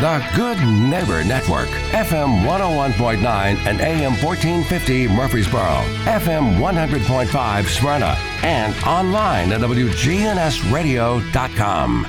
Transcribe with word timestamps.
The 0.00 0.24
Good 0.34 0.58
Neighbor 0.66 1.22
Network, 1.24 1.68
FM 1.90 2.46
101.9 2.46 3.22
and 3.66 3.80
AM 3.82 4.12
1450 4.12 5.08
Murfreesboro, 5.08 5.84
FM 6.06 6.58
100.5 6.58 7.66
Smyrna, 7.66 8.16
and 8.42 8.74
online 8.86 9.52
at 9.52 9.60
WGNSradio.com. 9.60 12.06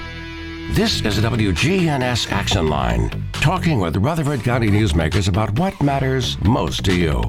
This 0.71 1.01
is 1.01 1.21
the 1.21 1.27
WGNS 1.27 2.31
Action 2.31 2.67
Line, 2.67 3.09
talking 3.34 3.82
with 3.82 3.98
Rutherford 3.98 4.46
County 4.46 4.70
newsmakers 4.70 5.28
about 5.28 5.60
what 5.60 5.82
matters 5.82 6.42
most 6.46 6.86
to 6.86 6.96
you. 6.96 7.21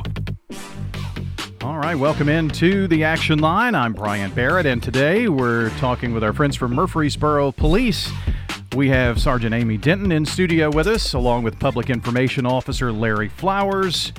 All 1.63 1.79
right, 1.79 1.97
welcome 1.97 2.29
into 2.29 2.87
the 2.87 3.03
Action 3.03 3.41
Line. 3.41 3.75
I'm 3.75 3.95
Brian 3.95 4.31
Barrett, 4.31 4.67
and 4.67 4.81
today 4.81 5.29
we're 5.29 5.71
talking 5.79 6.15
with 6.15 6.23
our 6.23 6.33
friends 6.33 6.55
from 6.55 6.73
Murfreesboro 6.73 7.51
Police. 7.51 8.13
We 8.75 8.89
have 8.89 9.21
Sergeant 9.21 9.55
Amy 9.55 9.77
Denton 9.77 10.11
in 10.13 10.25
studio 10.25 10.71
with 10.71 10.87
us, 10.87 11.13
along 11.13 11.43
with 11.43 11.59
Public 11.59 11.91
Information 11.91 12.47
Officer 12.47 12.91
Larry 12.91 13.29
Flowers. 13.29 14.15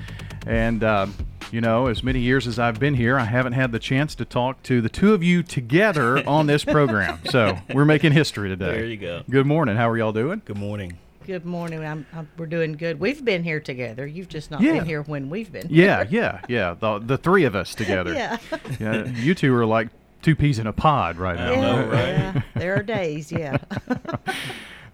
And, 0.46 0.84
uh, 0.84 1.08
you 1.52 1.60
know, 1.60 1.88
as 1.88 2.04
many 2.04 2.20
years 2.20 2.46
as 2.46 2.60
I've 2.60 2.80
been 2.80 2.94
here, 2.94 3.18
I 3.18 3.24
haven't 3.24 3.54
had 3.54 3.72
the 3.72 3.80
chance 3.80 4.14
to 4.16 4.26
talk 4.26 4.62
to 4.64 4.80
the 4.80 4.90
two 4.90 5.14
of 5.16 5.24
you 5.24 5.42
together 5.42 6.28
on 6.28 6.46
this 6.46 6.64
program. 6.64 7.18
so 7.32 7.58
we're 7.74 7.86
making 7.86 8.12
history 8.12 8.48
today. 8.48 8.66
There 8.74 8.86
you 8.86 8.98
go. 8.98 9.24
Good 9.28 9.48
morning. 9.48 9.76
How 9.76 9.90
are 9.90 9.98
y'all 9.98 10.14
doing? 10.14 10.44
Good 10.46 10.58
morning. 10.60 11.00
Good 11.26 11.46
morning. 11.46 11.84
I'm, 11.84 12.06
I'm, 12.14 12.30
we're 12.38 12.46
doing 12.46 12.74
good. 12.74 13.00
We've 13.00 13.24
been 13.26 13.44
here 13.44 13.60
together. 13.60 14.06
You've 14.06 14.28
just 14.30 14.52
not 14.52 14.62
Yeah. 14.62 14.74
been 14.74 14.86
here 14.86 15.02
when 15.02 15.32
we've 15.32 15.52
been. 15.52 15.66
Yeah, 15.70 16.06
yeah, 16.10 16.42
yeah. 16.48 16.76
The, 16.80 17.00
the 17.00 17.18
three 17.18 17.46
of 17.46 17.56
us 17.56 17.74
together. 17.74 18.14
Yeah. 18.14 18.38
yeah. 18.80 19.06
You 19.08 19.34
two 19.34 19.56
are 19.56 19.66
like 19.66 19.88
two 20.24 20.36
peas 20.36 20.58
in 20.60 20.66
a 20.68 20.74
pod 20.74 21.18
right 21.18 21.36
now. 21.38 21.52
Yeah, 21.52 21.62
know, 21.62 21.86
right? 21.90 22.08
yeah. 22.08 22.42
There 22.56 22.76
are 22.76 22.84
days, 22.84 23.32
yeah. 23.32 23.58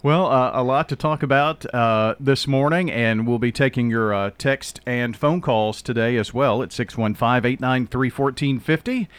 Well, 0.02 0.28
uh, 0.28 0.52
a 0.54 0.64
lot 0.64 0.88
to 0.90 0.96
talk 0.96 1.24
about 1.24 1.66
uh, 1.76 2.16
this 2.22 2.48
morning, 2.48 2.90
and 2.90 3.28
we'll 3.28 3.38
be 3.38 3.52
taking 3.52 3.90
your 3.90 4.14
uh, 4.14 4.32
text 4.38 4.80
and 4.86 5.14
phone 5.16 5.42
calls 5.42 5.82
today 5.82 6.16
as 6.16 6.34
well 6.34 6.64
at 6.64 6.72
615 6.72 7.28
893 7.46 8.10
1450. 8.10 9.10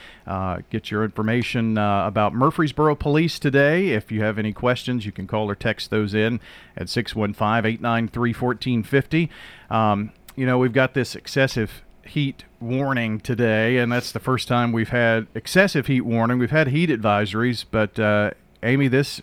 Get 0.70 0.90
your 0.90 1.04
information 1.04 1.76
uh, 1.76 2.06
about 2.06 2.32
Murfreesboro 2.32 2.94
Police 2.94 3.38
today. 3.38 3.90
If 3.90 4.10
you 4.10 4.22
have 4.22 4.38
any 4.38 4.54
questions, 4.54 5.04
you 5.04 5.12
can 5.12 5.26
call 5.26 5.50
or 5.50 5.54
text 5.54 5.90
those 5.90 6.14
in 6.14 6.40
at 6.78 6.88
615 6.88 7.46
893 7.72 8.32
1450. 8.32 9.30
Um, 9.68 10.12
You 10.34 10.46
know, 10.46 10.56
we've 10.56 10.72
got 10.72 10.94
this 10.94 11.14
excessive 11.14 11.82
heat 12.11 12.44
warning 12.58 13.20
today, 13.20 13.78
and 13.78 13.91
that's 13.91 14.11
the 14.11 14.19
first 14.20 14.48
time 14.48 14.72
we've 14.72 14.89
had 14.89 15.28
excessive 15.34 15.86
heat 15.86 16.00
warning. 16.00 16.39
We've 16.39 16.50
had 16.50 16.69
heat 16.69 16.91
advisories, 16.91 17.64
but 17.70 17.98
uh, 17.98 18.33
Amy, 18.62 18.89
this 18.89 19.22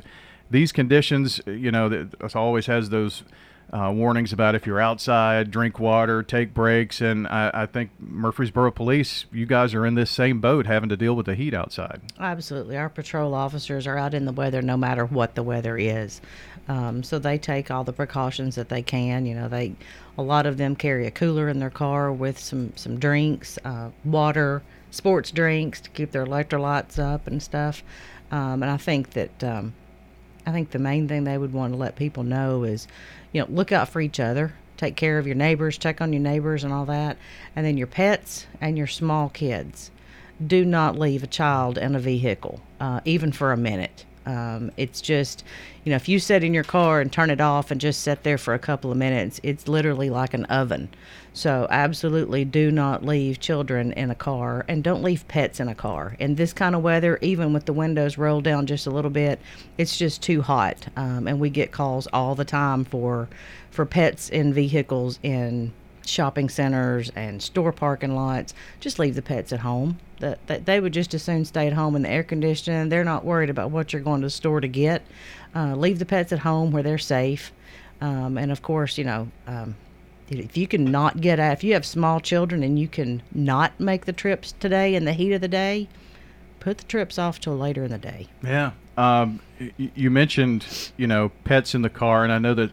these 0.50 0.72
conditions, 0.72 1.42
you 1.46 1.70
know, 1.70 2.08
always 2.34 2.68
has 2.68 2.90
those 2.90 3.24
uh, 3.72 3.92
warnings 3.94 4.32
about 4.32 4.56
if 4.56 4.66
you're 4.66 4.80
outside, 4.80 5.52
drink 5.52 5.80
water, 5.80 6.24
take 6.24 6.54
breaks, 6.54 7.02
and 7.02 7.28
I, 7.28 7.52
I 7.54 7.66
think 7.66 7.92
Murfreesboro 8.00 8.72
Police, 8.72 9.26
you 9.32 9.46
guys 9.46 9.74
are 9.74 9.86
in 9.86 9.96
this 9.96 10.10
same 10.10 10.40
boat, 10.40 10.66
having 10.66 10.90
to 10.90 10.98
deal 10.98 11.16
with 11.16 11.26
the 11.26 11.36
heat 11.36 11.54
outside. 11.54 12.02
Absolutely. 12.20 12.78
Our 12.78 12.90
patrol 12.90 13.34
officers 13.34 13.86
are 13.86 13.98
out 13.98 14.14
in 14.14 14.26
the 14.26 14.32
weather 14.32 14.62
no 14.62 14.78
matter 14.78 15.06
what 15.06 15.36
the 15.36 15.44
weather 15.44 15.78
is. 15.78 16.22
Um, 16.70 17.04
so 17.04 17.20
they 17.20 17.38
take 17.38 17.72
all 17.72 17.84
the 17.84 17.94
precautions 17.94 18.56
that 18.56 18.70
they 18.70 18.82
can. 18.82 19.26
You 19.26 19.36
know, 19.36 19.48
they 19.48 19.76
a 20.18 20.22
lot 20.24 20.46
of 20.46 20.58
them 20.58 20.76
carry 20.76 21.08
a 21.08 21.12
cooler 21.12 21.48
in 21.48 21.60
their 21.60 21.70
car 21.70 22.12
with 22.12 22.38
some 22.40 22.74
some 22.76 23.00
drinks, 23.00 23.58
uh, 23.64 23.90
water, 24.04 24.64
sports 24.92 25.32
drinks 25.32 25.80
to 25.82 25.90
keep 25.90 26.12
their 26.12 26.26
electrolytes 26.26 27.00
up 27.00 27.28
and 27.28 27.42
stuff. 27.42 27.84
Um, 28.32 28.64
and 28.64 28.66
I 28.66 28.78
think 28.78 29.12
that 29.12 29.44
um, 29.44 29.74
I 30.48 30.52
think 30.54 30.72
the 30.72 30.80
main 30.80 31.10
thing 31.10 31.26
they 31.26 31.38
would 31.38 31.52
want 31.52 31.74
to 31.74 31.78
let 31.78 31.98
people 31.98 32.24
know 32.24 32.64
is, 32.64 32.88
you 33.34 33.42
know, 33.42 33.48
look 33.50 33.74
out 33.74 33.90
for 33.90 34.00
each 34.00 34.18
other, 34.18 34.54
take 34.78 34.96
care 34.96 35.20
of 35.20 35.28
your 35.28 35.36
neighbors, 35.36 35.78
check 35.78 36.00
on 36.00 36.14
your 36.14 36.22
neighbors 36.22 36.64
and 36.64 36.72
all 36.72 36.86
that, 36.86 37.18
and 37.54 37.66
then 37.66 37.76
your 37.76 37.86
pets 37.86 38.48
and 38.62 38.78
your 38.78 38.88
small 38.88 39.28
kids. 39.28 39.92
Do 40.46 40.64
not 40.64 40.98
leave 40.98 41.22
a 41.22 41.28
child 41.28 41.78
in 41.78 41.96
a 41.96 42.00
vehicle, 42.00 42.62
uh, 42.80 43.02
even 43.04 43.34
for 43.34 43.52
a 43.52 43.58
minute. 43.58 44.06
Um, 44.28 44.72
it's 44.76 45.00
just, 45.00 45.46
you 45.86 45.90
know, 45.90 45.96
if 45.96 46.10
you 46.10 46.20
sit 46.20 46.44
in 46.44 46.54
your 46.54 46.66
car 46.66 47.00
and 47.00 47.12
turn 47.12 47.30
it 47.30 47.40
off 47.40 47.72
and 47.72 47.80
just 47.80 48.02
sit 48.02 48.24
there 48.24 48.38
for 48.38 48.54
a 48.54 48.60
couple 48.60 48.92
of 48.92 48.98
minutes, 48.98 49.40
it's 49.42 49.70
literally 49.70 50.10
like 50.10 50.34
an 50.34 50.44
oven. 50.46 50.90
So, 51.32 51.66
absolutely 51.70 52.44
do 52.44 52.70
not 52.70 53.06
leave 53.06 53.40
children 53.40 53.94
in 53.94 54.12
a 54.12 54.16
car 54.16 54.66
and 54.68 54.84
don't 54.84 55.02
leave 55.02 55.28
pets 55.30 55.62
in 55.62 55.70
a 55.70 55.76
car. 55.76 56.18
In 56.20 56.36
this 56.36 56.52
kind 56.52 56.76
of 56.76 56.84
weather, 56.84 57.18
even 57.22 57.54
with 57.54 57.66
the 57.66 57.74
windows 57.74 58.18
rolled 58.18 58.44
down 58.44 58.66
just 58.66 58.86
a 58.86 58.92
little 58.92 59.12
bit, 59.12 59.40
it's 59.78 59.98
just 59.98 60.22
too 60.22 60.42
hot. 60.42 60.88
Um, 60.98 61.28
and 61.28 61.40
we 61.40 61.50
get 61.50 61.72
calls 61.72 62.08
all 62.12 62.36
the 62.36 62.44
time 62.44 62.84
for, 62.84 63.30
for 63.72 63.86
pets 63.86 64.30
in 64.30 64.54
vehicles 64.54 65.20
in 65.24 65.72
shopping 66.10 66.50
centers 66.50 67.12
and 67.16 67.42
store 67.42 67.72
parking 67.72 68.16
lots. 68.16 68.54
Just 68.80 69.00
leave 69.00 69.16
the 69.16 69.22
pets 69.22 69.52
at 69.54 69.60
home. 69.60 70.00
That, 70.20 70.66
they 70.66 70.80
would 70.80 70.94
just 70.94 71.14
as 71.14 71.24
soon 71.24 71.46
stay 71.46 71.68
at 71.68 71.74
home 71.74 71.96
in 71.96 72.02
the 72.02 72.10
air 72.10 72.24
conditioning. 72.24 72.90
They're 72.90 73.04
not 73.04 73.24
worried 73.24 73.50
about 73.50 73.72
what 73.72 73.94
you're 73.94 74.02
going 74.02 74.22
to 74.22 74.28
the 74.28 74.32
store 74.32 74.62
to 74.62 74.68
get. 74.68 75.04
Uh, 75.56 75.76
leave 75.76 76.00
the 76.00 76.06
pets 76.06 76.32
at 76.32 76.40
home 76.40 76.72
where 76.72 76.84
they're 76.84 76.98
safe. 76.98 77.52
Um, 78.02 78.38
and 78.38 78.52
of 78.52 78.62
course, 78.62 78.98
you 78.98 79.04
know, 79.04 79.30
um, 79.46 79.76
if 80.30 80.58
you 80.58 80.68
can 80.68 80.86
not 80.86 81.22
get 81.22 81.40
out, 81.40 81.54
if 81.54 81.64
you 81.64 81.74
have 81.74 81.86
small 81.86 82.20
children 82.20 82.64
and 82.64 82.78
you 82.80 82.88
can 82.88 83.22
not 83.34 83.80
make 83.80 84.06
the 84.06 84.14
trips 84.14 84.54
today 84.60 84.96
in 84.96 85.06
the 85.06 85.14
heat 85.14 85.34
of 85.34 85.42
the 85.42 85.48
day, 85.48 85.88
put 86.60 86.80
the 86.80 86.84
trips 86.84 87.18
off 87.18 87.40
till 87.40 87.56
later 87.56 87.84
in 87.84 87.92
the 87.92 87.98
day. 87.98 88.28
Yeah. 88.44 88.72
Um, 88.98 89.40
you 89.78 90.10
mentioned, 90.10 90.92
you 90.98 91.08
know, 91.08 91.32
pets 91.44 91.76
in 91.76 91.82
the 91.84 91.90
car, 91.90 92.24
and 92.24 92.34
I 92.34 92.40
know 92.40 92.56
that, 92.56 92.72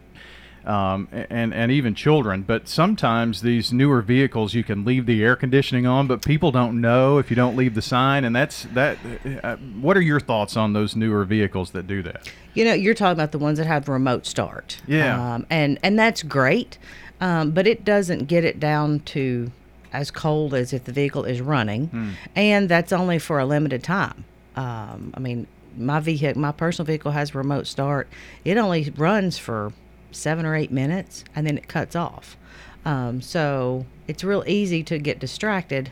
um, 0.66 1.08
and 1.12 1.52
and 1.54 1.70
even 1.70 1.94
children. 1.94 2.42
But 2.42 2.68
sometimes 2.68 3.42
these 3.42 3.72
newer 3.72 4.02
vehicles, 4.02 4.54
you 4.54 4.64
can 4.64 4.84
leave 4.84 5.06
the 5.06 5.22
air 5.22 5.36
conditioning 5.36 5.86
on, 5.86 6.06
but 6.06 6.24
people 6.24 6.50
don't 6.50 6.80
know 6.80 7.18
if 7.18 7.30
you 7.30 7.36
don't 7.36 7.56
leave 7.56 7.74
the 7.74 7.82
sign, 7.82 8.24
and 8.24 8.34
that's 8.34 8.64
that. 8.74 8.98
Uh, 9.42 9.56
what 9.56 9.96
are 9.96 10.02
your 10.02 10.20
thoughts 10.20 10.56
on 10.56 10.72
those 10.72 10.96
newer 10.96 11.24
vehicles 11.24 11.72
that 11.72 11.86
do 11.86 12.02
that? 12.02 12.30
You 12.54 12.64
know, 12.64 12.72
you're 12.72 12.94
talking 12.94 13.12
about 13.12 13.32
the 13.32 13.38
ones 13.38 13.58
that 13.58 13.66
have 13.66 13.88
remote 13.88 14.26
start. 14.26 14.80
Yeah. 14.86 15.34
Um, 15.34 15.46
and 15.50 15.78
and 15.82 15.98
that's 15.98 16.22
great, 16.22 16.78
um, 17.20 17.50
but 17.50 17.66
it 17.66 17.84
doesn't 17.84 18.24
get 18.26 18.44
it 18.44 18.60
down 18.60 19.00
to 19.00 19.50
as 19.92 20.10
cold 20.10 20.54
as 20.54 20.72
if 20.72 20.84
the 20.84 20.92
vehicle 20.92 21.24
is 21.24 21.40
running, 21.40 22.16
and 22.34 22.68
that's 22.68 22.92
only 22.92 23.18
for 23.18 23.38
a 23.38 23.44
limited 23.46 23.84
time. 23.84 24.24
Um, 24.56 25.12
I 25.14 25.20
mean, 25.20 25.46
my 25.76 26.00
vehicle, 26.00 26.40
my 26.40 26.52
personal 26.52 26.86
vehicle 26.86 27.12
has 27.12 27.34
remote 27.34 27.66
start. 27.66 28.08
It 28.44 28.56
only 28.56 28.92
runs 28.96 29.38
for 29.38 29.72
seven 30.14 30.46
or 30.46 30.54
eight 30.54 30.72
minutes, 30.72 31.24
and 31.34 31.46
then 31.46 31.58
it 31.58 31.68
cuts 31.68 31.94
off. 31.96 32.36
Um, 32.84 33.20
so 33.20 33.86
it's 34.06 34.22
real 34.22 34.44
easy 34.46 34.82
to 34.84 34.98
get 34.98 35.18
distracted 35.18 35.90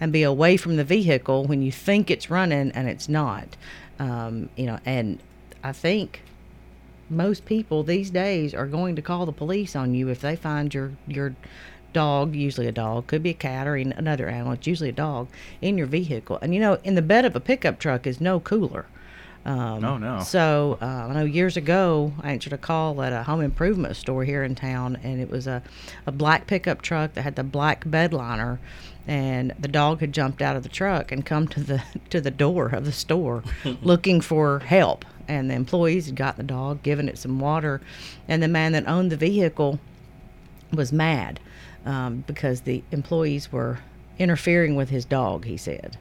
and 0.00 0.12
be 0.12 0.22
away 0.22 0.56
from 0.56 0.76
the 0.76 0.84
vehicle 0.84 1.44
when 1.46 1.62
you 1.62 1.70
think 1.70 2.10
it's 2.10 2.30
running 2.30 2.72
and 2.72 2.88
it's 2.88 3.08
not. 3.08 3.56
Um, 3.98 4.48
you 4.56 4.66
know, 4.66 4.80
and 4.84 5.20
I 5.62 5.72
think 5.72 6.22
most 7.08 7.44
people 7.44 7.82
these 7.82 8.10
days 8.10 8.54
are 8.54 8.66
going 8.66 8.96
to 8.96 9.02
call 9.02 9.26
the 9.26 9.32
police 9.32 9.76
on 9.76 9.94
you 9.94 10.08
if 10.08 10.20
they 10.20 10.36
find 10.36 10.72
your 10.74 10.92
your 11.06 11.34
dog, 11.92 12.34
usually 12.34 12.66
a 12.66 12.72
dog, 12.72 13.06
could 13.06 13.22
be 13.22 13.30
a 13.30 13.34
cat 13.34 13.66
or 13.66 13.76
another 13.76 14.28
animal, 14.28 14.52
it's 14.52 14.66
usually 14.66 14.90
a 14.90 14.92
dog, 14.92 15.28
in 15.62 15.78
your 15.78 15.86
vehicle. 15.86 16.38
And 16.42 16.52
you 16.52 16.60
know, 16.60 16.78
in 16.82 16.96
the 16.96 17.02
bed 17.02 17.24
of 17.24 17.34
a 17.34 17.40
pickup 17.40 17.78
truck 17.78 18.06
is 18.06 18.20
no 18.20 18.40
cooler. 18.40 18.84
Um, 19.44 19.84
Oh, 19.84 19.98
no. 19.98 20.20
So 20.20 20.78
uh, 20.80 20.84
I 20.84 21.12
know 21.12 21.24
years 21.24 21.56
ago 21.56 22.12
I 22.22 22.32
answered 22.32 22.52
a 22.54 22.58
call 22.58 23.02
at 23.02 23.12
a 23.12 23.22
home 23.24 23.42
improvement 23.42 23.96
store 23.96 24.24
here 24.24 24.42
in 24.42 24.54
town, 24.54 24.98
and 25.02 25.20
it 25.20 25.30
was 25.30 25.46
a, 25.46 25.62
a 26.06 26.12
black 26.12 26.46
pickup 26.46 26.80
truck 26.80 27.12
that 27.14 27.22
had 27.22 27.36
the 27.36 27.44
black 27.44 27.88
bed 27.88 28.12
liner, 28.14 28.58
and 29.06 29.52
the 29.58 29.68
dog 29.68 30.00
had 30.00 30.12
jumped 30.14 30.40
out 30.40 30.56
of 30.56 30.62
the 30.62 30.68
truck 30.70 31.12
and 31.12 31.26
come 31.26 31.46
to 31.48 31.60
the 31.60 31.82
to 32.10 32.20
the 32.20 32.30
door 32.30 32.68
of 32.68 32.84
the 32.86 32.92
store 32.92 33.42
looking 33.82 34.20
for 34.20 34.60
help. 34.60 35.04
And 35.26 35.50
the 35.50 35.54
employees 35.54 36.06
had 36.06 36.16
got 36.16 36.36
the 36.36 36.42
dog, 36.42 36.82
given 36.82 37.08
it 37.08 37.16
some 37.16 37.40
water, 37.40 37.80
and 38.28 38.42
the 38.42 38.48
man 38.48 38.72
that 38.72 38.86
owned 38.86 39.10
the 39.10 39.16
vehicle 39.16 39.78
was 40.72 40.92
mad 40.92 41.40
um, 41.86 42.24
because 42.26 42.62
the 42.62 42.82
employees 42.90 43.50
were 43.52 43.78
interfering 44.18 44.76
with 44.76 44.90
his 44.90 45.04
dog, 45.04 45.44
he 45.44 45.56
said. 45.56 45.96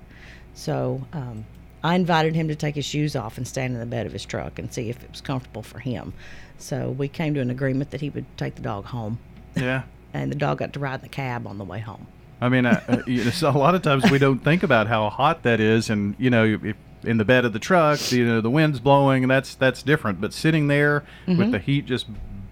So 0.54 1.07
um, 1.13 1.46
I 1.84 1.96
invited 1.96 2.36
him 2.36 2.48
to 2.48 2.56
take 2.56 2.76
his 2.76 2.86
shoes 2.86 3.16
off 3.16 3.38
and 3.38 3.48
stand 3.48 3.74
in 3.74 3.80
the 3.80 3.86
bed 3.86 4.06
of 4.06 4.14
his 4.14 4.26
truck 4.26 4.58
and 4.58 4.74
see 4.74 4.90
if 4.90 5.04
it 5.04 5.12
was 5.12 5.22
comfortable 5.22 5.64
for 5.64 5.80
him. 5.80 6.14
So 6.58 6.92
we 6.92 7.08
came 7.08 7.34
to 7.34 7.42
an 7.42 7.50
agreement 7.50 7.92
that 7.92 8.02
he 8.02 8.10
would 8.10 8.26
take 8.38 8.56
the 8.56 8.62
dog 8.62 8.86
home, 8.86 9.20
Yeah. 9.56 9.84
and 10.14 10.32
the 10.32 10.36
dog 10.36 10.60
got 10.60 10.74
to 10.74 10.80
ride 10.80 10.96
in 10.96 11.02
the 11.02 11.10
cab 11.10 11.46
on 11.46 11.58
the 11.58 11.66
way 11.66 11.80
home. 11.80 12.08
I 12.40 12.50
mean, 12.50 12.66
uh, 12.66 12.82
uh, 12.88 12.98
you 13.08 13.24
know, 13.26 13.32
so 13.32 13.50
a 13.50 13.52
lot 13.52 13.76
of 13.76 13.82
times 13.82 14.10
we 14.12 14.18
don't 14.18 14.40
think 14.44 14.64
about 14.64 14.88
how 14.88 15.10
hot 15.10 15.44
that 15.44 15.60
is, 15.60 15.90
and 15.90 16.16
you 16.18 16.30
know, 16.30 16.60
if 16.62 16.76
in 17.04 17.18
the 17.18 17.26
bed 17.26 17.46
of 17.46 17.54
the 17.54 17.60
truck, 17.60 18.12
you 18.12 18.26
know, 18.26 18.42
the 18.42 18.50
wind's 18.50 18.80
blowing, 18.80 19.24
and 19.24 19.32
that's 19.32 19.56
that's 19.56 19.84
different. 19.84 20.20
But 20.20 20.34
sitting 20.34 20.68
there 20.68 21.04
with 21.28 21.52
the 21.52 21.60
heat 21.60 21.86
just 21.86 22.08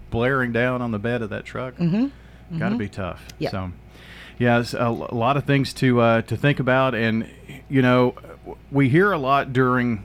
blaring 0.09 0.51
down 0.51 0.81
on 0.81 0.91
the 0.91 0.99
bed 0.99 1.21
of 1.21 1.29
that 1.29 1.45
truck, 1.45 1.75
mm-hmm. 1.75 2.59
got 2.59 2.69
to 2.69 2.77
be 2.77 2.89
tough. 2.89 3.25
Yep. 3.39 3.51
So, 3.51 3.71
yeah, 4.39 4.59
it's 4.59 4.73
a, 4.73 4.81
l- 4.81 5.07
a 5.09 5.15
lot 5.15 5.37
of 5.37 5.45
things 5.45 5.73
to 5.75 5.99
uh, 6.01 6.21
to 6.23 6.37
think 6.37 6.59
about, 6.59 6.95
and 6.95 7.29
you 7.71 7.81
know, 7.81 8.15
we 8.69 8.89
hear 8.89 9.13
a 9.13 9.17
lot 9.17 9.53
during, 9.53 10.03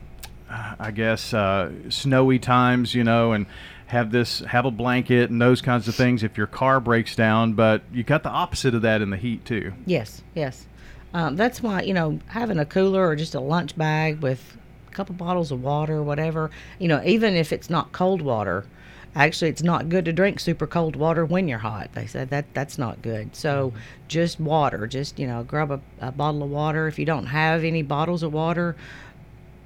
uh, 0.49 0.75
I 0.79 0.91
guess, 0.91 1.33
uh, 1.33 1.71
snowy 1.89 2.39
times, 2.39 2.95
you 2.95 3.03
know, 3.03 3.33
and 3.33 3.45
have 3.87 4.11
this, 4.11 4.39
have 4.39 4.65
a 4.65 4.71
blanket 4.71 5.29
and 5.29 5.41
those 5.41 5.61
kinds 5.61 5.87
of 5.89 5.95
things 5.95 6.23
if 6.23 6.37
your 6.37 6.47
car 6.47 6.79
breaks 6.79 7.15
down. 7.15 7.53
But 7.53 7.81
you 7.91 8.03
got 8.03 8.23
the 8.23 8.29
opposite 8.29 8.73
of 8.73 8.83
that 8.83 9.01
in 9.01 9.09
the 9.09 9.17
heat 9.17 9.43
too. 9.43 9.73
Yes, 9.85 10.21
yes. 10.33 10.65
Um, 11.13 11.35
that's 11.35 11.61
why 11.61 11.81
you 11.81 11.93
know 11.93 12.19
having 12.27 12.59
a 12.59 12.65
cooler 12.65 13.05
or 13.05 13.15
just 13.15 13.35
a 13.35 13.39
lunch 13.39 13.77
bag 13.77 14.21
with 14.21 14.57
a 14.87 14.91
couple 14.91 15.15
bottles 15.15 15.51
of 15.51 15.61
water, 15.61 16.01
whatever. 16.01 16.51
You 16.79 16.87
know, 16.87 17.01
even 17.05 17.35
if 17.35 17.51
it's 17.51 17.69
not 17.69 17.91
cold 17.91 18.21
water, 18.21 18.65
actually 19.17 19.49
it's 19.49 19.63
not 19.63 19.89
good 19.89 20.05
to 20.05 20.13
drink 20.13 20.39
super 20.39 20.67
cold 20.67 20.95
water 20.95 21.25
when 21.25 21.47
you're 21.47 21.59
hot. 21.59 21.89
They 21.93 22.05
said 22.05 22.29
that 22.29 22.45
that's 22.53 22.77
not 22.77 23.01
good. 23.01 23.35
So 23.35 23.73
just 24.07 24.39
water, 24.39 24.87
just 24.87 25.17
you 25.17 25.27
know, 25.27 25.43
grab 25.43 25.71
a, 25.71 25.81
a 25.99 26.11
bottle 26.11 26.43
of 26.43 26.49
water. 26.49 26.87
If 26.87 26.99
you 26.99 27.05
don't 27.05 27.25
have 27.25 27.63
any 27.63 27.81
bottles 27.81 28.23
of 28.23 28.31
water, 28.31 28.75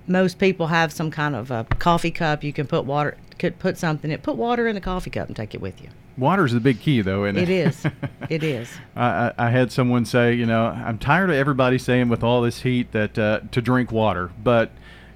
most 0.08 0.40
people 0.40 0.68
have 0.68 0.92
some 0.92 1.12
kind 1.12 1.36
of 1.36 1.52
a 1.52 1.66
coffee 1.80 2.12
cup. 2.12 2.44
You 2.44 2.54
can 2.54 2.66
put 2.66 2.86
water, 2.86 3.18
could 3.38 3.60
put 3.60 3.78
something. 3.78 4.10
in 4.10 4.20
Put 4.20 4.38
water 4.38 4.68
in 4.68 4.76
the 4.76 4.82
coffee 4.82 5.10
cup 5.10 5.28
and 5.28 5.36
take 5.36 5.54
it 5.54 5.62
with 5.62 5.82
you. 5.82 5.90
Water's 6.18 6.52
the 6.52 6.60
big 6.60 6.80
key, 6.80 7.02
though, 7.02 7.26
isn't 7.26 7.38
it? 7.38 7.44
It 7.44 7.50
is. 7.50 7.86
it 8.30 8.44
is. 8.44 8.70
I, 8.96 9.06
I 9.06 9.34
I 9.48 9.50
had 9.50 9.72
someone 9.72 10.06
say, 10.06 10.34
you 10.34 10.46
know, 10.46 10.66
I'm 10.66 10.98
tired 10.98 11.30
of 11.30 11.36
everybody 11.36 11.78
saying 11.78 12.10
with 12.10 12.24
all 12.24 12.42
this 12.42 12.62
heat 12.62 12.92
that 12.92 13.18
uh, 13.18 13.42
to 13.52 13.62
drink 13.62 13.92
water, 13.92 14.32
but 14.44 14.72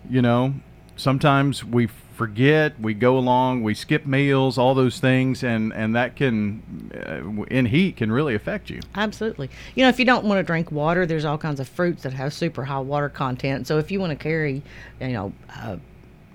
you 0.09 0.21
know, 0.21 0.55
sometimes 0.95 1.63
we 1.63 1.87
forget, 2.15 2.79
we 2.79 2.93
go 2.93 3.17
along, 3.17 3.61
we 3.61 3.73
skip 3.73 4.05
meals, 4.05 4.57
all 4.57 4.73
those 4.73 4.99
things, 4.99 5.43
and 5.43 5.73
and 5.73 5.95
that 5.95 6.15
can, 6.15 6.91
uh, 6.93 7.43
in 7.43 7.65
heat, 7.67 7.97
can 7.97 8.11
really 8.11 8.33
affect 8.33 8.69
you. 8.69 8.79
Absolutely. 8.95 9.49
You 9.75 9.83
know, 9.83 9.89
if 9.89 9.99
you 9.99 10.05
don't 10.05 10.25
want 10.25 10.39
to 10.39 10.43
drink 10.43 10.71
water, 10.71 11.05
there's 11.05 11.25
all 11.25 11.37
kinds 11.37 11.59
of 11.59 11.67
fruits 11.67 12.03
that 12.03 12.13
have 12.13 12.33
super 12.33 12.63
high 12.63 12.79
water 12.79 13.09
content. 13.09 13.67
So 13.67 13.77
if 13.77 13.91
you 13.91 13.99
want 13.99 14.11
to 14.11 14.15
carry, 14.15 14.63
you 14.99 15.07
know, 15.09 15.33
uh, 15.55 15.77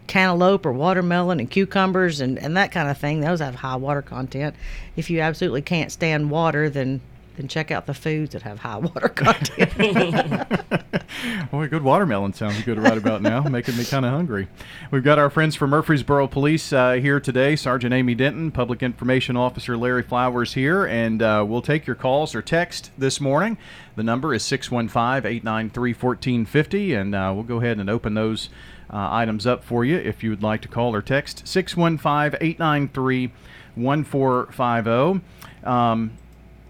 cantaloupe 0.06 0.67
or 0.67 0.73
watermelon 0.73 1.38
and 1.38 1.49
cucumbers 1.49 2.21
and, 2.21 2.38
and 2.38 2.56
that 2.56 2.73
kind 2.73 2.88
of 2.88 2.99
thing, 2.99 3.21
those 3.21 3.41
have 3.41 3.55
high 3.55 3.76
water 3.76 4.03
content. 4.03 4.55
If 4.97 5.09
you 5.09 5.21
absolutely 5.21 5.62
can't 5.62 5.93
stand 5.93 6.31
water, 6.31 6.69
then 6.69 7.00
then 7.37 7.49
check 7.49 7.71
out 7.71 7.87
the 7.87 7.94
foods 7.94 8.32
that 8.32 8.43
have 8.43 8.59
high 8.61 8.77
water 8.79 9.09
content. 9.09 9.73
Boy, 11.50 11.69
good 11.69 11.82
watermelon 11.82 12.32
sounds 12.32 12.62
good 12.62 12.79
right 12.79 12.97
about 12.97 13.23
now, 13.23 13.43
making 13.43 13.77
me 13.77 13.85
kind 13.85 14.05
of 14.05 14.12
hungry. 14.12 14.49
We've 14.91 15.05
got 15.05 15.19
our 15.19 15.31
friends 15.31 15.56
from 15.56 15.71
Murfreesboro 15.71 16.29
Police 16.29 16.73
uh, 16.73 16.93
here 16.93 17.21
today. 17.21 17.56
Sergeant 17.56 17.93
Amy 17.93 18.15
Denton, 18.15 18.50
Public 18.50 18.82
Information 18.82 19.37
Officer 19.37 19.77
Larry 19.77 20.03
Flowers 20.03 20.55
here, 20.55 20.85
and 20.87 21.23
uh, 21.23 21.44
we'll 21.47 21.62
take 21.62 21.87
your 21.87 21.97
calls 21.97 22.35
or 22.35 22.43
text 22.43 22.91
this 22.97 23.21
morning. 23.21 23.59
The 23.97 24.03
number 24.03 24.33
is 24.35 24.43
615 24.44 25.31
893 25.31 25.93
1450, 25.93 26.94
and 26.94 27.15
uh, 27.15 27.33
we'll 27.35 27.44
go 27.44 27.59
ahead 27.59 27.79
and 27.79 27.91
open 27.91 28.15
those 28.15 28.49
uh, 28.93 29.09
items 29.11 29.47
up 29.47 29.62
for 29.65 29.85
you 29.85 29.97
if 29.97 30.23
you 30.23 30.31
would 30.31 30.43
like 30.43 30.62
to 30.62 30.69
call 30.69 30.94
or 30.94 31.03
text 31.03 31.47
615 31.47 32.38
893 32.41 33.33
1450. 33.75 35.21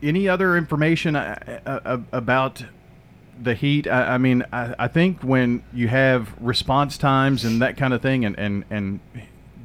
Any 0.02 0.28
other 0.28 0.56
information 0.56 1.16
uh, 1.16 1.60
uh, 1.66 1.98
about 2.12 2.64
the 3.40 3.54
heat? 3.54 3.86
I, 3.86 4.18
mean, 4.18 4.44
I, 4.52 4.74
I 4.78 4.88
think 4.88 5.22
when 5.22 5.62
you 5.72 5.88
have 5.88 6.34
response 6.40 6.96
times 6.96 7.44
and 7.44 7.60
that 7.60 7.76
kind 7.76 7.92
of 7.92 8.00
thing, 8.00 8.24
and, 8.24 8.38
and, 8.38 8.64
and 8.70 9.00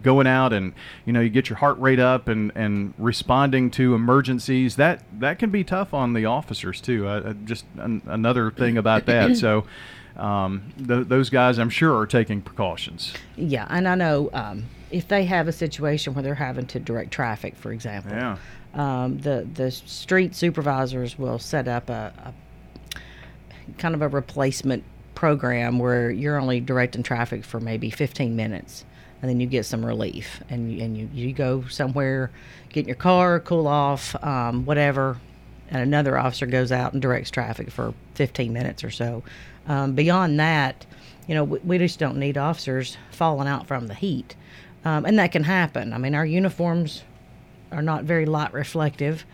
going 0.06 0.28
out 0.28 0.54
and 0.54 0.72
you 1.04 1.12
know 1.12 1.20
you 1.20 1.30
get 1.30 1.50
your 1.50 1.58
heart 1.58 1.78
rate 1.80 2.00
up 2.00 2.28
and, 2.28 2.52
and 2.54 2.94
responding 3.00 3.72
to 3.72 3.96
emergencies 3.96 4.76
that 4.76 5.02
that 5.20 5.40
can 5.40 5.50
be 5.50 5.64
tough 5.64 5.96
on 5.96 6.14
the 6.14 6.26
officers 6.26 6.80
too. 6.80 7.08
Uh, 7.08 7.34
just 7.44 7.66
an, 7.78 8.04
another 8.06 8.52
thing 8.52 8.78
about 8.78 9.08
that. 9.08 9.36
So 9.36 9.66
um, 10.16 10.72
th- 10.78 11.08
those 11.08 11.30
guys 11.30 11.58
i'm 11.58 11.72
sure 11.72 11.98
are 11.98 12.06
taking 12.06 12.42
precautions. 12.42 13.14
Yeah, 13.36 13.66
and 13.70 13.88
I 13.88 13.96
know 13.96 14.30
um, 14.32 14.66
if 14.92 15.08
they 15.08 15.26
have 15.26 15.48
a 15.48 15.52
situation 15.52 16.14
where 16.14 16.22
they're 16.22 16.36
having 16.36 16.68
to 16.68 16.80
direct 16.80 17.12
traffic, 17.12 17.56
for 17.56 17.74
example, 17.74 18.12
yeah 18.12 18.38
um, 18.76 19.18
the 19.20 19.48
the 19.54 19.72
street 19.72 20.36
supervisors 20.36 21.18
will 21.18 21.40
set 21.40 21.68
up 21.68 21.90
a, 21.90 22.14
a 22.26 23.00
kind 23.78 23.96
of 23.96 24.02
a 24.02 24.08
replacement 24.08 24.84
program 25.16 25.80
where 25.80 26.12
you're 26.12 26.40
only 26.40 26.60
directing 26.60 27.02
traffic 27.02 27.44
for 27.44 27.60
maybe 27.60 27.90
15 27.90 28.36
minutes 28.36 28.84
and 29.22 29.30
then 29.30 29.40
you 29.40 29.48
get 29.48 29.66
some 29.66 29.84
relief 29.84 30.44
and 30.50 30.72
you, 30.72 30.84
and 30.84 30.98
you, 30.98 31.10
you 31.14 31.34
go 31.34 31.64
somewhere 31.70 32.30
get 32.70 32.82
in 32.82 32.88
your 32.88 32.98
car 32.98 33.40
cool 33.40 33.66
off 33.66 34.14
um, 34.24 34.66
whatever 34.66 35.18
and 35.70 35.82
another 35.82 36.18
officer 36.18 36.46
goes 36.46 36.72
out 36.72 36.94
and 36.94 37.02
directs 37.02 37.32
traffic 37.32 37.72
for 37.72 37.94
15 38.14 38.54
minutes 38.54 38.84
or 38.84 38.92
so. 38.92 39.24
Um, 39.68 39.96
beyond 39.96 40.40
that 40.40 40.86
you 41.28 41.34
know 41.34 41.46
we, 41.46 41.60
we 41.60 41.78
just 41.78 41.98
don't 41.98 42.18
need 42.18 42.38
officers 42.38 42.98
falling 43.10 43.48
out 43.48 43.68
from 43.68 43.88
the 43.88 43.96
heat. 43.96 44.36
Um, 44.84 45.06
and 45.06 45.18
that 45.18 45.32
can 45.32 45.46
happen. 45.46 45.94
I 45.94 45.98
mean 45.98 46.14
our 46.14 46.26
uniforms 46.26 47.04
are 47.76 47.82
not 47.82 48.04
very 48.06 48.26
light 48.26 48.54
reflective. 48.54 49.26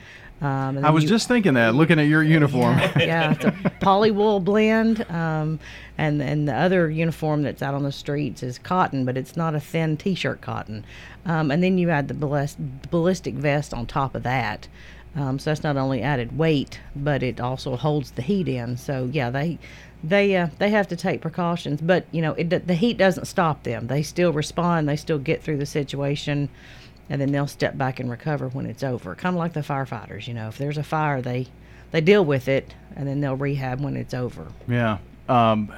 Um, 0.42 0.84
i 0.84 0.90
was 0.90 1.04
you- 1.04 1.10
just 1.10 1.28
thinking 1.28 1.54
that 1.54 1.76
looking 1.76 2.00
at 2.00 2.08
your 2.08 2.24
uniform 2.24 2.80
yeah, 2.98 3.34
it's 3.34 3.46
a 3.46 3.52
poly 3.80 4.10
wool 4.10 4.40
blend, 4.40 5.06
um, 5.12 5.60
and 6.00 6.20
and 6.20 6.48
the 6.48 6.56
other 6.56 6.90
uniform 6.90 7.44
that's 7.44 7.62
out 7.62 7.76
on 7.76 7.84
the 7.84 7.92
streets 7.92 8.42
is 8.42 8.58
cotton, 8.58 9.06
but 9.06 9.18
it's 9.18 9.38
not 9.38 9.54
a 9.54 9.60
thin 9.60 9.98
T-shirt 9.98 10.42
cotton. 10.42 10.84
Um, 11.28 11.52
and 11.52 11.62
then 11.62 11.78
you 11.78 11.92
add 11.92 12.08
the 12.08 12.16
ballis- 12.16 12.58
ballistic 12.90 13.36
vest 13.36 13.72
on 13.72 13.86
top 13.86 14.16
of 14.16 14.24
that, 14.24 14.68
um, 15.16 15.38
so 15.38 15.52
that's 15.52 15.62
not 15.64 15.78
only 15.78 16.02
added 16.02 16.36
weight, 16.36 16.80
but 16.96 17.22
it 17.22 17.40
also 17.40 17.76
holds 17.76 18.10
the 18.12 18.24
heat 18.24 18.48
in. 18.48 18.78
So 18.78 19.08
yeah, 19.14 19.30
they 19.30 19.60
they 20.04 20.36
uh, 20.36 20.48
they 20.58 20.72
have 20.72 20.88
to 20.88 20.96
take 20.96 21.22
precautions, 21.22 21.82
but 21.82 22.08
you 22.12 22.24
know 22.24 22.34
it, 22.34 22.66
the 22.66 22.74
heat 22.74 22.98
doesn't 22.98 23.26
stop 23.26 23.62
them. 23.62 23.86
They 23.86 24.02
still 24.02 24.34
respond. 24.34 24.90
They 24.90 24.96
still 24.96 25.20
get 25.20 25.44
through 25.44 25.58
the 25.58 25.68
situation. 25.68 26.50
And 27.12 27.20
then 27.20 27.34
they'll 27.34 27.46
step 27.46 27.78
back 27.78 28.00
and 28.00 28.10
recover 28.10 28.48
when 28.48 28.66
it's 28.66 28.84
over. 28.84 29.16
Kind 29.16 29.36
of 29.36 29.40
like 29.40 29.52
the 29.52 29.60
firefighters, 29.60 30.28
you 30.28 30.34
know. 30.34 30.48
If 30.48 30.58
there's 30.58 30.78
a 30.78 30.84
fire, 30.84 31.22
they 31.22 31.48
they 31.92 32.00
deal 32.00 32.24
with 32.24 32.48
it 32.48 32.74
and 32.96 33.06
then 33.06 33.20
they'll 33.20 33.36
rehab 33.36 33.82
when 33.82 33.98
it's 33.98 34.14
over. 34.14 34.48
Yeah. 34.66 35.00
Um, 35.28 35.74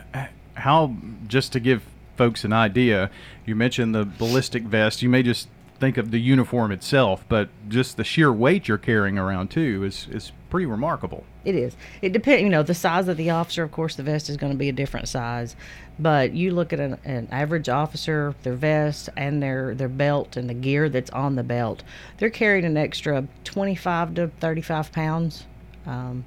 how, 0.54 0.96
just 1.28 1.52
to 1.54 1.60
give 1.60 1.84
folks 2.18 2.44
an 2.44 2.54
idea, 2.54 3.10
you 3.46 3.56
mentioned 3.56 3.96
the 3.96 4.06
ballistic 4.06 4.62
vest. 4.62 5.02
You 5.02 5.10
may 5.10 5.24
just 5.24 5.48
think 5.80 5.98
of 5.98 6.12
the 6.12 6.20
uniform 6.20 6.72
itself, 6.72 7.26
but 7.28 7.50
just 7.68 7.98
the 7.98 8.04
sheer 8.04 8.32
weight 8.32 8.68
you're 8.68 8.78
carrying 8.78 9.18
around, 9.18 9.50
too, 9.50 9.84
is, 9.84 10.08
is 10.12 10.32
pretty 10.52 10.68
remarkable. 10.68 11.26
It 11.44 11.56
is. 11.56 11.76
It 12.02 12.14
depends. 12.14 12.44
You 12.44 12.50
know, 12.50 12.64
the 12.64 12.76
size 12.76 13.08
of 13.08 13.18
the 13.18 13.32
officer. 13.32 13.64
Of 13.64 13.72
course, 13.72 13.96
the 13.96 14.04
vest 14.04 14.30
is 14.30 14.38
going 14.38 14.52
to 14.52 14.58
be 14.58 14.70
a 14.70 14.74
different 14.74 15.08
size. 15.08 15.56
But 16.00 16.34
you 16.34 16.52
look 16.52 16.74
at 16.74 16.80
an, 16.80 16.98
an 17.06 17.28
average 17.32 17.70
officer, 17.70 18.34
their 18.44 18.54
vest 18.56 19.10
and 19.16 19.42
their 19.44 19.76
their 19.76 19.88
belt 19.90 20.36
and 20.38 20.50
the 20.50 20.54
gear 20.56 20.90
that's 20.90 21.12
on 21.12 21.36
the 21.36 21.44
belt, 21.44 21.84
they're 22.18 22.30
carrying 22.32 22.66
an 22.66 22.78
extra 22.78 23.28
25 23.44 24.16
to 24.16 24.28
35 24.40 24.92
pounds 24.92 25.46
um, 25.86 26.26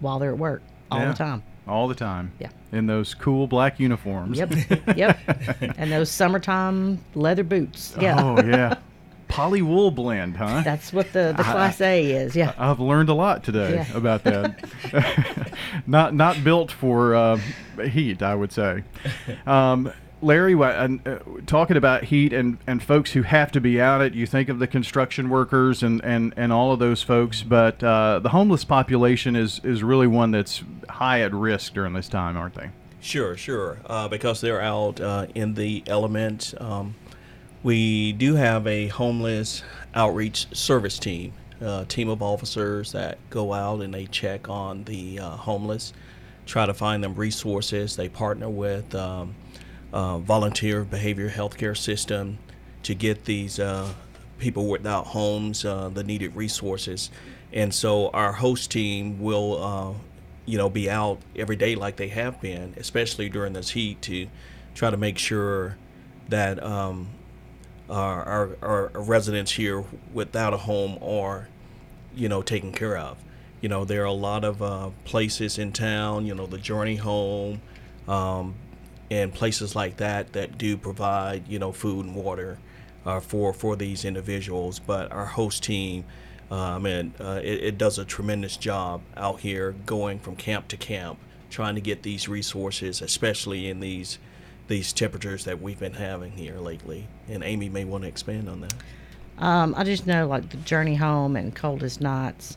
while 0.00 0.18
they're 0.20 0.30
at 0.30 0.38
work 0.38 0.62
all 0.90 1.00
Yeah. 1.00 1.08
the 1.08 1.14
time. 1.14 1.42
All 1.66 1.88
the 1.88 1.94
time. 1.94 2.30
Yeah. 2.38 2.50
In 2.72 2.86
those 2.86 3.14
cool 3.14 3.46
black 3.46 3.80
uniforms. 3.80 4.38
Yep. 4.38 4.52
yep. 4.96 5.18
And 5.78 5.90
those 5.90 6.10
summertime 6.10 7.02
leather 7.14 7.42
boots. 7.44 7.96
Yeah. 7.98 8.22
Oh, 8.22 8.42
yeah. 8.44 8.76
Poly 9.34 9.62
wool 9.62 9.90
blend, 9.90 10.36
huh? 10.36 10.62
That's 10.64 10.92
what 10.92 11.12
the, 11.12 11.34
the 11.36 11.42
class 11.42 11.80
A 11.80 12.04
is. 12.04 12.36
Yeah. 12.36 12.52
I've 12.56 12.78
learned 12.80 13.08
a 13.08 13.14
lot 13.14 13.42
today 13.42 13.74
Yeah. 13.74 13.96
about 13.96 14.22
that. 14.24 15.58
not 15.86 16.14
not 16.14 16.44
built 16.44 16.70
for 16.70 17.14
uh, 17.14 17.40
heat, 17.88 18.22
I 18.22 18.34
would 18.34 18.52
say. 18.52 18.84
Um, 19.46 19.92
Larry, 20.22 20.54
uh, 20.54 20.88
talking 21.46 21.76
about 21.76 22.04
heat 22.04 22.32
and, 22.32 22.56
and 22.66 22.82
folks 22.82 23.12
who 23.12 23.22
have 23.22 23.52
to 23.52 23.60
be 23.60 23.80
out 23.80 24.00
it, 24.00 24.14
you 24.14 24.24
think 24.26 24.48
of 24.48 24.58
the 24.58 24.66
construction 24.66 25.28
workers 25.28 25.82
and, 25.82 26.02
and, 26.02 26.32
and 26.36 26.50
all 26.52 26.72
of 26.72 26.78
those 26.78 27.02
folks, 27.02 27.42
but 27.42 27.82
uh, 27.82 28.20
the 28.20 28.30
homeless 28.30 28.64
population 28.64 29.36
is, 29.36 29.60
is 29.64 29.82
really 29.82 30.06
one 30.06 30.30
that's 30.30 30.62
high 30.88 31.20
at 31.20 31.34
risk 31.34 31.74
during 31.74 31.92
this 31.92 32.08
time, 32.08 32.36
aren't 32.38 32.54
they? 32.54 32.70
Sure, 33.02 33.36
sure. 33.36 33.80
Uh, 33.84 34.08
because 34.08 34.40
they're 34.40 34.62
out 34.62 34.98
uh, 34.98 35.26
in 35.34 35.54
the 35.54 35.82
elements. 35.86 36.54
Um, 36.58 36.94
we 37.64 38.12
do 38.12 38.34
have 38.34 38.66
a 38.66 38.88
homeless 38.88 39.62
outreach 39.94 40.46
service 40.54 40.98
team, 40.98 41.32
a 41.62 41.86
team 41.86 42.10
of 42.10 42.22
officers 42.22 42.92
that 42.92 43.18
go 43.30 43.54
out 43.54 43.80
and 43.80 43.92
they 43.92 44.04
check 44.04 44.50
on 44.50 44.84
the 44.84 45.18
uh, 45.18 45.30
homeless, 45.30 45.94
try 46.44 46.66
to 46.66 46.74
find 46.74 47.02
them 47.02 47.14
resources. 47.14 47.96
They 47.96 48.10
partner 48.10 48.50
with 48.50 48.94
um, 48.94 49.34
uh, 49.94 50.18
volunteer 50.18 50.84
behavior 50.84 51.30
healthcare 51.30 51.76
system 51.76 52.38
to 52.82 52.94
get 52.94 53.24
these 53.24 53.58
uh, 53.58 53.88
people 54.38 54.68
without 54.68 55.06
homes 55.06 55.64
uh, 55.64 55.88
the 55.88 56.04
needed 56.04 56.36
resources. 56.36 57.10
And 57.50 57.72
so 57.72 58.10
our 58.10 58.32
host 58.32 58.70
team 58.70 59.22
will, 59.22 59.64
uh, 59.64 59.94
you 60.44 60.58
know, 60.58 60.68
be 60.68 60.90
out 60.90 61.18
every 61.34 61.56
day 61.56 61.76
like 61.76 61.96
they 61.96 62.08
have 62.08 62.42
been, 62.42 62.74
especially 62.76 63.30
during 63.30 63.54
this 63.54 63.70
heat, 63.70 64.02
to 64.02 64.26
try 64.74 64.90
to 64.90 64.98
make 64.98 65.16
sure 65.16 65.78
that 66.28 66.62
um, 66.62 67.08
our, 67.96 68.56
our, 68.62 68.90
residents 68.94 69.52
here 69.52 69.84
without 70.12 70.52
a 70.52 70.56
home 70.56 70.98
are, 71.02 71.48
you 72.14 72.28
know, 72.28 72.42
taken 72.42 72.72
care 72.72 72.96
of. 72.96 73.18
You 73.60 73.68
know, 73.68 73.84
there 73.84 74.02
are 74.02 74.06
a 74.06 74.12
lot 74.12 74.44
of 74.44 74.62
uh, 74.62 74.90
places 75.04 75.58
in 75.58 75.72
town, 75.72 76.26
you 76.26 76.34
know, 76.34 76.46
the 76.46 76.58
Journey 76.58 76.96
Home, 76.96 77.60
um, 78.08 78.54
and 79.10 79.32
places 79.32 79.76
like 79.76 79.98
that 79.98 80.32
that 80.32 80.58
do 80.58 80.76
provide, 80.76 81.46
you 81.48 81.58
know, 81.58 81.72
food 81.72 82.06
and 82.06 82.14
water 82.14 82.58
uh, 83.06 83.20
for 83.20 83.52
for 83.52 83.76
these 83.76 84.04
individuals. 84.04 84.78
But 84.78 85.12
our 85.12 85.26
host 85.26 85.62
team, 85.62 86.04
uh, 86.50 86.54
I 86.54 86.78
mean, 86.78 87.14
uh, 87.20 87.40
it, 87.42 87.64
it 87.64 87.78
does 87.78 87.98
a 87.98 88.04
tremendous 88.04 88.56
job 88.56 89.02
out 89.16 89.40
here, 89.40 89.72
going 89.86 90.18
from 90.18 90.36
camp 90.36 90.68
to 90.68 90.76
camp, 90.76 91.18
trying 91.50 91.74
to 91.74 91.80
get 91.80 92.02
these 92.02 92.28
resources, 92.28 93.00
especially 93.00 93.68
in 93.68 93.80
these 93.80 94.18
these 94.68 94.92
temperatures 94.92 95.44
that 95.44 95.60
we've 95.60 95.78
been 95.78 95.94
having 95.94 96.32
here 96.32 96.58
lately. 96.58 97.06
And 97.28 97.42
Amy 97.42 97.68
may 97.68 97.84
want 97.84 98.02
to 98.02 98.08
expand 98.08 98.48
on 98.48 98.60
that. 98.62 98.74
Um, 99.38 99.74
I 99.76 99.84
just 99.84 100.06
know 100.06 100.26
like 100.26 100.50
the 100.50 100.56
journey 100.58 100.94
home 100.94 101.36
and 101.36 101.54
coldest 101.54 102.00
nights. 102.00 102.56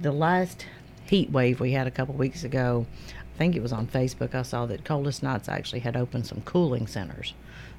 The 0.00 0.12
last 0.12 0.66
heat 1.06 1.30
wave 1.30 1.60
we 1.60 1.72
had 1.72 1.86
a 1.86 1.90
couple 1.90 2.14
weeks 2.14 2.44
ago, 2.44 2.86
I 3.08 3.38
think 3.38 3.54
it 3.54 3.62
was 3.62 3.72
on 3.72 3.86
Facebook. 3.86 4.34
I 4.34 4.42
saw 4.42 4.66
that 4.66 4.84
coldest 4.84 5.22
nights 5.22 5.48
actually 5.48 5.80
had 5.80 5.96
opened 5.96 6.26
some 6.26 6.42
cooling 6.42 6.86
centers. 6.86 7.34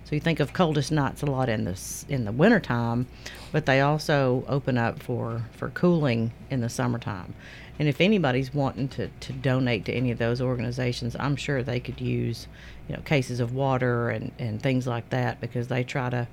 So 0.06 0.16
you 0.16 0.22
think 0.22 0.40
of 0.40 0.54
coldest 0.54 0.90
nights 0.90 1.22
a 1.22 1.26
lot 1.26 1.50
in 1.50 1.66
the 1.66 1.78
in 2.08 2.24
the 2.24 2.32
wintertime, 2.32 3.08
but 3.52 3.66
they 3.66 3.82
also 3.82 4.46
open 4.48 4.78
up 4.78 5.04
for 5.04 5.44
for 5.52 5.70
cooling 5.72 6.32
in 6.50 6.62
the 6.62 6.70
summertime. 6.70 7.34
And 7.78 7.90
if 7.90 8.00
anybody's 8.00 8.54
wanting 8.54 8.88
to, 8.90 9.10
to 9.10 9.34
donate 9.34 9.86
to 9.86 9.94
any 9.94 10.12
of 10.12 10.18
those 10.18 10.42
organizations, 10.42 11.16
I'm 11.20 11.36
sure 11.36 11.62
they 11.62 11.80
could 11.80 12.00
use, 12.00 12.48
you 12.88 12.96
know, 12.96 13.02
cases 13.02 13.40
of 13.40 13.54
water 13.54 14.10
and, 14.10 14.32
and 14.40 14.62
things 14.62 14.88
like 14.88 15.10
that 15.10 15.42
because 15.42 15.68
they 15.68 15.84
try 15.84 16.10
to 16.10 16.28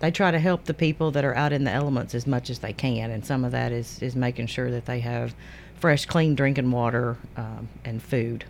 they 0.00 0.10
try 0.10 0.30
to 0.30 0.38
help 0.38 0.64
the 0.64 0.74
people 0.74 1.10
that 1.12 1.24
are 1.24 1.34
out 1.34 1.52
in 1.52 1.64
the 1.64 1.70
elements 1.70 2.14
as 2.14 2.26
much 2.26 2.50
as 2.50 2.60
they 2.60 2.72
can, 2.72 3.10
and 3.10 3.24
some 3.24 3.44
of 3.44 3.52
that 3.52 3.72
is 3.72 4.00
is 4.02 4.16
making 4.16 4.46
sure 4.46 4.70
that 4.70 4.86
they 4.86 5.00
have 5.00 5.34
fresh, 5.76 6.06
clean 6.06 6.34
drinking 6.34 6.70
water 6.70 7.16
um, 7.36 7.68
and 7.84 8.02
food. 8.02 8.44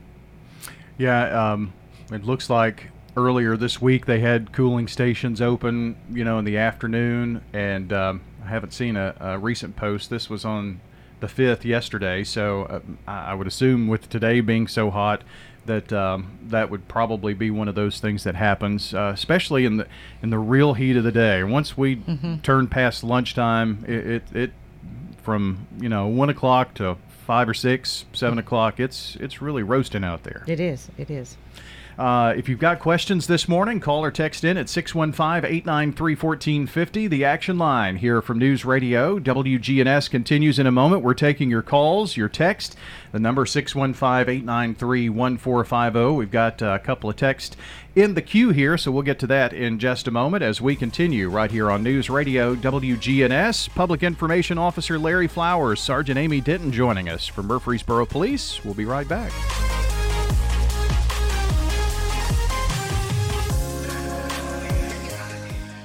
Yeah, 0.98 1.52
um, 1.52 1.72
it 2.12 2.24
looks 2.24 2.50
like 2.50 2.90
earlier 3.16 3.56
this 3.56 3.80
week 3.80 4.06
they 4.06 4.20
had 4.20 4.52
cooling 4.52 4.88
stations 4.88 5.40
open, 5.40 5.96
you 6.10 6.24
know, 6.24 6.38
in 6.38 6.44
the 6.44 6.58
afternoon, 6.58 7.42
and 7.52 7.92
um, 7.92 8.20
I 8.44 8.48
haven't 8.48 8.72
seen 8.72 8.96
a, 8.96 9.14
a 9.20 9.38
recent 9.38 9.76
post. 9.76 10.10
This 10.10 10.28
was 10.28 10.44
on 10.44 10.80
the 11.20 11.28
fifth 11.28 11.64
yesterday, 11.64 12.24
so 12.24 12.64
uh, 12.64 12.80
I 13.10 13.34
would 13.34 13.46
assume 13.46 13.88
with 13.88 14.08
today 14.08 14.40
being 14.40 14.66
so 14.66 14.90
hot 14.90 15.22
that 15.66 15.92
um, 15.92 16.38
that 16.48 16.70
would 16.70 16.88
probably 16.88 17.34
be 17.34 17.50
one 17.50 17.68
of 17.68 17.74
those 17.74 18.00
things 18.00 18.24
that 18.24 18.34
happens, 18.34 18.94
uh, 18.94 19.12
especially 19.14 19.64
in 19.64 19.76
the 19.78 19.86
in 20.22 20.30
the 20.30 20.38
real 20.38 20.74
heat 20.74 20.96
of 20.96 21.04
the 21.04 21.12
day. 21.12 21.42
Once 21.44 21.76
we 21.76 22.02
turn 22.42 22.66
past 22.66 23.04
lunchtime, 23.04 23.84
it, 23.86 24.06
it, 24.06 24.22
it 24.34 24.52
from 25.22 25.66
you 25.78 25.88
know 25.88 26.06
one 26.06 26.28
o'clock 26.30 26.74
to 26.74 26.96
five 27.30 27.48
or 27.48 27.54
six, 27.54 28.06
seven 28.12 28.38
o'clock, 28.38 28.80
it's 28.80 29.16
it's 29.20 29.40
really 29.40 29.62
roasting 29.62 30.02
out 30.02 30.24
there. 30.24 30.42
It 30.48 30.58
is. 30.58 30.88
It 30.98 31.10
is. 31.10 31.36
Uh, 32.00 32.32
if 32.34 32.48
you've 32.48 32.58
got 32.58 32.80
questions 32.80 33.26
this 33.26 33.46
morning, 33.46 33.78
call 33.78 34.02
or 34.02 34.10
text 34.10 34.42
in 34.42 34.56
at 34.56 34.70
615 34.70 35.44
893 35.44 36.14
1450. 36.14 37.06
The 37.08 37.26
action 37.26 37.58
line 37.58 37.96
here 37.96 38.22
from 38.22 38.38
News 38.38 38.64
Radio. 38.64 39.18
WGNS 39.18 40.08
continues 40.10 40.58
in 40.58 40.66
a 40.66 40.72
moment. 40.72 41.02
We're 41.02 41.12
taking 41.12 41.50
your 41.50 41.60
calls, 41.60 42.16
your 42.16 42.30
text. 42.30 42.74
The 43.12 43.18
number 43.18 43.44
615 43.44 44.34
893 44.34 45.10
1450. 45.10 46.16
We've 46.16 46.30
got 46.30 46.62
uh, 46.62 46.68
a 46.68 46.78
couple 46.78 47.10
of 47.10 47.16
texts 47.16 47.54
in 47.94 48.14
the 48.14 48.22
queue 48.22 48.48
here, 48.48 48.78
so 48.78 48.90
we'll 48.90 49.02
get 49.02 49.18
to 49.18 49.26
that 49.26 49.52
in 49.52 49.78
just 49.78 50.08
a 50.08 50.10
moment 50.10 50.42
as 50.42 50.58
we 50.58 50.76
continue 50.76 51.28
right 51.28 51.50
here 51.50 51.70
on 51.70 51.82
News 51.82 52.08
Radio 52.08 52.54
WGNS. 52.54 53.74
Public 53.74 54.02
Information 54.02 54.56
Officer 54.56 54.98
Larry 54.98 55.28
Flowers, 55.28 55.82
Sergeant 55.82 56.16
Amy 56.16 56.40
Denton 56.40 56.72
joining 56.72 57.10
us 57.10 57.26
from 57.26 57.46
Murfreesboro 57.46 58.06
Police. 58.06 58.64
We'll 58.64 58.72
be 58.72 58.86
right 58.86 59.06
back. 59.06 59.32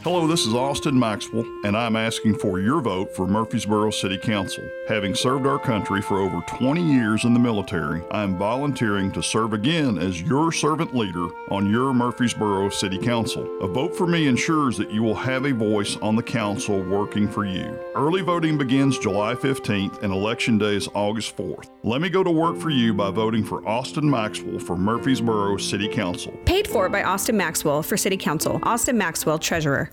Hello, 0.05 0.27
this 0.27 0.45
is 0.45 0.53
Austin 0.53 0.99
Maxwell, 0.99 1.47
and 1.63 1.75
I'm 1.75 1.95
asking 1.95 2.37
for 2.37 2.59
your 2.59 2.79
vote 2.79 3.15
for 3.15 3.25
Murfreesboro 3.25 3.89
City 3.89 4.19
Council. 4.19 4.63
Having 4.87 5.15
served 5.15 5.47
our 5.47 5.57
country 5.57 5.99
for 5.99 6.19
over 6.19 6.41
20 6.47 6.79
years 6.79 7.25
in 7.25 7.33
the 7.33 7.39
military, 7.39 8.03
I 8.11 8.21
am 8.21 8.37
volunteering 8.37 9.11
to 9.13 9.23
serve 9.23 9.53
again 9.53 9.97
as 9.97 10.21
your 10.21 10.51
servant 10.51 10.95
leader 10.95 11.25
on 11.49 11.71
your 11.71 11.91
Murfreesboro 11.91 12.69
City 12.69 12.99
Council. 12.99 13.49
A 13.61 13.67
vote 13.67 13.95
for 13.95 14.05
me 14.05 14.27
ensures 14.27 14.77
that 14.77 14.91
you 14.91 15.01
will 15.01 15.15
have 15.15 15.43
a 15.43 15.53
voice 15.53 15.97
on 16.03 16.15
the 16.15 16.21
council 16.21 16.83
working 16.83 17.27
for 17.27 17.43
you. 17.43 17.75
Early 17.95 18.21
voting 18.21 18.59
begins 18.59 18.99
July 18.99 19.33
15th, 19.33 20.03
and 20.03 20.13
Election 20.13 20.59
Day 20.59 20.75
is 20.75 20.87
August 20.93 21.35
4th. 21.35 21.71
Let 21.81 22.01
me 22.01 22.09
go 22.09 22.23
to 22.23 22.29
work 22.29 22.57
for 22.57 22.69
you 22.69 22.93
by 22.93 23.09
voting 23.09 23.43
for 23.43 23.67
Austin 23.67 24.07
Maxwell 24.07 24.59
for 24.59 24.77
Murfreesboro 24.77 25.57
City 25.57 25.87
Council. 25.87 26.31
Paid 26.45 26.67
for 26.67 26.89
by 26.89 27.01
Austin 27.01 27.35
Maxwell 27.37 27.81
for 27.81 27.97
City 27.97 28.17
Council. 28.17 28.59
Austin 28.61 28.99
Maxwell, 28.99 29.39
Treasurer. 29.39 29.89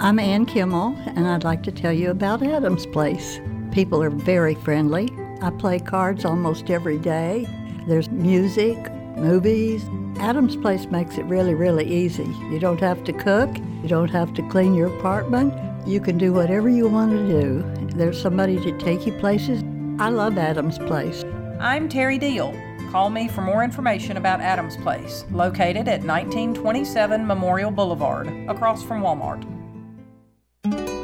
I'm 0.00 0.20
Ann 0.20 0.46
Kimmel, 0.46 0.96
and 1.16 1.26
I'd 1.26 1.42
like 1.42 1.64
to 1.64 1.72
tell 1.72 1.92
you 1.92 2.12
about 2.12 2.40
Adam's 2.40 2.86
Place. 2.86 3.40
People 3.72 4.00
are 4.00 4.10
very 4.10 4.54
friendly. 4.54 5.08
I 5.42 5.50
play 5.50 5.80
cards 5.80 6.24
almost 6.24 6.70
every 6.70 6.98
day. 6.98 7.48
There's 7.88 8.08
music, 8.08 8.78
movies. 9.16 9.84
Adam's 10.20 10.54
Place 10.54 10.86
makes 10.86 11.18
it 11.18 11.24
really, 11.24 11.52
really 11.54 11.84
easy. 11.84 12.32
You 12.48 12.60
don't 12.60 12.78
have 12.78 13.02
to 13.04 13.12
cook, 13.12 13.50
you 13.82 13.88
don't 13.88 14.10
have 14.10 14.32
to 14.34 14.48
clean 14.50 14.72
your 14.72 14.86
apartment. 14.86 15.52
You 15.84 16.00
can 16.00 16.16
do 16.16 16.32
whatever 16.32 16.68
you 16.68 16.86
want 16.86 17.10
to 17.10 17.26
do. 17.26 17.64
There's 17.96 18.22
somebody 18.22 18.60
to 18.60 18.78
take 18.78 19.04
you 19.04 19.12
places. 19.14 19.64
I 19.98 20.10
love 20.10 20.38
Adam's 20.38 20.78
Place. 20.78 21.24
I'm 21.58 21.88
Terry 21.88 22.18
Deal. 22.18 22.54
Call 22.92 23.10
me 23.10 23.26
for 23.26 23.40
more 23.40 23.64
information 23.64 24.16
about 24.16 24.40
Adams 24.40 24.76
Place, 24.76 25.24
located 25.32 25.88
at 25.88 26.04
1927 26.04 27.26
Memorial 27.26 27.72
Boulevard, 27.72 28.28
across 28.48 28.84
from 28.84 29.02
Walmart. 29.02 29.57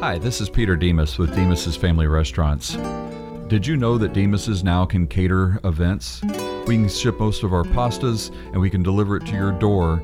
Hi, 0.05 0.19
this 0.19 0.43
is 0.43 0.51
Peter 0.51 0.77
Demos 0.77 1.17
with 1.17 1.35
Demos's 1.35 1.77
Family 1.77 2.07
Restaurants. 2.07 2.77
Did 3.49 3.67
you 3.67 3.79
know 3.79 3.97
that 3.97 4.13
Demos's 4.13 4.63
now 4.63 4.85
can 4.85 5.07
cater 5.07 5.59
events? 5.65 6.21
We 6.67 6.77
can 6.77 6.91
ship 6.91 7.19
most 7.19 7.43
of 7.43 7.55
our 7.55 7.65
pastas 7.65 8.31
and 8.53 8.61
we 8.61 8.69
can 8.69 8.83
deliver 8.83 9.17
it 9.17 9.25
to 9.25 9.33
your 9.33 9.53
door. 9.53 10.03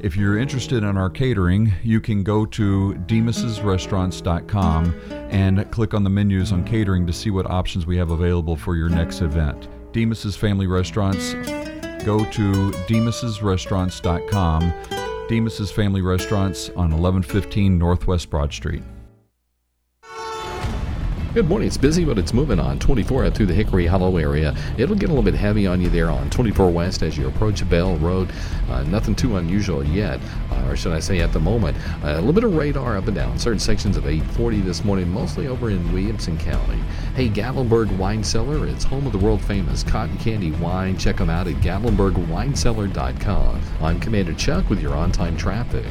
If 0.00 0.18
you're 0.18 0.36
interested 0.36 0.84
in 0.84 0.98
our 0.98 1.08
catering, 1.08 1.72
you 1.82 1.98
can 1.98 2.22
go 2.22 2.44
to 2.44 2.92
demos'srestaurants.com 3.06 5.00
and 5.30 5.70
click 5.70 5.94
on 5.94 6.04
the 6.04 6.10
menus 6.10 6.52
on 6.52 6.62
catering 6.62 7.06
to 7.06 7.12
see 7.14 7.30
what 7.30 7.50
options 7.50 7.86
we 7.86 7.96
have 7.96 8.10
available 8.10 8.54
for 8.54 8.76
your 8.76 8.90
next 8.90 9.22
event. 9.22 9.66
Demos's 9.94 10.36
Family 10.36 10.66
Restaurants, 10.66 11.32
go 12.04 12.22
to 12.32 12.70
demos'srestaurants.com. 12.86 14.74
Demos's 15.26 15.70
Family 15.70 16.02
Restaurants 16.02 16.68
on 16.68 16.90
1115 16.90 17.78
Northwest 17.78 18.28
Broad 18.28 18.52
Street. 18.52 18.82
Good 21.34 21.46
morning. 21.46 21.66
It's 21.66 21.76
busy, 21.76 22.06
but 22.06 22.18
it's 22.18 22.32
moving 22.32 22.58
on. 22.58 22.78
24 22.78 23.26
out 23.26 23.34
through 23.34 23.44
the 23.46 23.54
Hickory 23.54 23.84
Hollow 23.84 24.16
area. 24.16 24.56
It'll 24.78 24.96
get 24.96 25.10
a 25.10 25.12
little 25.12 25.22
bit 25.22 25.34
heavy 25.34 25.66
on 25.66 25.78
you 25.78 25.90
there 25.90 26.10
on 26.10 26.30
24 26.30 26.70
West 26.70 27.02
as 27.02 27.18
you 27.18 27.28
approach 27.28 27.68
Bell 27.68 27.96
Road. 27.96 28.30
Uh, 28.70 28.82
nothing 28.84 29.14
too 29.14 29.36
unusual 29.36 29.84
yet, 29.84 30.20
uh, 30.50 30.68
or 30.68 30.74
should 30.74 30.92
I 30.92 31.00
say 31.00 31.20
at 31.20 31.34
the 31.34 31.38
moment. 31.38 31.76
Uh, 32.02 32.12
a 32.12 32.14
little 32.14 32.32
bit 32.32 32.44
of 32.44 32.56
radar 32.56 32.96
up 32.96 33.08
and 33.08 33.14
down. 33.14 33.38
Certain 33.38 33.58
sections 33.58 33.98
of 33.98 34.06
840 34.06 34.62
this 34.62 34.86
morning, 34.86 35.10
mostly 35.10 35.48
over 35.48 35.68
in 35.68 35.92
Williamson 35.92 36.38
County. 36.38 36.80
Hey, 37.14 37.28
Gatlinburg 37.28 37.94
Wine 37.98 38.24
Cellar. 38.24 38.66
It's 38.66 38.84
home 38.84 39.06
of 39.06 39.12
the 39.12 39.18
world 39.18 39.42
famous 39.42 39.82
cotton 39.82 40.16
candy 40.16 40.52
wine. 40.52 40.96
Check 40.96 41.18
them 41.18 41.28
out 41.28 41.46
at 41.46 41.56
GatlinburgWineCellar.com. 41.56 43.60
I'm 43.82 44.00
Commander 44.00 44.32
Chuck 44.32 44.70
with 44.70 44.80
your 44.80 44.94
on 44.94 45.12
time 45.12 45.36
traffic. 45.36 45.84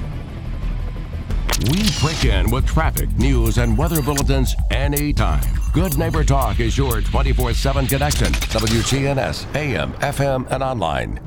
We 1.72 1.84
break 2.00 2.24
in 2.26 2.50
with 2.52 2.66
traffic, 2.66 3.10
news, 3.18 3.58
and 3.58 3.78
weather 3.78 4.02
bulletins 4.02 4.56
anytime. 4.70 5.42
Good 5.74 5.98
Neighbor 5.98 6.24
Talk 6.24 6.60
is 6.60 6.78
your 6.78 7.02
24 7.02 7.54
7 7.54 7.88
connection. 7.88 8.28
WGNS, 8.28 9.56
AM, 9.56 9.94
FM, 9.94 10.48
and 10.52 10.62
online. 10.64 11.20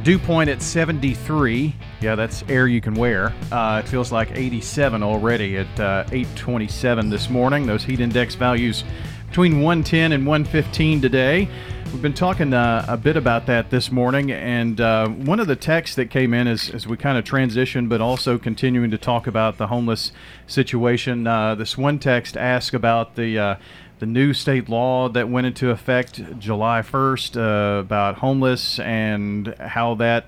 dew 0.03 0.19
point 0.19 0.49
at 0.49 0.63
73. 0.63 1.75
Yeah, 2.01 2.15
that's 2.15 2.43
air 2.49 2.67
you 2.67 2.81
can 2.81 2.95
wear. 2.95 3.35
Uh, 3.53 3.83
it 3.85 3.89
feels 3.89 4.11
like 4.11 4.31
87 4.33 5.03
already 5.03 5.59
at 5.59 5.81
uh, 5.81 6.05
827 6.11 7.11
this 7.11 7.29
morning. 7.29 7.67
Those 7.67 7.85
heat 7.85 8.01
index 8.01 8.35
values 8.35 8.85
between 9.29 9.61
110 9.61 10.13
and 10.13 10.27
115 10.27 11.01
today. 11.01 11.49
We've 11.93 12.03
been 12.03 12.15
talking 12.15 12.53
uh, 12.55 12.85
a 12.89 12.97
bit 12.97 13.17
about 13.17 13.47
that 13.47 13.71
this 13.71 13.91
morning, 13.93 14.31
and 14.33 14.81
uh, 14.81 15.09
one 15.09 15.41
of 15.41 15.49
the 15.49 15.57
texts 15.57 15.97
that 15.97 16.09
came 16.09 16.33
in 16.35 16.47
as, 16.47 16.71
as 16.71 16.87
we 16.87 16.97
kind 16.97 17.19
of 17.19 17.25
transition, 17.25 17.89
but 17.89 18.01
also 18.01 18.39
continuing 18.39 18.91
to 18.93 18.99
talk 18.99 19.27
about 19.27 19.59
the 19.59 19.67
homeless 19.67 20.13
situation. 20.47 21.27
Uh, 21.27 21.55
this 21.55 21.77
one 21.77 21.99
text 21.99 22.37
asked 22.37 22.75
about 22.75 23.17
the 23.17 23.39
uh, 23.39 23.55
the 24.01 24.07
new 24.07 24.33
state 24.33 24.69
law 24.69 25.11
that 25.11 25.29
went 25.29 25.47
into 25.47 25.71
effect 25.71 26.39
July 26.39 26.81
1st 26.81 27.37
uh, 27.37 27.81
about 27.81 28.17
homeless 28.17 28.79
and 28.81 29.55
how 29.61 29.95
that 29.95 30.25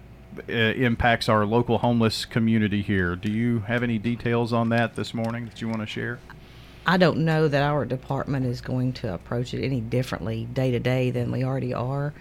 uh, 0.47 0.53
impacts 0.53 1.29
our 1.29 1.47
local 1.47 1.79
homeless 1.79 2.27
community 2.27 2.83
here. 2.83 3.17
Do 3.17 3.33
you 3.33 3.61
have 3.61 3.83
any 3.83 3.99
details 3.99 4.53
on 4.53 4.69
that 4.69 4.95
this 4.95 5.15
morning 5.15 5.47
that 5.47 5.63
you 5.63 5.69
want 5.69 5.81
to 5.81 5.87
share? 5.87 6.21
I 6.85 6.99
don't 6.99 7.19
know 7.19 7.49
that 7.49 7.63
our 7.63 7.87
department 7.87 8.45
is 8.45 8.61
going 8.61 8.93
to 8.95 9.15
approach 9.15 9.55
it 9.55 9.65
any 9.65 9.81
differently 9.81 10.47
day 10.53 10.71
to 10.71 10.79
day 10.79 11.11
than 11.11 11.33
we 11.33 11.43
already 11.43 11.73
are. 11.73 12.13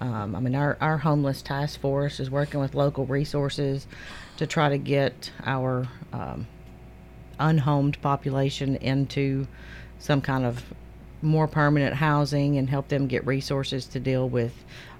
Um, 0.00 0.36
I 0.36 0.40
mean, 0.40 0.54
our, 0.54 0.76
our 0.80 0.98
homeless 0.98 1.40
task 1.40 1.80
force 1.80 2.20
is 2.20 2.30
working 2.30 2.60
with 2.60 2.74
local 2.74 3.06
resources 3.06 3.86
to 4.36 4.46
try 4.46 4.68
to 4.68 4.78
get 4.78 5.30
our 5.44 5.88
um, 6.12 6.46
unhomed 7.38 8.00
population 8.02 8.76
into 8.76 9.46
some 9.98 10.20
kind 10.20 10.44
of 10.44 10.64
more 11.22 11.46
permanent 11.48 11.94
housing 11.94 12.58
and 12.58 12.68
help 12.70 12.88
them 12.88 13.06
get 13.06 13.26
resources 13.26 13.86
to 13.86 14.00
deal 14.00 14.28
with 14.28 14.52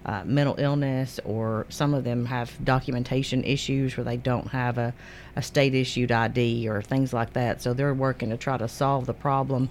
uh, 0.07 0.23
mental 0.25 0.55
illness 0.59 1.21
or 1.25 1.67
some 1.69 1.93
of 1.95 2.03
them 2.05 2.25
have 2.27 2.53
documentation 2.65 3.45
issues 3.45 3.97
where 3.97 4.05
they 4.05 4.17
don't 4.17 4.49
have 4.49 4.79
a, 4.79 4.95
a 5.37 5.43
state 5.43 5.75
issued 5.75 6.11
ID 6.11 6.69
or 6.69 6.83
things 6.83 7.13
like 7.13 7.33
that. 7.35 7.61
So 7.63 7.73
they're 7.75 7.95
working 7.95 8.31
to 8.31 8.37
try 8.37 8.57
to 8.57 8.69
solve 8.69 9.07
the 9.07 9.15
problem. 9.15 9.69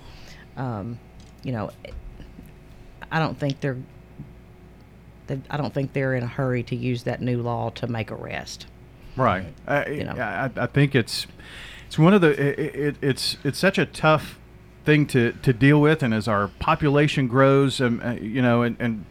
Um, 0.56 1.00
you 1.44 1.52
know, 1.52 1.72
I 3.12 3.20
don't 3.20 3.38
think 3.38 3.60
they're. 3.62 3.78
they- 5.28 5.42
I 5.50 5.58
don't 5.58 5.74
think 5.74 5.94
they're 5.94 6.14
in 6.14 6.24
a 6.24 6.28
hurry 6.28 6.64
to 6.64 6.76
use 6.76 7.04
that 7.04 7.22
new 7.22 7.42
law 7.42 7.70
to 7.72 7.88
make 7.88 8.12
arrest. 8.12 8.68
Right. 9.16 9.46
I, 9.66 9.86
You 9.88 10.04
know. 10.04 10.12
I, 10.14 10.50
I 10.56 10.66
think 10.68 10.94
it's 10.94 11.26
it's 11.88 11.98
one 11.98 12.14
of 12.14 12.22
the 12.22 12.30
it, 12.32 12.76
it, 12.76 12.96
it's 13.02 13.38
it's 13.44 13.58
such 13.58 13.78
a 13.78 13.86
tough 13.86 14.38
thing 14.88 15.06
to, 15.06 15.34
to 15.44 15.52
deal 15.52 15.82
with, 15.82 16.02
and 16.02 16.14
as 16.14 16.30
our 16.30 16.48
population 16.60 17.28
grows, 17.28 17.82
um, 17.82 18.02
uh, 18.02 18.14
you 18.14 18.42
know, 18.42 18.62
and, 18.62 18.78
and 18.80 19.04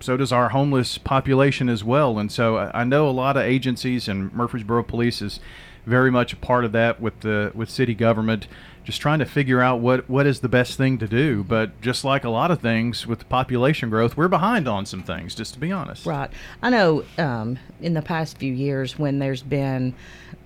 so 0.00 0.16
does 0.16 0.32
our 0.32 0.48
homeless 0.48 0.96
population 0.96 1.68
as 1.68 1.84
well. 1.84 2.18
And 2.18 2.32
so 2.32 2.56
I, 2.56 2.80
I 2.80 2.84
know 2.84 3.06
a 3.06 3.12
lot 3.12 3.36
of 3.36 3.42
agencies, 3.42 4.08
and 4.08 4.32
Murfreesboro 4.32 4.82
Police 4.84 5.20
is 5.20 5.38
very 5.84 6.10
much 6.10 6.32
a 6.32 6.36
part 6.36 6.64
of 6.64 6.72
that 6.72 7.02
with 7.02 7.20
the 7.20 7.52
with 7.54 7.68
city 7.68 7.94
government. 7.94 8.48
Just 8.82 9.02
trying 9.02 9.18
to 9.18 9.26
figure 9.26 9.60
out 9.60 9.80
what, 9.80 10.08
what 10.08 10.26
is 10.26 10.40
the 10.40 10.48
best 10.48 10.78
thing 10.78 10.96
to 10.98 11.06
do, 11.06 11.44
but 11.44 11.78
just 11.82 12.02
like 12.02 12.24
a 12.24 12.30
lot 12.30 12.50
of 12.50 12.62
things 12.62 13.06
with 13.06 13.28
population 13.28 13.90
growth, 13.90 14.16
we're 14.16 14.26
behind 14.26 14.66
on 14.66 14.86
some 14.86 15.02
things. 15.02 15.34
Just 15.34 15.52
to 15.52 15.60
be 15.60 15.70
honest, 15.70 16.06
Right. 16.06 16.30
I 16.62 16.70
know 16.70 17.04
um, 17.18 17.58
in 17.82 17.92
the 17.92 18.00
past 18.00 18.38
few 18.38 18.54
years 18.54 18.98
when 18.98 19.18
there's 19.18 19.42
been 19.42 19.94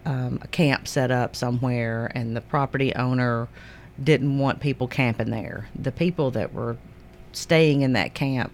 um, 0.05 0.41
a 0.43 0.49
camp 0.49 0.89
set 0.89 1.13
up 1.13 1.37
somewhere 1.37 2.11
and 2.13 2.37
the 2.37 2.41
property 2.41 2.93
owner 2.97 3.47
didn't 4.03 4.39
want 4.39 4.61
people 4.61 4.89
camping 4.89 5.31
there, 5.31 5.69
the 5.79 5.93
people 5.93 6.31
that 6.33 6.53
were 6.53 6.77
staying 7.33 7.83
in 7.83 7.93
that 7.93 8.15
camp 8.15 8.53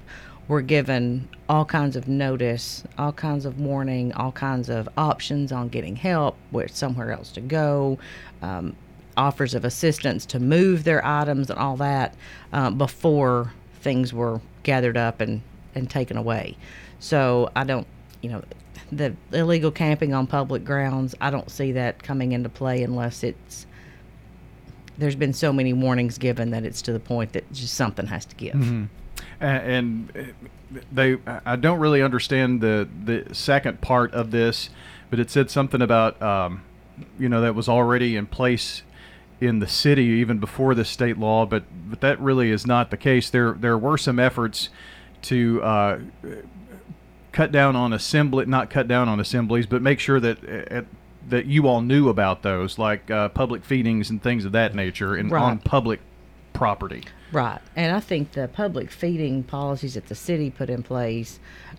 were 0.49 0.63
given 0.63 1.29
all 1.49 1.65
kinds 1.65 1.95
of 1.95 2.09
notice, 2.09 2.83
all 2.99 3.13
kinds 3.13 3.45
of 3.47 3.61
warning, 3.61 4.13
all 4.15 4.33
kinds 4.33 4.69
of 4.69 4.89
options 4.97 5.53
on 5.53 5.69
getting 5.69 5.97
help, 5.97 6.37
where 6.51 6.67
somewhere 6.67 7.13
else 7.13 7.31
to 7.31 7.41
go, 7.41 7.99
um, 8.43 8.75
offers 9.17 9.55
of 9.55 9.65
assistance 9.65 10.27
to 10.27 10.41
move 10.41 10.85
their 10.85 11.05
items 11.05 11.51
and 11.51 11.59
all 11.59 11.77
that 11.77 12.15
uh, 12.53 12.71
before 12.71 13.53
things 13.81 14.13
were 14.13 14.41
gathered 14.63 14.97
up 14.97 15.21
and, 15.21 15.41
and 15.75 15.89
taken 15.89 16.17
away. 16.17 16.57
So 16.99 17.51
I 17.55 17.65
don't, 17.65 17.87
you 18.21 18.31
know, 18.31 18.43
the 18.91 19.15
illegal 19.33 19.71
camping 19.71 20.15
on 20.15 20.27
public 20.27 20.65
grounds, 20.65 21.15
I 21.21 21.31
don't 21.31 21.51
see 21.51 21.73
that 21.73 22.03
coming 22.03 22.33
into 22.33 22.49
play 22.49 22.83
unless 22.83 23.23
it's 23.23 23.67
there's 25.01 25.17
been 25.17 25.33
so 25.33 25.53
many 25.53 25.73
warnings 25.73 26.19
given 26.19 26.51
that 26.51 26.65
it's 26.65 26.83
to 26.83 26.93
the 26.93 27.01
point 27.01 27.33
that 27.33 27.51
just 27.53 27.75
something 27.75 28.07
has 28.07 28.25
to 28.27 28.37
give. 28.37 28.55
A- 29.41 29.45
and 29.45 30.13
uh, 30.17 30.79
they 30.93 31.17
I 31.45 31.57
don't 31.57 31.81
really 31.81 32.03
understand 32.03 32.61
the 32.61 32.89
the 33.05 33.35
second 33.35 33.81
part 33.81 34.13
of 34.13 34.31
this, 34.31 34.71
but 35.11 35.19
it 35.19 35.31
said 35.31 35.51
something 35.51 35.83
about 35.83 36.21
um, 36.23 36.63
you 37.19 37.29
know 37.29 37.41
that 37.41 37.55
was 37.55 37.69
already 37.69 38.17
in 38.17 38.27
place 38.27 38.83
in 39.41 39.59
the 39.59 39.67
city 39.67 40.05
even 40.05 40.39
before 40.39 40.75
the 40.75 40.85
state 40.85 41.19
law, 41.19 41.47
but 41.47 41.65
but 41.91 42.01
that 42.03 42.21
really 42.21 42.51
is 42.51 42.67
not 42.67 42.91
the 42.91 42.97
case. 42.97 43.31
There 43.31 43.53
there 43.53 43.79
were 43.79 43.99
some 43.99 44.19
efforts 44.19 44.69
to 45.23 45.63
uh, 45.63 45.99
cut 47.33 47.51
down 47.53 47.77
on 47.77 47.93
assembly, 47.93 48.47
not 48.47 48.71
cut 48.71 48.87
down 48.89 49.09
on 49.09 49.19
assemblies, 49.21 49.67
but 49.67 49.83
make 49.83 49.99
sure 49.99 50.21
that. 50.21 50.73
uh 50.73 50.83
that 51.31 51.47
you 51.47 51.67
all 51.67 51.81
knew 51.81 52.09
about 52.09 52.43
those, 52.43 52.79
like 52.79 53.11
uh, 53.11 53.29
public 53.31 53.65
feedings 53.65 54.11
and 54.11 54.23
things 54.23 54.45
of 54.45 54.53
that 54.53 54.75
nature, 54.75 55.15
and 55.15 55.33
on 55.33 55.59
public 55.59 56.01
property. 56.53 57.05
Right. 57.33 57.61
And 57.77 57.95
I 57.95 58.01
think 58.01 58.33
the 58.33 58.49
public 58.49 58.91
feeding 58.91 59.45
policies 59.45 59.95
that 59.95 60.09
the 60.09 60.17
city 60.17 60.51
put 60.51 60.69
in 60.69 60.83
place 60.83 61.39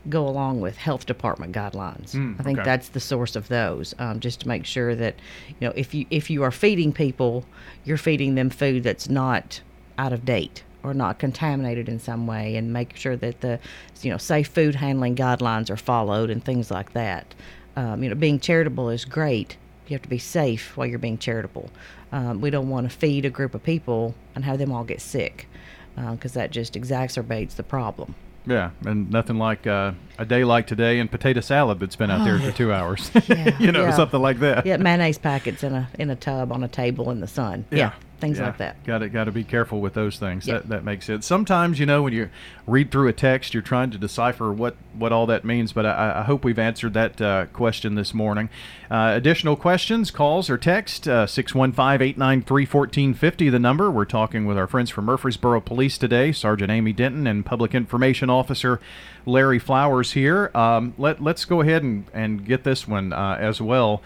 go 0.10 0.26
along 0.26 0.62
with 0.62 0.78
health 0.78 1.06
department 1.06 1.54
guidelines. 1.54 2.14
Mm, 2.14 2.40
I 2.40 2.44
think 2.44 2.60
okay. 2.60 2.66
that's 2.66 2.90
the 2.90 3.02
source 3.02 3.36
of 3.36 3.50
those, 3.50 3.94
um, 4.00 4.22
just 4.22 4.40
to 4.42 4.48
make 4.48 4.66
sure 4.66 4.96
that, 4.96 5.16
you 5.50 5.68
know, 5.68 5.74
if 5.76 5.94
you 5.94 6.06
if 6.10 6.30
you 6.30 6.42
are 6.44 6.52
feeding 6.52 6.94
people, 6.94 7.46
you're 7.84 7.98
feeding 7.98 8.36
them 8.36 8.50
food 8.50 8.84
that's 8.84 9.10
not 9.10 9.62
out 9.98 10.14
of 10.14 10.26
date 10.26 10.64
or 10.84 10.94
not 10.94 11.20
contaminated 11.20 11.88
in 11.88 12.00
some 12.00 12.26
way, 12.26 12.56
and 12.56 12.74
make 12.74 12.96
sure 12.96 13.16
that 13.18 13.42
the, 13.42 13.60
you 14.02 14.10
know, 14.10 14.18
safe 14.18 14.48
food 14.48 14.76
handling 14.76 15.16
guidelines 15.16 15.70
are 15.70 15.78
followed 15.78 16.30
and 16.32 16.44
things 16.44 16.72
like 16.72 16.94
that. 16.94 17.36
Um, 17.82 18.04
you 18.04 18.10
know, 18.10 18.16
being 18.16 18.40
charitable 18.40 18.90
is 18.90 19.06
great. 19.06 19.58
You 19.88 19.96
have 19.96 20.04
to 20.04 20.10
be 20.10 20.20
safe 20.20 20.78
while 20.78 20.86
you're 20.86 21.00
being 21.00 21.18
charitable. 21.18 21.72
Um, 22.12 22.40
we 22.40 22.52
don't 22.52 22.70
want 22.70 22.90
to 22.90 22.96
feed 22.96 23.26
a 23.26 23.30
group 23.30 23.56
of 23.56 23.64
people 23.64 24.14
and 24.36 24.46
have 24.46 24.60
them 24.60 24.72
all 24.72 24.84
get 24.84 25.02
sick 25.02 25.48
because 25.96 26.34
that 26.34 26.52
just 26.52 26.76
exacerbates 26.76 27.56
the 27.56 27.64
problem. 27.64 28.14
Yeah, 28.46 28.72
and 28.86 29.10
nothing 29.12 29.38
like 29.38 29.68
uh, 29.68 29.94
a 30.18 30.26
day 30.26 30.44
like 30.44 30.68
today 30.68 31.00
and 31.00 31.10
potato 31.10 31.42
salad 31.42 31.80
that's 31.80 31.96
been 31.96 32.10
out 32.10 32.24
there 32.24 32.40
for 32.40 32.52
two 32.52 32.74
hours. 32.74 33.12
Yeah, 33.28 33.58
you 33.60 33.72
know, 33.72 33.84
yeah. 33.84 33.96
something 33.96 34.22
like 34.22 34.40
that. 34.40 34.66
Yeah, 34.66 34.78
mayonnaise 34.78 35.18
packets 35.18 35.64
in 35.64 35.74
a 35.74 35.90
in 36.00 36.10
a 36.10 36.16
tub 36.16 36.52
on 36.52 36.64
a 36.64 36.68
table 36.68 37.12
in 37.12 37.20
the 37.20 37.28
sun. 37.28 37.66
Yeah, 37.72 37.94
things 38.22 38.38
yeah. 38.38 38.46
like 38.46 38.58
that. 38.60 38.84
Got 38.84 39.00
to 39.00 39.10
got 39.10 39.26
to 39.26 39.32
be 39.32 39.44
careful 39.44 39.82
with 39.82 39.94
those 39.94 40.18
things. 40.18 40.48
Yeah. 40.48 40.56
That 40.56 40.70
that 40.70 40.84
makes 40.84 41.06
sense. 41.06 41.26
Sometimes 41.26 41.80
you 41.80 41.86
know 41.86 42.04
when 42.04 42.14
you 42.14 42.30
read 42.66 42.92
through 42.92 43.08
a 43.10 43.14
text, 43.14 43.54
you're 43.54 43.64
trying 43.64 43.92
to 43.92 43.98
decipher 43.98 44.54
what 44.54 44.76
what 44.94 45.12
all 45.12 45.26
that 45.26 45.44
means. 45.44 45.74
But 45.74 45.86
I, 45.86 46.20
I 46.20 46.24
hope 46.24 46.46
we've 46.46 46.60
answered 46.60 46.94
that 46.94 47.20
uh, 47.20 47.46
question 47.48 47.96
this 47.96 48.14
morning. 48.14 48.50
Uh, 48.90 49.14
additional 49.16 49.56
questions, 49.56 50.12
calls, 50.12 50.50
or 50.50 50.58
text 50.58 51.08
uh, 51.08 51.26
six 51.26 51.56
one 51.56 51.72
five 51.72 52.02
eight 52.02 52.18
nine 52.18 52.42
three 52.42 52.66
fourteen 52.66 53.14
fifty. 53.14 53.50
The 53.50 53.60
number. 53.60 53.90
We're 53.90 54.06
talking 54.06 54.46
with 54.46 54.58
our 54.58 54.68
friends 54.68 54.90
from 54.90 55.06
Murfreesboro 55.06 55.62
Police 55.62 55.98
today, 55.98 56.32
Sergeant 56.32 56.72
Amy 56.72 56.94
Denton 56.94 57.28
and 57.28 57.46
Public 57.46 57.74
Information 57.74 58.30
Officer 58.30 58.80
Larry 59.26 59.60
Flowers 59.60 60.14
here. 60.14 60.52
Um, 60.56 60.94
let 60.98 61.22
let's 61.22 61.46
go 61.46 61.62
ahead 61.62 61.84
and 61.84 62.06
and 62.14 62.46
get 62.46 62.64
this 62.64 62.88
one 62.88 63.14
uh, 63.14 63.38
as 63.40 63.62
well. 63.62 64.02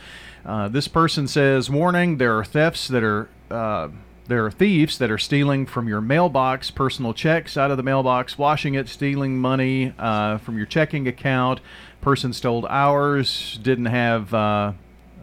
Uh, 0.45 0.67
this 0.67 0.87
person 0.87 1.27
says, 1.27 1.69
"Warning: 1.69 2.17
There 2.17 2.37
are 2.37 2.45
thefts 2.45 2.87
that 2.87 3.03
are." 3.03 3.29
Uh, 3.49 3.89
there 4.27 4.43
are 4.45 4.51
thieves 4.51 4.97
that 4.97 5.11
are 5.11 5.17
stealing 5.17 5.65
from 5.65 5.87
your 5.87 6.01
mailbox, 6.01 6.71
personal 6.71 7.13
checks 7.13 7.57
out 7.57 7.69
of 7.69 7.77
the 7.77 7.83
mailbox, 7.83 8.37
washing 8.37 8.73
it, 8.73 8.89
stealing 8.89 9.37
money 9.37 9.93
uh, 9.99 10.39
from 10.39 10.57
your 10.57 10.65
checking 10.65 11.07
account. 11.07 11.59
Person 12.01 12.33
stole 12.33 12.65
ours, 12.67 13.59
didn't 13.61 13.85
have 13.85 14.33
uh, 14.33 14.73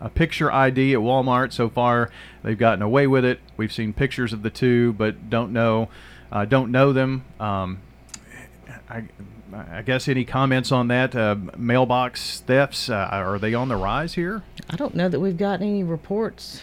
a 0.01 0.09
picture 0.09 0.53
ID 0.53 0.95
at 0.95 1.01
Walmart 1.01 1.53
so 1.53 1.69
far. 1.69 2.11
They've 2.45 2.59
gotten 2.59 2.83
away 2.83 3.07
with 3.09 3.25
it. 3.25 3.41
We've 3.57 3.73
seen 3.73 3.93
pictures 3.93 4.33
of 4.33 4.43
the 4.43 4.51
two, 4.51 4.93
but 4.93 5.29
don't 5.29 5.53
know, 5.53 5.88
uh, 6.31 6.45
don't 6.45 6.71
know 6.71 6.93
them. 6.93 7.25
Um, 7.41 7.81
I, 8.88 9.05
I 9.53 9.83
guess 9.83 10.07
any 10.07 10.25
comments 10.25 10.71
on 10.71 10.88
that? 10.88 11.15
Uh, 11.15 11.37
mailbox 11.57 12.41
thefts 12.41 12.88
uh, 12.88 13.09
are 13.11 13.38
they 13.38 13.53
on 13.55 13.69
the 13.69 13.77
rise 13.77 14.15
here? 14.15 14.45
I 14.71 14.77
don't 14.77 14.95
know 14.95 15.09
that 15.09 15.19
we've 15.19 15.37
gotten 15.37 15.67
any 15.67 15.83
reports 15.83 16.62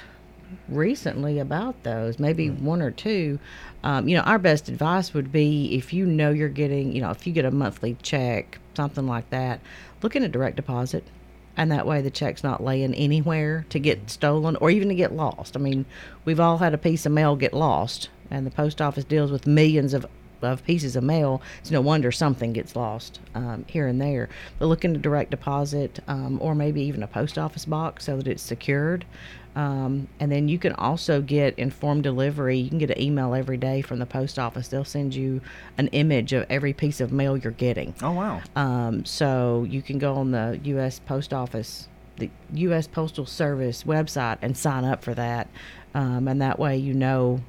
recently 0.68 1.40
about 1.40 1.84
those. 1.84 2.20
Maybe 2.20 2.48
Hmm. 2.48 2.66
one 2.66 2.82
or 2.82 2.92
two. 2.92 3.40
Um, 3.84 4.08
you 4.08 4.16
know, 4.16 4.24
our 4.24 4.40
best 4.40 4.70
advice 4.70 5.14
would 5.14 5.32
be 5.32 5.76
if 5.76 5.94
you 5.94 6.06
know 6.06 6.32
you're 6.32 6.50
getting, 6.50 6.92
you 6.94 7.02
know, 7.02 7.12
if 7.12 7.26
you 7.26 7.34
get 7.34 7.46
a 7.46 7.52
monthly 7.52 7.96
check, 8.02 8.60
something 8.76 9.08
like 9.08 9.30
that, 9.30 9.60
look 10.02 10.16
in 10.16 10.24
a 10.24 10.30
direct 10.30 10.56
deposit. 10.56 11.04
And 11.58 11.72
that 11.72 11.86
way 11.86 12.02
the 12.02 12.12
check's 12.12 12.44
not 12.44 12.64
laying 12.64 12.94
anywhere 12.94 13.66
to 13.70 13.80
get 13.80 14.10
stolen 14.10 14.56
or 14.58 14.70
even 14.70 14.88
to 14.90 14.96
get 14.96 15.14
lost. 15.14 15.58
I 15.58 15.60
mean, 15.60 15.86
we've 16.24 16.40
all 16.40 16.60
had 16.60 16.74
a 16.74 16.78
piece 16.78 17.06
of 17.06 17.12
mail 17.12 17.36
get 17.36 17.54
lost, 17.54 18.10
and 18.32 18.46
the 18.46 18.52
post 18.52 18.82
office 18.82 19.04
deals 19.04 19.32
with 19.32 19.46
millions 19.46 19.94
of 19.94 20.06
of 20.42 20.64
pieces 20.66 20.96
of 20.96 21.04
mail, 21.04 21.42
it's 21.60 21.72
no 21.72 21.82
wonder 21.82 22.12
something 22.12 22.54
gets 22.54 22.76
lost 22.76 23.20
um, 23.36 23.66
here 23.68 23.88
and 23.88 24.02
there. 24.02 24.30
But 24.58 24.68
look 24.68 24.86
into 24.86 25.00
direct 25.00 25.32
deposit 25.32 26.00
um, 26.08 26.40
or 26.42 26.56
maybe 26.56 26.82
even 26.84 27.04
a 27.04 27.08
post 27.08 27.38
office 27.38 27.66
box 27.66 28.06
so 28.06 28.18
that 28.18 28.28
it's 28.28 28.44
secured. 28.44 29.06
Um, 29.56 30.08
and 30.20 30.32
then 30.32 30.48
you 30.48 30.60
can 30.60 30.74
also 30.74 31.22
get 31.22 31.58
informed 31.58 32.04
delivery. 32.04 32.58
You 32.58 32.70
can 32.70 32.78
get 32.78 32.92
an 32.92 33.02
email 33.02 33.34
every 33.34 33.58
day 33.58 33.82
from 33.82 34.00
the 34.00 34.06
post 34.06 34.38
office. 34.38 34.68
They'll 34.68 34.86
send 34.86 35.16
you 35.16 35.42
an 35.78 35.88
image 35.88 36.34
of 36.34 36.46
every 36.50 36.72
piece 36.72 37.02
of 37.02 37.12
mail 37.12 37.36
you're 37.36 37.52
getting. 37.52 37.94
Oh 38.02 38.12
wow! 38.12 38.42
Um, 38.56 39.06
so 39.06 39.66
you 39.68 39.82
can 39.82 39.98
go 39.98 40.16
on 40.16 40.32
the 40.32 40.60
U.S. 40.64 41.00
Post 41.00 41.34
Office, 41.34 41.88
the 42.18 42.30
U.S. 42.54 42.88
Postal 42.88 43.26
Service 43.26 43.84
website, 43.84 44.38
and 44.42 44.56
sign 44.56 44.86
up 44.86 45.04
for 45.04 45.14
that. 45.16 45.50
Um, 45.96 46.28
and 46.28 46.42
that 46.42 46.60
way, 46.60 46.78
you 46.78 46.94
know, 46.94 47.42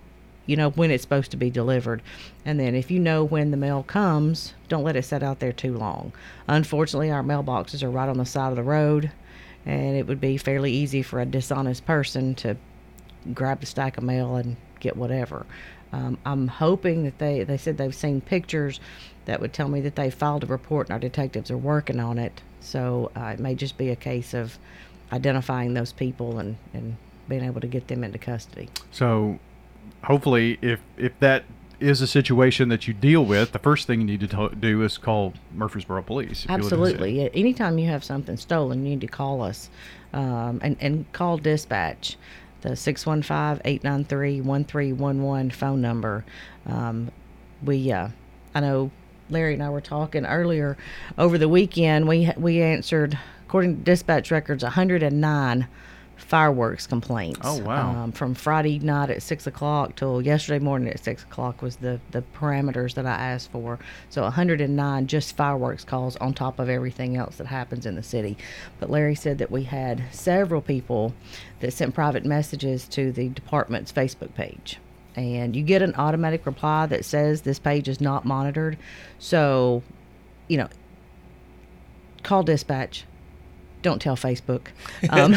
you 0.51 0.57
know 0.57 0.71
when 0.71 0.91
it's 0.91 1.03
supposed 1.03 1.31
to 1.31 1.37
be 1.37 1.49
delivered. 1.49 2.03
And 2.45 2.59
then 2.59 2.75
if 2.75 2.91
you 2.91 2.99
know 2.99 3.23
when 3.23 3.53
the 3.53 3.57
mail 3.57 3.85
comes 3.85 4.55
don't 4.69 4.83
let 4.83 4.97
it 4.97 5.05
sit 5.05 5.23
out 5.23 5.39
there 5.39 5.53
too 5.53 5.77
long. 5.77 6.13
Unfortunately 6.49 7.11
our 7.11 7.23
mailboxes 7.23 7.85
are 7.85 7.91
right 7.91 8.09
on 8.09 8.19
the 8.19 8.27
side 8.27 8.51
of 8.51 8.57
the 8.57 8.65
road 8.65 9.13
and 9.65 9.97
it 9.97 10.09
would 10.09 10.21
be 10.21 10.37
fairly 10.37 10.73
easy 10.73 11.03
for 11.03 11.21
a 11.21 11.27
dishonest 11.27 11.87
person 11.87 12.35
to 12.35 12.57
grab 13.33 13.63
a 13.63 13.67
stack 13.67 13.97
of 13.97 14.03
mail 14.03 14.35
and 14.35 14.57
get 14.81 14.97
whatever. 14.97 15.47
Um, 15.93 16.19
i'm 16.25 16.47
hoping 16.47 17.03
that 17.05 17.19
they 17.19 17.43
they 17.43 17.57
said 17.57 17.77
they've 17.77 17.95
seen 17.95 18.21
pictures 18.21 18.79
that 19.27 19.41
would 19.41 19.53
tell 19.53 19.69
me 19.69 19.81
that 19.83 19.97
they 19.97 20.11
filed 20.11 20.45
a 20.45 20.47
report 20.47 20.89
and 20.89 20.95
our 20.95 21.01
detectives 21.01 21.51
are 21.51 21.59
working 21.59 22.01
on 22.01 22.19
it. 22.19 22.43
So 22.61 23.13
uh, 23.17 23.35
it 23.35 23.39
may 23.39 23.55
just 23.55 23.79
be 23.79 23.91
a 23.91 23.97
case 23.97 24.35
of 24.35 24.59
identifying 25.13 25.75
those 25.75 25.93
people 25.93 26.39
and, 26.41 26.57
and 26.75 26.97
being 27.29 27.45
able 27.45 27.61
to 27.61 27.67
get 27.67 27.89
them 27.89 28.05
into 28.05 28.19
custody. 28.19 28.69
So, 28.91 29.39
hopefully, 30.05 30.59
if 30.63 30.81
if 30.97 31.19
that 31.21 31.45
is 31.81 32.01
a 32.01 32.07
situation 32.07 32.69
that 32.69 32.87
you 32.87 32.95
deal 32.95 33.25
with, 33.25 33.53
the 33.53 33.59
first 33.59 33.87
thing 33.87 34.01
you 34.01 34.07
need 34.07 34.29
to 34.29 34.51
do 34.59 34.83
is 34.83 34.99
call 34.99 35.33
Murfreesboro 35.55 36.03
Police. 36.03 36.47
Absolutely. 36.49 37.33
Anytime 37.35 37.79
you 37.79 37.89
have 37.89 38.05
something 38.05 38.37
stolen, 38.37 38.85
you 38.85 38.91
need 38.91 39.01
to 39.01 39.07
call 39.07 39.43
us 39.43 39.71
um, 40.13 40.61
and, 40.63 40.77
and 40.81 41.11
call 41.13 41.39
dispatch, 41.39 42.17
the 42.61 42.77
615 42.77 43.63
893 43.65 44.43
1311 44.43 45.51
phone 45.51 45.81
number. 45.81 46.25
Um, 46.67 47.11
we, 47.65 47.91
uh, 47.91 48.09
I 48.55 48.61
know 48.61 48.91
Larry 49.31 49.55
and 49.55 49.63
I 49.63 49.71
were 49.71 49.81
talking 49.81 50.27
earlier 50.27 50.77
over 51.17 51.39
the 51.39 51.49
weekend. 51.49 52.07
We, 52.09 52.31
we 52.37 52.61
answered, 52.61 53.19
according 53.47 53.79
to 53.79 53.83
dispatch 53.83 54.31
records, 54.31 54.63
109 54.63 55.69
fireworks 56.21 56.87
complaints. 56.87 57.41
Oh, 57.43 57.59
wow. 57.63 57.91
Um, 57.91 58.13
from 58.13 58.35
Friday 58.35 58.79
night 58.79 59.11
at 59.11 59.23
six 59.23 59.47
o'clock 59.47 59.97
till 59.97 60.23
yesterday 60.23 60.63
morning 60.63 60.89
at 60.89 61.03
six 61.03 61.23
o'clock 61.23 61.63
was 61.63 61.77
the 61.77 62.01
the 62.11 62.23
parameters 62.35 62.95
that 62.95 63.07
I 63.07 63.15
asked 63.15 63.51
for. 63.51 63.79
So 64.09 64.23
109 64.23 65.07
just 65.07 65.37
fireworks 65.37 65.85
calls 65.85 66.17
on 66.17 66.35
top 66.35 66.59
of 66.59 66.69
everything 66.69 67.17
else 67.17 67.37
that 67.37 67.47
happens 67.47 67.87
in 67.87 67.97
the 67.97 68.03
city. 68.03 68.37
But 68.79 68.91
Larry 68.91 69.15
said 69.15 69.39
that 69.39 69.51
we 69.51 69.65
had 69.65 70.05
several 70.13 70.61
people 70.61 71.15
that 71.61 71.73
sent 71.73 71.95
private 71.95 72.25
messages 72.25 72.87
to 72.89 73.13
the 73.13 73.29
department's 73.29 73.93
Facebook 73.93 74.35
page. 74.35 74.79
And 75.17 75.57
you 75.57 75.63
get 75.63 75.83
an 75.83 75.95
automatic 75.97 76.47
reply 76.47 76.87
that 76.87 77.05
says 77.05 77.43
this 77.43 77.59
page 77.59 77.89
is 77.89 78.01
not 78.01 78.25
monitored. 78.25 78.79
So, 79.19 79.83
you 80.47 80.57
know, 80.57 80.69
call 82.23 82.43
dispatch 82.43 83.05
don't 83.83 84.01
tell 84.01 84.17
Facebook. 84.17 84.69
Um, 85.09 85.35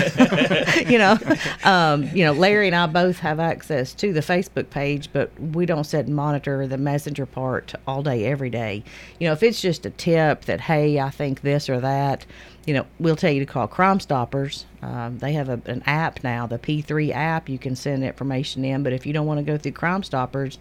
you 0.91 0.97
know, 0.97 1.17
um, 1.63 2.09
you 2.15 2.25
know, 2.25 2.33
Larry 2.33 2.67
and 2.67 2.75
I 2.75 2.85
both 2.87 3.19
have 3.19 3.39
access 3.39 3.93
to 3.95 4.13
the 4.13 4.19
Facebook 4.19 4.69
page, 4.69 5.09
but 5.13 5.31
we 5.39 5.65
don't 5.65 5.85
sit 5.85 6.05
and 6.05 6.15
monitor 6.15 6.67
the 6.67 6.77
messenger 6.77 7.25
part 7.25 7.73
all 7.87 8.03
day, 8.03 8.25
every 8.25 8.49
day. 8.49 8.83
You 9.19 9.27
know, 9.27 9.33
if 9.33 9.43
it's 9.43 9.61
just 9.61 9.85
a 9.85 9.89
tip 9.89 10.45
that, 10.45 10.61
hey, 10.61 10.99
I 10.99 11.09
think 11.09 11.41
this 11.41 11.69
or 11.69 11.79
that, 11.79 12.25
you 12.65 12.73
know, 12.73 12.85
we'll 12.99 13.15
tell 13.15 13.31
you 13.31 13.39
to 13.39 13.45
call 13.45 13.67
Crime 13.67 13.99
Stoppers. 13.99 14.65
Um, 14.81 15.17
they 15.19 15.33
have 15.33 15.49
a, 15.49 15.61
an 15.65 15.83
app 15.85 16.23
now, 16.23 16.47
the 16.47 16.59
P3 16.59 17.11
app. 17.13 17.49
You 17.49 17.59
can 17.59 17.75
send 17.75 18.03
information 18.03 18.63
in, 18.63 18.83
but 18.83 18.93
if 18.93 19.05
you 19.05 19.13
don't 19.13 19.25
want 19.25 19.39
to 19.39 19.43
go 19.43 19.57
through 19.57 19.73
Crime 19.73 20.03
Stoppers, 20.03 20.57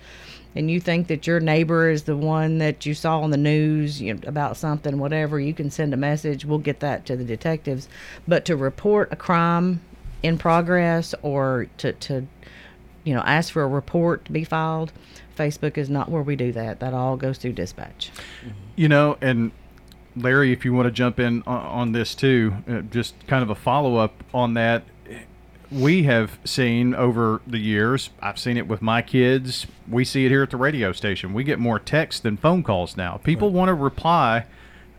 and 0.55 0.71
you 0.71 0.81
think 0.81 1.07
that 1.09 1.27
your 1.27 1.41
neighbor 1.41 1.89
is 1.89 2.05
the 2.05 2.17
one 2.17 2.59
that 2.59 2.85
you 2.85 2.95
saw 2.95 3.21
on 3.21 3.31
the 3.31 3.37
news 3.37 4.01
you 4.01 4.15
know, 4.15 4.21
about 4.27 4.57
something, 4.57 4.99
whatever, 4.99 5.41
you 5.41 5.55
can 5.55 5.71
send 5.71 5.95
a 5.95 5.97
message. 5.97 6.45
We'll 6.45 6.59
get 6.59 6.81
that 6.81 7.07
to 7.07 7.17
the 7.17 7.25
detectives. 7.25 7.89
But 8.29 8.45
to 8.47 8.57
report 8.57 9.13
a 9.13 9.17
crime 9.17 9.81
in 10.23 10.39
progress 10.39 11.15
or 11.23 11.67
to, 11.79 11.93
to 11.93 12.27
you 13.05 13.15
know, 13.15 13.23
ask 13.23 13.53
for 13.53 13.63
a 13.63 13.69
report 13.69 14.25
to 14.27 14.33
be 14.33 14.45
filed, 14.45 14.93
Facebook 15.37 15.79
is 15.79 15.89
not 15.89 16.11
where 16.11 16.23
we 16.23 16.37
do 16.37 16.53
that. 16.53 16.81
That 16.81 16.95
all 16.95 17.17
goes 17.17 17.39
through 17.39 17.55
dispatch. 17.55 18.11
You 18.77 18.89
know, 18.89 19.17
and 19.21 19.53
Larry, 20.17 20.53
if 20.53 20.65
you 20.65 20.73
want 20.73 20.87
to 20.87 20.93
jump 20.93 21.19
in 21.19 21.43
on, 21.47 21.61
on 21.61 21.93
this 21.93 22.15
too, 22.15 22.55
uh, 22.69 22.81
just 22.83 23.15
kind 23.27 23.43
of 23.43 23.51
a 23.51 23.55
follow 23.55 23.97
up 23.97 24.23
on 24.35 24.55
that. 24.55 24.85
We 25.73 26.03
have 26.05 26.39
seen 26.45 26.95
over 26.95 27.41
the 27.47 27.59
years, 27.59 28.11
I've 28.21 28.39
seen 28.39 28.57
it 28.57 28.69
with 28.69 28.83
my 28.83 29.01
kids. 29.03 29.67
We 29.89 30.05
see 30.05 30.27
it 30.27 30.31
here 30.31 30.43
at 30.43 30.51
the 30.51 30.57
radio 30.57 30.93
station. 30.93 31.33
We 31.33 31.45
get 31.45 31.59
more 31.59 31.79
text 31.79 32.23
than 32.23 32.37
phone 32.37 32.63
calls 32.63 32.97
now. 32.97 33.19
People 33.25 33.51
want 33.51 33.69
to 33.69 33.75
reply 33.75 34.47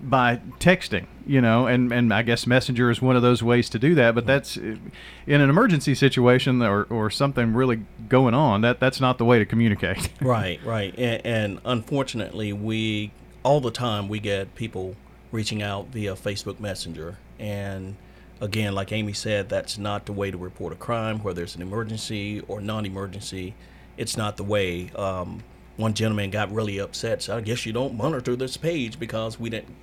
by 0.02 0.42
texting, 0.60 1.06
you 1.26 1.40
know, 1.40 1.68
and, 1.68 1.92
and 1.92 2.14
I 2.14 2.24
guess 2.24 2.46
Messenger 2.46 2.92
is 2.92 3.02
one 3.02 3.16
of 3.16 3.22
those 3.22 3.42
ways 3.42 3.70
to 3.70 3.80
do 3.80 3.96
that. 3.96 4.16
But 4.16 4.26
that's 4.26 4.58
in 4.58 4.92
an 5.28 5.50
emergency 5.50 5.96
situation 5.96 6.62
or, 6.62 6.84
or 6.84 7.10
something 7.10 7.54
really 7.54 7.86
going 8.10 8.34
on. 8.34 8.62
That 8.62 8.80
that's 8.80 9.00
not 9.00 9.18
the 9.18 9.26
way 9.26 9.40
to 9.40 9.46
communicate. 9.46 10.10
right, 10.22 10.60
right. 10.66 10.94
And, 10.98 11.26
and 11.26 11.60
unfortunately, 11.66 12.52
we 12.52 13.12
all 13.44 13.62
the 13.62 13.72
time 13.72 14.08
we 14.10 14.20
get 14.20 14.56
people 14.56 14.96
reaching 15.32 15.62
out 15.62 15.88
via 15.88 16.16
Facebook 16.16 16.60
Messenger. 16.60 17.18
And 17.40 17.96
again, 18.44 18.76
like 18.76 18.92
Amy 18.92 19.14
said, 19.14 19.48
that's 19.48 19.78
not 19.78 20.06
the 20.06 20.12
way 20.12 20.30
to 20.30 20.38
report 20.38 20.74
a 20.74 20.76
crime, 20.76 21.20
whether 21.24 21.42
it's 21.42 21.56
an 21.56 21.62
emergency 21.62 22.42
or 22.50 22.60
non-emergency. 22.60 23.56
It's 23.96 24.18
not 24.18 24.36
the 24.36 24.44
way. 24.44 24.92
Um, 24.96 25.44
one 25.78 25.94
gentleman 25.94 26.30
got 26.30 26.52
really 26.52 26.78
upset. 26.78 27.22
So 27.22 27.38
I 27.38 27.42
guess 27.42 27.66
you 27.66 27.72
don't 27.72 27.96
monitor 27.96 28.36
this 28.36 28.58
page 28.58 29.00
because 29.00 29.40
we 29.40 29.50
didn't, 29.50 29.74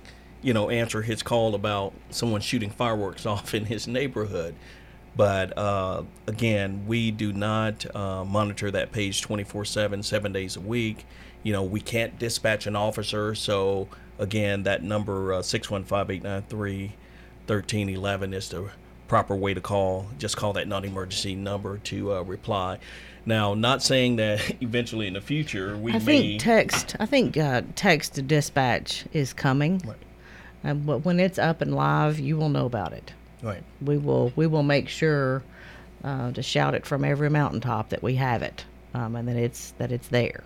you 0.43 0.53
know, 0.53 0.69
answer 0.69 1.01
his 1.01 1.23
call 1.23 1.55
about 1.55 1.93
someone 2.11 2.39
shooting 2.39 2.69
fireworks 2.69 3.25
off 3.25 3.55
in 3.55 3.65
his 3.65 3.87
neighborhood. 3.87 4.53
But 5.15 5.57
uh, 5.57 6.03
again, 6.27 6.85
we 6.87 7.09
do 7.09 7.33
not 7.33 7.93
uh, 7.95 8.23
monitor 8.23 8.69
that 8.71 8.91
page 8.91 9.23
24 9.23 9.65
7, 9.65 10.03
seven 10.03 10.31
days 10.31 10.55
a 10.55 10.61
week. 10.61 11.05
You 11.41 11.51
know, 11.51 11.63
we 11.63 11.81
can't 11.81 12.19
dispatch 12.19 12.67
an 12.67 12.75
officer. 12.75 13.33
So, 13.33 13.87
again, 14.19 14.63
that 14.63 14.83
number 14.83 15.33
uh, 15.33 15.41
615 15.41 16.17
893 16.17 16.93
1311 17.47 18.33
is 18.33 18.49
the 18.49 18.69
proper 19.07 19.35
way 19.35 19.53
to 19.53 19.61
call. 19.61 20.07
Just 20.17 20.37
call 20.37 20.53
that 20.53 20.67
non 20.67 20.85
emergency 20.85 21.35
number 21.35 21.77
to 21.79 22.13
uh, 22.13 22.21
reply. 22.21 22.79
Now, 23.25 23.53
not 23.53 23.83
saying 23.83 24.15
that 24.17 24.55
eventually 24.61 25.07
in 25.07 25.13
the 25.13 25.21
future 25.21 25.77
we 25.77 25.91
I 25.93 25.99
may. 25.99 26.05
think 26.39 26.41
text. 26.41 26.95
I 26.99 27.05
think 27.05 27.37
uh, 27.37 27.61
text 27.75 28.15
to 28.15 28.21
dispatch 28.21 29.05
is 29.13 29.33
coming. 29.33 29.81
Right. 29.85 30.85
But 30.85 30.99
when 31.05 31.19
it's 31.19 31.39
up 31.39 31.61
and 31.61 31.75
live, 31.75 32.19
you 32.19 32.37
will 32.37 32.49
know 32.49 32.65
about 32.65 32.93
it. 32.93 33.13
Right. 33.41 33.63
We 33.81 33.97
will. 33.97 34.31
We 34.35 34.47
will 34.47 34.63
make 34.63 34.87
sure 34.87 35.43
uh, 36.03 36.31
to 36.31 36.41
shout 36.43 36.75
it 36.75 36.85
from 36.85 37.03
every 37.03 37.29
mountaintop 37.29 37.89
that 37.89 38.03
we 38.03 38.15
have 38.15 38.41
it, 38.43 38.65
um, 38.93 39.15
and 39.15 39.27
that 39.27 39.35
it's 39.35 39.71
that 39.77 39.91
it's 39.91 40.07
there. 40.09 40.43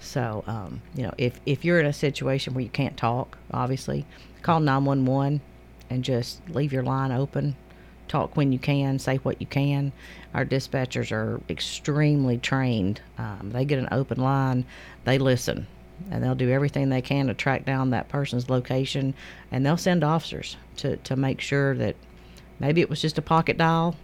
So, 0.00 0.42
um, 0.46 0.80
you 0.94 1.02
know, 1.02 1.12
if 1.18 1.38
if 1.44 1.64
you're 1.64 1.78
in 1.78 1.86
a 1.86 1.92
situation 1.92 2.54
where 2.54 2.62
you 2.64 2.70
can't 2.70 2.96
talk, 2.96 3.36
obviously, 3.52 4.06
call 4.42 4.60
nine 4.60 4.84
one 4.86 5.04
one, 5.04 5.40
and 5.90 6.04
just 6.04 6.40
leave 6.48 6.72
your 6.72 6.82
line 6.82 7.12
open. 7.12 7.56
Talk 8.08 8.36
when 8.36 8.52
you 8.52 8.58
can. 8.58 8.98
Say 8.98 9.16
what 9.18 9.40
you 9.40 9.46
can. 9.46 9.92
Our 10.32 10.44
dispatchers 10.44 11.12
are 11.12 11.40
extremely 11.48 12.38
trained. 12.38 13.00
Um, 13.18 13.50
they 13.52 13.64
get 13.64 13.78
an 13.78 13.88
open 13.92 14.20
line. 14.20 14.64
They 15.04 15.18
listen 15.18 15.66
and 16.10 16.22
they'll 16.22 16.34
do 16.34 16.50
everything 16.50 16.88
they 16.88 17.02
can 17.02 17.26
to 17.26 17.34
track 17.34 17.64
down 17.64 17.90
that 17.90 18.08
person's 18.08 18.48
location 18.48 19.14
and 19.50 19.64
they'll 19.64 19.76
send 19.76 20.04
officers 20.04 20.56
to, 20.76 20.96
to 20.98 21.16
make 21.16 21.40
sure 21.40 21.74
that 21.74 21.96
maybe 22.58 22.80
it 22.80 22.88
was 22.88 23.00
just 23.00 23.18
a 23.18 23.22
pocket 23.22 23.58
dial 23.58 23.96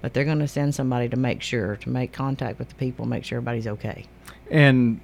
but 0.00 0.14
they're 0.14 0.24
going 0.24 0.38
to 0.38 0.48
send 0.48 0.74
somebody 0.74 1.08
to 1.08 1.16
make 1.16 1.42
sure 1.42 1.76
to 1.76 1.88
make 1.88 2.12
contact 2.12 2.58
with 2.58 2.68
the 2.68 2.74
people 2.74 3.06
make 3.06 3.24
sure 3.24 3.38
everybody's 3.38 3.66
okay 3.66 4.04
and 4.50 5.00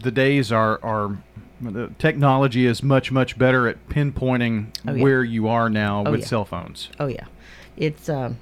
the 0.00 0.10
days 0.10 0.52
are 0.52 0.78
are 0.84 1.18
the 1.60 1.90
technology 1.98 2.66
is 2.66 2.82
much 2.82 3.12
much 3.12 3.36
better 3.38 3.68
at 3.68 3.88
pinpointing 3.88 4.66
Oh, 4.86 4.94
yeah. 4.94 5.02
where 5.02 5.22
you 5.24 5.48
are 5.48 5.68
now 5.70 6.04
Oh, 6.06 6.10
with 6.12 6.20
yeah. 6.20 6.26
cell 6.26 6.44
phones. 6.44 6.88
oh 6.98 7.06
yeah 7.06 7.24
it's 7.76 8.08
um 8.08 8.38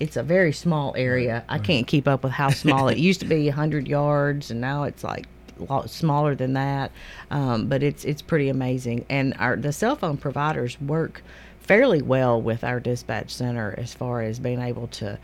it's 0.00 0.16
a 0.16 0.22
very 0.22 0.52
small 0.52 0.92
area 0.96 1.44
i 1.48 1.58
can't 1.58 1.86
keep 1.86 2.06
up 2.08 2.22
with 2.24 2.32
how 2.32 2.50
small 2.50 2.88
it 2.88 2.98
used 3.08 3.20
to 3.20 3.26
be 3.26 3.46
100 3.46 3.86
yards 3.88 4.50
and 4.50 4.60
now 4.60 4.82
it's 4.84 5.04
like 5.04 5.26
a 5.60 5.72
lot 5.72 5.88
smaller 5.88 6.34
than 6.34 6.52
that 6.54 6.90
um, 7.30 7.66
but 7.68 7.82
it's 7.82 8.04
it's 8.04 8.20
pretty 8.22 8.48
amazing 8.48 9.04
and 9.08 9.34
our 9.38 9.54
the 9.56 9.72
cell 9.72 9.94
phone 9.94 10.16
providers 10.16 10.80
work 10.80 11.22
fairly 11.60 12.02
well 12.02 12.42
with 12.42 12.64
our 12.64 12.80
dispatch 12.80 13.30
center 13.32 13.74
as 13.78 13.94
far 13.94 14.20
as 14.20 14.38
being 14.40 14.60
able 14.60 14.88
to 14.88 15.18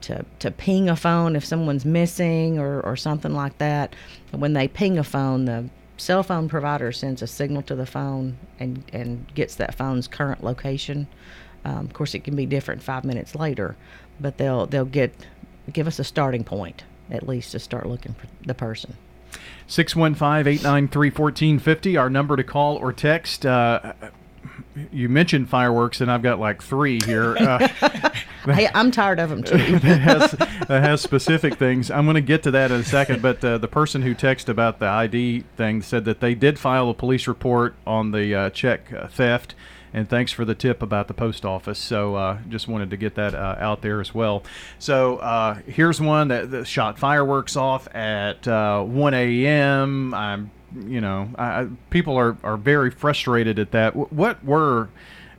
to, 0.00 0.22
to 0.38 0.50
ping 0.50 0.88
a 0.90 0.96
phone 0.96 1.34
if 1.36 1.44
someone's 1.46 1.84
missing 1.86 2.58
or, 2.58 2.80
or 2.82 2.94
something 2.94 3.32
like 3.32 3.56
that. 3.56 3.94
When 4.32 4.52
they 4.52 4.68
ping 4.68 4.98
a 4.98 5.04
phone, 5.04 5.46
the 5.46 5.70
cell 5.96 6.22
phone 6.22 6.48
provider 6.48 6.92
sends 6.92 7.22
a 7.22 7.26
signal 7.26 7.62
to 7.62 7.74
the 7.74 7.86
phone 7.86 8.36
and, 8.58 8.84
and 8.92 9.32
gets 9.34 9.54
that 9.56 9.74
phone's 9.74 10.08
current 10.08 10.42
location. 10.42 11.06
Um, 11.64 11.86
of 11.86 11.92
course, 11.92 12.14
it 12.14 12.24
can 12.24 12.36
be 12.36 12.46
different 12.46 12.82
five 12.82 13.04
minutes 13.04 13.34
later, 13.34 13.76
but 14.20 14.38
they'll 14.38 14.66
they'll 14.66 14.84
get 14.84 15.14
give 15.72 15.86
us 15.86 15.98
a 15.98 16.04
starting 16.04 16.44
point 16.44 16.84
at 17.10 17.26
least 17.26 17.52
to 17.52 17.58
start 17.58 17.86
looking 17.86 18.14
for 18.14 18.26
the 18.46 18.54
person. 18.54 18.96
615-893-1450 19.68 21.98
our 21.98 22.10
number 22.10 22.36
to 22.36 22.44
call 22.44 22.76
or 22.76 22.92
text 22.92 23.46
uh, 23.46 23.94
you 24.90 25.08
mentioned 25.08 25.48
fireworks 25.48 26.00
and 26.00 26.10
I've 26.10 26.22
got 26.22 26.38
like 26.38 26.62
3 26.62 27.02
here. 27.02 27.36
Uh, 27.36 27.68
Hey, 28.44 28.68
I'm 28.74 28.90
tired 28.90 29.18
of 29.20 29.30
them 29.30 29.42
too. 29.42 29.56
that 29.78 30.00
has 30.00 30.32
that 30.32 30.82
has 30.82 31.00
specific 31.00 31.56
things. 31.56 31.90
I'm 31.90 32.04
going 32.04 32.16
to 32.16 32.20
get 32.20 32.42
to 32.42 32.50
that 32.50 32.70
in 32.70 32.80
a 32.80 32.84
second. 32.84 33.22
But 33.22 33.42
uh, 33.42 33.58
the 33.58 33.68
person 33.68 34.02
who 34.02 34.14
texted 34.14 34.48
about 34.48 34.80
the 34.80 34.86
ID 34.86 35.44
thing 35.56 35.80
said 35.80 36.04
that 36.04 36.20
they 36.20 36.34
did 36.34 36.58
file 36.58 36.90
a 36.90 36.94
police 36.94 37.26
report 37.26 37.74
on 37.86 38.10
the 38.10 38.34
uh, 38.34 38.50
check 38.50 38.92
uh, 38.92 39.08
theft. 39.08 39.54
And 39.94 40.08
thanks 40.08 40.32
for 40.32 40.44
the 40.44 40.56
tip 40.56 40.82
about 40.82 41.06
the 41.06 41.14
post 41.14 41.44
office. 41.44 41.78
So 41.78 42.16
uh, 42.16 42.38
just 42.48 42.66
wanted 42.66 42.90
to 42.90 42.96
get 42.96 43.14
that 43.14 43.34
uh, 43.34 43.56
out 43.58 43.80
there 43.80 44.00
as 44.00 44.12
well. 44.12 44.42
So 44.78 45.18
uh, 45.18 45.60
here's 45.66 46.00
one 46.00 46.28
that, 46.28 46.50
that 46.50 46.66
shot 46.66 46.98
fireworks 46.98 47.56
off 47.56 47.86
at 47.94 48.46
uh, 48.48 48.82
1 48.82 49.14
a.m. 49.14 50.12
I'm, 50.12 50.50
you 50.86 51.00
know, 51.00 51.28
I, 51.36 51.62
I- 51.62 51.68
people 51.90 52.16
are, 52.16 52.36
are 52.42 52.56
very 52.56 52.90
frustrated 52.90 53.58
at 53.58 53.70
that. 53.72 53.94
What 54.12 54.44
were 54.44 54.88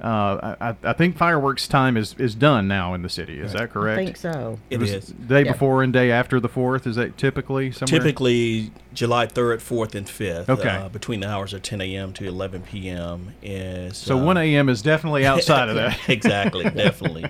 uh, 0.01 0.55
I, 0.59 0.75
I 0.83 0.93
think 0.93 1.15
fireworks 1.15 1.69
time 1.69 1.95
is, 1.95 2.15
is 2.19 2.35
done 2.35 2.67
now 2.67 2.93
in 2.93 3.01
the 3.01 3.09
city. 3.09 3.39
Is 3.39 3.53
that 3.53 3.71
correct? 3.71 3.99
I 3.99 4.03
think 4.05 4.17
so. 4.17 4.59
It 4.69 4.77
was 4.77 4.91
is. 4.91 5.07
Day 5.07 5.45
Yeah. 5.45 5.53
before 5.53 5.83
and 5.83 5.93
day 5.93 6.11
after 6.11 6.39
the 6.41 6.49
4th? 6.49 6.85
Is 6.85 6.97
that 6.97 7.17
typically 7.17 7.71
somewhere? 7.71 8.01
Typically, 8.01 8.71
July 8.93 9.25
3rd, 9.25 9.59
4th, 9.61 9.95
and 9.95 10.05
5th. 10.05 10.49
Okay. 10.49 10.67
Uh, 10.69 10.89
between 10.89 11.21
the 11.21 11.29
hours 11.29 11.53
of 11.53 11.61
10 11.63 11.79
a.m. 11.79 12.11
to 12.13 12.25
11 12.25 12.63
p.m. 12.63 13.33
is. 13.41 13.97
So 13.97 14.19
uh, 14.19 14.23
1 14.25 14.37
a.m. 14.37 14.67
is 14.67 14.81
definitely 14.81 15.25
outside 15.33 15.69
of 15.69 15.75
that. 15.75 15.97
exactly, 16.09 16.63
definitely. 16.69 17.27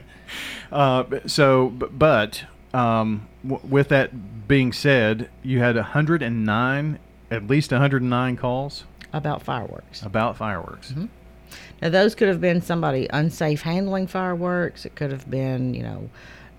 Uh, 0.72 1.04
so, 1.28 1.70
but 1.70 2.46
um, 2.74 3.28
w- 3.48 3.66
with 3.66 3.90
that 3.90 4.48
being 4.48 4.74
said, 4.74 5.30
you 5.44 5.60
had 5.60 5.76
109, 5.76 7.00
at 7.32 7.48
least 7.48 7.72
109 7.72 8.38
calls 8.38 8.84
About 9.14 9.42
fireworks. 9.44 10.02
about 10.04 10.38
fireworks. 10.38 10.94
Now, 11.82 11.90
those 11.90 12.16
could 12.16 12.28
have 12.28 12.42
been 12.42 12.62
somebody 12.62 13.08
unsafe 13.12 13.62
handling 13.62 14.08
fireworks. 14.08 14.86
It 14.86 14.96
could 14.96 15.12
have 15.12 15.30
been, 15.30 15.74
you 15.74 15.84
know, 15.84 16.10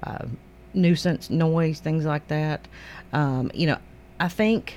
uh, 0.02 0.26
nuisance 0.74 1.30
noise, 1.30 1.80
things 1.80 2.04
like 2.04 2.28
that. 2.28 2.66
Um, 3.12 3.50
you 3.54 3.66
know, 3.66 3.78
I 4.20 4.28
think 4.28 4.74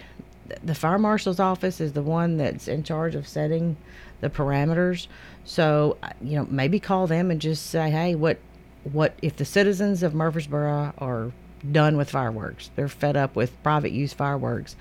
the 0.63 0.73
fire 0.75 0.97
marshal's 0.97 1.39
office 1.39 1.79
is 1.79 1.93
the 1.93 2.01
one 2.01 2.37
that's 2.37 2.67
in 2.67 2.83
charge 2.83 3.15
of 3.15 3.27
setting 3.27 3.77
the 4.21 4.29
parameters. 4.29 5.07
So, 5.45 5.97
uh, 6.03 6.09
you 6.21 6.35
know, 6.37 6.47
maybe 6.49 6.79
call 6.79 7.05
them 7.07 7.29
and 7.31 7.39
just 7.39 7.67
say, 7.67 7.89
hey, 7.91 8.15
what, 8.15 8.39
what 8.83 9.13
if 9.21 9.35
the 9.35 9.45
citizens 9.45 10.03
of 10.03 10.13
Murfreesboro 10.13 10.93
are 10.97 11.31
done 11.71 11.97
with 11.97 12.09
fireworks? 12.09 12.71
They're 12.75 12.87
fed 12.87 13.15
up 13.15 13.35
with 13.35 13.61
private 13.63 13.91
use 13.91 14.13
fireworks. 14.13 14.75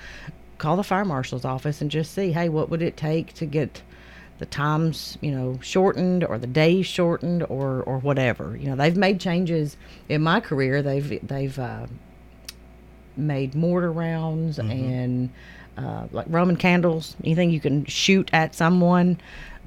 Call 0.59 0.77
the 0.77 0.83
fire 0.83 1.05
marshal's 1.05 1.45
office 1.45 1.81
and 1.81 1.91
just 1.91 2.13
see, 2.13 2.33
hey, 2.33 2.49
what 2.49 2.69
would 2.69 2.83
it 2.83 2.97
take 2.97 3.33
to 3.35 3.47
get 3.47 3.83
the 4.39 4.47
times 4.47 5.19
you 5.21 5.33
know 5.33 5.59
shortened 5.61 6.23
or 6.23 6.39
the 6.39 6.47
days 6.47 6.87
shortened 6.87 7.43
or 7.49 7.83
or 7.83 7.99
whatever. 7.99 8.57
You 8.57 8.69
know 8.69 8.77
they've 8.77 8.97
made 8.97 9.21
changes 9.21 9.77
in 10.09 10.23
my 10.23 10.41
career. 10.41 10.83
They've 10.83 11.27
they've 11.27 11.59
uh, 11.59 11.87
made 13.17 13.55
mortar 13.55 13.91
rounds 13.91 14.61
and 14.61 15.31
uh, 15.77 16.07
like 16.13 16.27
roman 16.29 16.57
candles 16.57 17.17
anything 17.25 17.51
you 17.51 17.59
can 17.59 17.85
shoot 17.85 18.31
at 18.33 18.55
someone 18.55 19.19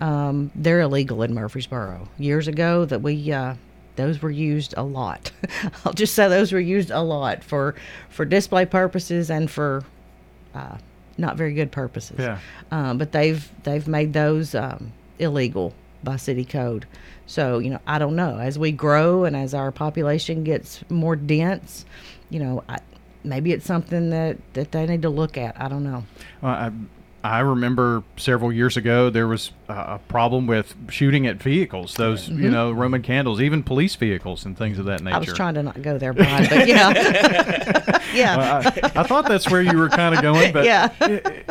um, 0.01 0.51
they're 0.56 0.82
illegal 0.82 1.21
in 1.21 1.34
murfreesboro. 1.34 2.08
Years 2.17 2.47
ago 2.47 2.86
that 2.86 3.01
we 3.01 3.32
uh, 3.32 3.56
those 3.95 4.21
were 4.21 4.32
used 4.32 4.73
a 4.75 4.84
lot. 4.84 5.32
I'll 5.86 5.93
just 5.93 6.15
say 6.15 6.27
those 6.27 6.51
were 6.51 6.60
used 6.60 6.89
a 6.89 7.01
lot 7.01 7.43
for 7.43 7.75
for 8.10 8.25
display 8.25 8.65
purposes 8.65 9.30
and 9.30 9.49
for 9.49 9.84
uh, 10.56 10.78
not 11.18 11.38
very 11.38 11.54
good 11.54 11.72
purposes 11.72 12.18
Yeah. 12.20 12.40
um, 12.72 12.98
but 12.98 13.12
they've 13.12 13.50
they've 13.64 13.88
made 13.88 14.14
those 14.14 14.56
um, 14.56 14.92
illegal 15.20 15.74
by 16.04 16.16
city 16.16 16.46
code. 16.46 16.86
So 17.28 17.60
you 17.60 17.70
know, 17.70 17.80
I 17.86 18.00
don't 18.00 18.16
know. 18.16 18.38
As 18.40 18.58
we 18.58 18.72
grow 18.72 19.24
and 19.24 19.36
as 19.36 19.54
our 19.54 19.72
population 19.72 20.44
gets 20.44 20.84
more 20.90 21.16
dense, 21.16 21.86
you 22.30 22.40
know, 22.40 22.64
I, 22.68 22.80
maybe 23.24 23.52
it's 23.52 23.66
something 23.66 24.10
that 24.10 24.38
that 24.54 24.72
they 24.72 24.86
need 24.88 25.04
to 25.04 25.10
look 25.10 25.38
at. 25.38 25.60
I 25.62 25.68
don't 25.68 25.84
know. 25.84 26.04
Well, 26.42 26.52
I, 26.54 26.72
I 27.23 27.39
remember 27.39 28.03
several 28.17 28.51
years 28.51 28.77
ago 28.77 29.10
there 29.12 29.27
was 29.27 29.51
a 29.69 29.99
problem 30.07 30.47
with 30.47 30.73
shooting 30.89 31.27
at 31.27 31.38
vehicles, 31.38 31.93
those, 31.93 32.27
you 32.27 32.49
know, 32.49 32.71
Roman 32.71 33.03
candles, 33.03 33.39
even 33.41 33.62
police 33.62 33.95
vehicles 33.95 34.43
and 34.45 34.57
things 34.57 34.79
of 34.79 34.86
that 34.86 35.01
nature. 35.01 35.10
Mm-hmm. 35.10 35.15
I 35.15 35.19
was 35.19 35.34
trying 35.34 35.53
to 35.53 35.63
not 35.63 35.81
go 35.84 35.97
there, 35.99 36.13
Brian, 36.13 36.47
but 36.49 36.67
yeah, 36.67 37.99
yeah. 38.13 38.38
Well, 38.38 38.73
I, 38.95 38.99
I 39.01 39.03
thought 39.03 39.27
that's 39.27 39.49
where 39.51 39.62
you 39.62 39.77
were 39.77 39.89
kind 39.89 40.15
of 40.15 40.21
going, 40.23 40.51
but 40.51 40.65
Yeah. 40.65 40.89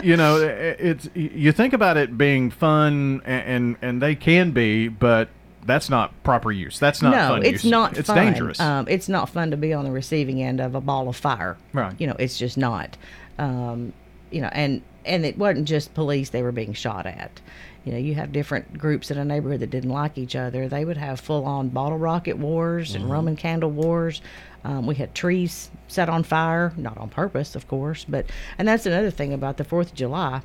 you 0.03 0.17
know, 0.17 0.39
it's 0.43 1.09
you 1.15 1.53
think 1.53 1.73
about 1.73 1.97
it 1.97 2.19
being 2.19 2.51
fun, 2.51 3.23
a- 3.25 3.29
and 3.29 3.77
and 3.81 4.03
they 4.03 4.17
can 4.17 4.51
be, 4.51 4.89
but 4.89 5.29
that's 5.65 5.89
not 5.91 6.21
proper 6.25 6.51
use. 6.51 6.79
That's 6.81 7.01
not 7.03 7.11
no, 7.13 7.29
fun 7.29 7.45
it's 7.45 7.65
use. 7.65 7.71
not. 7.71 7.97
It's 7.97 8.09
fun. 8.09 8.17
dangerous. 8.17 8.59
Um, 8.59 8.87
it's 8.89 9.09
not 9.09 9.29
fun 9.29 9.51
to 9.53 9.57
be 9.57 9.73
on 9.73 9.85
the 9.85 9.93
receiving 9.93 10.43
end 10.43 10.61
of 10.61 10.75
a 10.75 10.81
ball 10.81 11.09
of 11.09 11.17
fire. 11.17 11.57
Right. 11.73 11.95
You 12.01 12.07
know, 12.09 12.17
it's 12.19 12.39
just 12.39 12.57
not. 12.59 12.97
Um, 13.39 13.93
you 14.31 14.41
know, 14.41 14.49
and 14.53 14.83
and 15.05 15.25
it 15.25 15.39
wasn't 15.39 15.69
just 15.69 15.95
police 15.95 16.31
they 16.31 16.43
were 16.43 16.53
being 16.53 16.73
shot 16.73 17.07
at. 17.07 17.41
You 17.85 17.93
know, 17.93 17.99
you 17.99 18.15
have 18.15 18.33
different 18.33 18.77
groups 18.77 19.11
in 19.11 19.17
a 19.17 19.25
neighborhood 19.25 19.61
that 19.61 19.71
didn't 19.71 19.91
like 19.91 20.19
each 20.19 20.37
other. 20.37 20.69
They 20.69 20.85
would 20.85 20.99
have 20.99 21.19
full 21.19 21.47
on 21.47 21.71
bottle 21.71 21.97
rocket 21.97 22.37
wars 22.37 22.95
and 22.95 23.11
Roman 23.11 23.37
candle 23.37 23.71
wars. 23.71 24.21
Um, 24.65 24.87
we 24.87 24.97
had 24.97 25.15
trees 25.15 25.71
set 25.89 26.11
on 26.11 26.23
fire, 26.23 26.75
not 26.77 26.99
on 26.99 27.09
purpose, 27.09 27.55
of 27.55 27.67
course, 27.69 28.05
but 28.07 28.27
and 28.59 28.69
that's 28.69 28.85
another 28.85 29.11
thing 29.11 29.33
about 29.33 29.57
the 29.57 29.65
Fourth 29.65 29.89
of 29.89 29.95
July. 29.95 30.43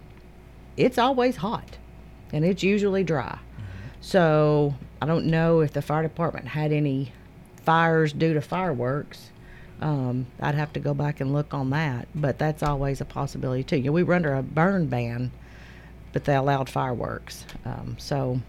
It's 0.78 0.98
always 0.98 1.38
hot, 1.38 1.78
and 2.32 2.46
it's 2.46 2.64
usually 2.64 3.04
dry. 3.04 3.40
So 4.00 4.76
I 5.02 5.06
don't 5.06 5.26
know 5.26 5.60
if 5.60 5.74
the 5.74 5.82
fire 5.82 6.04
department 6.04 6.48
had 6.48 6.72
any 6.72 7.12
fires 7.64 8.14
due 8.14 8.34
to 8.34 8.42
fireworks. 8.42 9.32
Um, 9.86 10.26
I'd 10.40 10.56
have 10.56 10.74
to 10.74 10.80
go 10.80 10.96
back 10.96 11.22
and 11.22 11.32
look 11.32 11.54
on 11.54 11.70
that, 11.70 12.08
but 12.16 12.40
that's 12.40 12.64
always 12.64 13.02
a 13.02 13.06
possibility 13.06 13.64
too. 13.64 13.78
You 13.78 13.84
know, 13.84 13.92
we 13.92 14.02
were 14.02 14.16
under 14.16 14.34
a 14.34 14.42
burn 14.42 14.88
ban, 14.88 15.32
but 16.12 16.24
they 16.26 16.36
allowed 16.36 16.72
fireworks. 16.72 17.46
Um, 17.66 17.96
so 18.00 18.42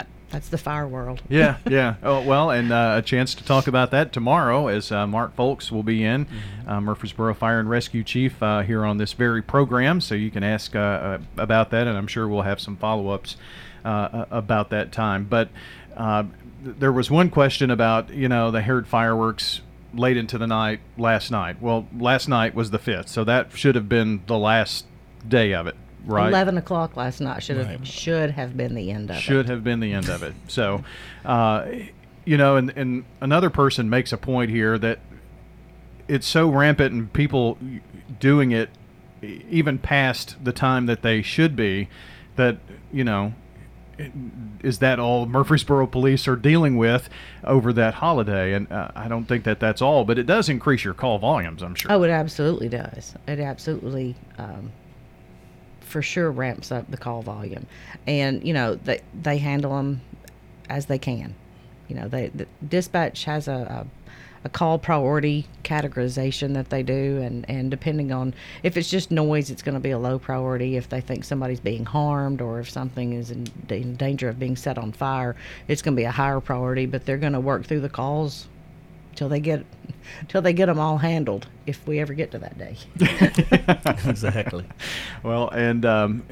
uh, 0.00 0.04
that's 0.30 0.48
the 0.48 0.58
fire 0.58 0.88
world. 0.88 1.22
Yeah, 1.28 1.58
yeah. 1.70 1.94
Oh, 2.02 2.20
well, 2.20 2.50
and 2.50 2.72
uh, 2.72 2.94
a 2.98 3.02
chance 3.02 3.32
to 3.36 3.44
talk 3.44 3.68
about 3.68 3.92
that 3.92 4.12
tomorrow 4.12 4.66
as 4.66 4.90
uh, 4.90 5.06
Mark 5.06 5.36
Foulks 5.36 5.70
will 5.70 5.84
be 5.84 6.02
in, 6.02 6.26
uh, 6.66 6.80
Murfreesboro 6.80 7.34
Fire 7.34 7.60
and 7.60 7.70
Rescue 7.70 8.02
Chief, 8.02 8.42
uh, 8.42 8.62
here 8.62 8.84
on 8.84 8.98
this 8.98 9.12
very 9.12 9.40
program. 9.40 10.00
So 10.00 10.16
you 10.16 10.32
can 10.32 10.42
ask 10.42 10.74
uh, 10.74 10.80
uh, 10.80 11.18
about 11.36 11.70
that, 11.70 11.86
and 11.86 11.96
I'm 11.96 12.08
sure 12.08 12.26
we'll 12.26 12.42
have 12.42 12.58
some 12.58 12.76
follow 12.76 13.10
ups 13.10 13.36
uh, 13.84 13.88
uh, 13.88 14.26
about 14.32 14.70
that 14.70 14.90
time. 14.90 15.26
But 15.30 15.48
uh, 15.96 16.24
there 16.60 16.90
was 16.90 17.08
one 17.08 17.30
question 17.30 17.70
about, 17.70 18.10
you 18.10 18.28
know, 18.28 18.50
they 18.50 18.62
heard 18.62 18.88
fireworks 18.88 19.60
late 19.94 20.16
into 20.16 20.38
the 20.38 20.46
night 20.46 20.80
last 20.96 21.30
night. 21.30 21.60
Well, 21.60 21.86
last 21.96 22.28
night 22.28 22.54
was 22.54 22.70
the 22.70 22.78
5th, 22.78 23.08
so 23.08 23.24
that 23.24 23.56
should 23.56 23.74
have 23.74 23.88
been 23.88 24.22
the 24.26 24.38
last 24.38 24.86
day 25.26 25.52
of 25.52 25.66
it, 25.66 25.76
right? 26.04 26.28
Eleven 26.28 26.56
o'clock 26.58 26.96
last 26.96 27.20
night 27.20 27.42
should 27.42 27.56
have 27.58 27.86
should 27.86 28.30
have 28.32 28.56
been 28.56 28.74
the 28.74 28.90
end 28.90 29.10
of 29.10 29.16
should 29.16 29.32
it. 29.32 29.38
Should 29.38 29.48
have 29.50 29.64
been 29.64 29.80
the 29.80 29.92
end 29.92 30.08
of 30.08 30.22
it. 30.22 30.34
So, 30.48 30.82
uh, 31.24 31.66
you 32.24 32.36
know, 32.36 32.56
and, 32.56 32.72
and 32.76 33.04
another 33.20 33.50
person 33.50 33.90
makes 33.90 34.12
a 34.12 34.16
point 34.16 34.50
here 34.50 34.78
that 34.78 34.98
it's 36.08 36.26
so 36.26 36.48
rampant 36.48 36.92
and 36.92 37.12
people 37.12 37.58
doing 38.18 38.50
it 38.50 38.70
even 39.22 39.78
past 39.78 40.36
the 40.44 40.52
time 40.52 40.86
that 40.86 41.02
they 41.02 41.22
should 41.22 41.54
be 41.54 41.88
that, 42.36 42.58
you 42.92 43.04
know, 43.04 43.34
is 44.62 44.78
that 44.78 44.98
all 44.98 45.26
Murfreesboro 45.26 45.86
police 45.86 46.26
are 46.28 46.36
dealing 46.36 46.76
with 46.76 47.08
over 47.44 47.72
that 47.72 47.94
holiday? 47.94 48.52
And 48.54 48.70
uh, 48.72 48.90
I 48.94 49.08
don't 49.08 49.24
think 49.26 49.44
that 49.44 49.60
that's 49.60 49.82
all, 49.82 50.04
but 50.04 50.18
it 50.18 50.26
does 50.26 50.48
increase 50.48 50.84
your 50.84 50.94
call 50.94 51.18
volumes, 51.18 51.62
I'm 51.62 51.74
sure. 51.74 51.92
Oh, 51.92 52.02
it 52.02 52.10
absolutely 52.10 52.68
does. 52.68 53.14
It 53.26 53.40
absolutely, 53.40 54.14
um, 54.38 54.72
for 55.80 56.02
sure, 56.02 56.30
ramps 56.30 56.72
up 56.72 56.90
the 56.90 56.96
call 56.96 57.22
volume, 57.22 57.66
and 58.06 58.46
you 58.46 58.54
know 58.54 58.74
they 58.76 59.00
they 59.20 59.38
handle 59.38 59.76
them 59.76 60.00
as 60.68 60.86
they 60.86 60.98
can. 60.98 61.34
You 61.88 61.96
know, 61.96 62.08
they 62.08 62.28
the 62.28 62.46
dispatch 62.66 63.24
has 63.24 63.48
a, 63.48 63.86
a 63.86 64.01
a 64.44 64.48
call 64.48 64.78
priority 64.78 65.46
categorization 65.64 66.54
that 66.54 66.70
they 66.70 66.82
do, 66.82 67.20
and 67.22 67.48
and 67.48 67.70
depending 67.70 68.12
on 68.12 68.34
if 68.62 68.76
it's 68.76 68.90
just 68.90 69.10
noise, 69.10 69.50
it's 69.50 69.62
going 69.62 69.74
to 69.74 69.80
be 69.80 69.90
a 69.90 69.98
low 69.98 70.18
priority. 70.18 70.76
If 70.76 70.88
they 70.88 71.00
think 71.00 71.24
somebody's 71.24 71.60
being 71.60 71.84
harmed 71.84 72.40
or 72.40 72.60
if 72.60 72.70
something 72.70 73.12
is 73.12 73.30
in, 73.30 73.46
in 73.68 73.96
danger 73.96 74.28
of 74.28 74.38
being 74.38 74.56
set 74.56 74.78
on 74.78 74.92
fire, 74.92 75.36
it's 75.68 75.82
going 75.82 75.94
to 75.96 76.00
be 76.00 76.04
a 76.04 76.10
higher 76.10 76.40
priority. 76.40 76.86
But 76.86 77.06
they're 77.06 77.18
going 77.18 77.34
to 77.34 77.40
work 77.40 77.66
through 77.66 77.80
the 77.80 77.88
calls 77.88 78.48
till 79.14 79.28
they 79.28 79.40
get 79.40 79.64
till 80.28 80.42
they 80.42 80.52
get 80.52 80.66
them 80.66 80.78
all 80.78 80.98
handled 80.98 81.46
if 81.66 81.86
we 81.86 82.00
ever 82.00 82.14
get 82.14 82.30
to 82.32 82.38
that 82.38 82.58
day 82.58 82.76
exactly. 84.08 84.64
Well, 85.22 85.48
and 85.50 85.84
um, 85.84 86.24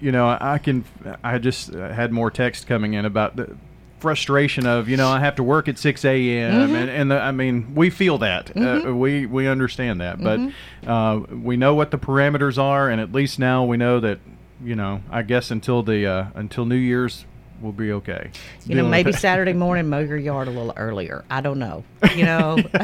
you 0.00 0.12
know, 0.12 0.36
I 0.40 0.58
can. 0.58 0.84
I 1.22 1.38
just 1.38 1.74
uh, 1.74 1.92
had 1.92 2.12
more 2.12 2.30
text 2.30 2.66
coming 2.66 2.94
in 2.94 3.04
about 3.04 3.36
the 3.36 3.56
frustration 4.00 4.66
of 4.66 4.88
you 4.88 4.96
know 4.96 5.08
I 5.08 5.20
have 5.20 5.36
to 5.36 5.42
work 5.42 5.68
at 5.68 5.78
six 5.78 6.04
a.m. 6.04 6.74
and 6.74 6.90
and 6.90 7.10
the, 7.10 7.20
I 7.20 7.30
mean 7.32 7.74
we 7.74 7.90
feel 7.90 8.18
that 8.18 8.56
uh, 8.56 8.94
we 8.94 9.26
we 9.26 9.46
understand 9.46 10.00
that, 10.00 10.22
but 10.22 10.40
uh, 10.86 11.20
we 11.30 11.56
know 11.56 11.74
what 11.74 11.90
the 11.90 11.98
parameters 11.98 12.58
are, 12.58 12.88
and 12.88 13.00
at 13.00 13.12
least 13.12 13.38
now 13.38 13.64
we 13.64 13.76
know 13.76 14.00
that 14.00 14.18
you 14.62 14.74
know 14.74 15.02
I 15.10 15.22
guess 15.22 15.50
until 15.50 15.82
the 15.82 16.06
uh, 16.06 16.26
until 16.34 16.64
New 16.64 16.76
Year's 16.76 17.24
we'll 17.60 17.72
be 17.72 17.92
okay. 17.92 18.30
You 18.64 18.76
know, 18.76 18.88
maybe. 18.88 19.12
Saturday 19.12 19.52
morning, 19.52 19.88
mow 19.88 20.00
your 20.00 20.16
yard 20.16 20.48
a 20.48 20.50
little 20.50 20.72
earlier. 20.76 21.24
I 21.30 21.40
don't 21.40 21.58
know. 21.58 21.84
You 22.14 22.24
know, 22.24 22.58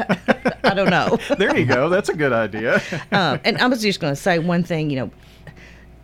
I 0.63 0.73
don't 0.75 0.89
know. 0.89 1.17
there 1.37 1.57
you 1.57 1.65
go. 1.65 1.89
That's 1.89 2.09
a 2.09 2.15
good 2.15 2.33
idea. 2.33 2.81
um, 3.11 3.39
and 3.43 3.57
I 3.57 3.67
was 3.67 3.81
just 3.81 3.99
going 3.99 4.13
to 4.13 4.21
say 4.21 4.39
one 4.39 4.63
thing. 4.63 4.89
You 4.89 4.97
know, 4.99 5.11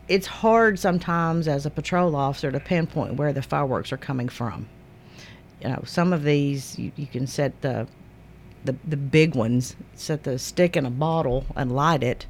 it's 0.08 0.28
hard 0.28 0.80
sometimes 0.80 1.48
as 1.48 1.66
a 1.66 1.70
patrol 1.70 2.16
officer 2.16 2.52
to 2.52 2.60
pinpoint 2.60 3.16
where 3.16 3.34
the 3.34 3.42
fireworks 3.42 3.92
are 3.92 3.98
coming 3.98 4.30
from. 4.30 4.68
You 5.64 5.70
know, 5.70 5.84
some 5.86 6.12
of 6.12 6.24
these 6.24 6.78
you, 6.78 6.92
you 6.96 7.08
can 7.08 7.26
set 7.26 7.62
the, 7.62 7.88
the 8.66 8.76
the 8.86 8.98
big 8.98 9.34
ones, 9.36 9.76
set 9.96 10.24
the 10.24 10.38
stick 10.38 10.76
in 10.76 10.86
a 10.86 10.92
bottle 10.92 11.46
and 11.56 11.74
light 11.74 12.04
it, 12.04 12.26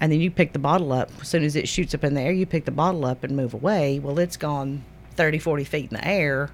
and 0.00 0.10
then 0.10 0.20
you 0.20 0.30
pick 0.30 0.52
the 0.52 0.58
bottle 0.58 0.92
up. 0.92 1.10
As 1.20 1.28
soon 1.28 1.44
as 1.44 1.54
it 1.54 1.68
shoots 1.68 1.94
up 1.94 2.02
in 2.02 2.14
the 2.14 2.22
air, 2.22 2.32
you 2.32 2.46
pick 2.46 2.64
the 2.64 2.70
bottle 2.70 3.04
up 3.04 3.22
and 3.22 3.36
move 3.36 3.54
away. 3.54 3.98
Well, 3.98 4.18
it's 4.18 4.36
gone 4.36 4.84
30, 5.14 5.38
40 5.38 5.64
feet 5.64 5.90
in 5.90 5.96
the 5.96 6.06
air. 6.06 6.50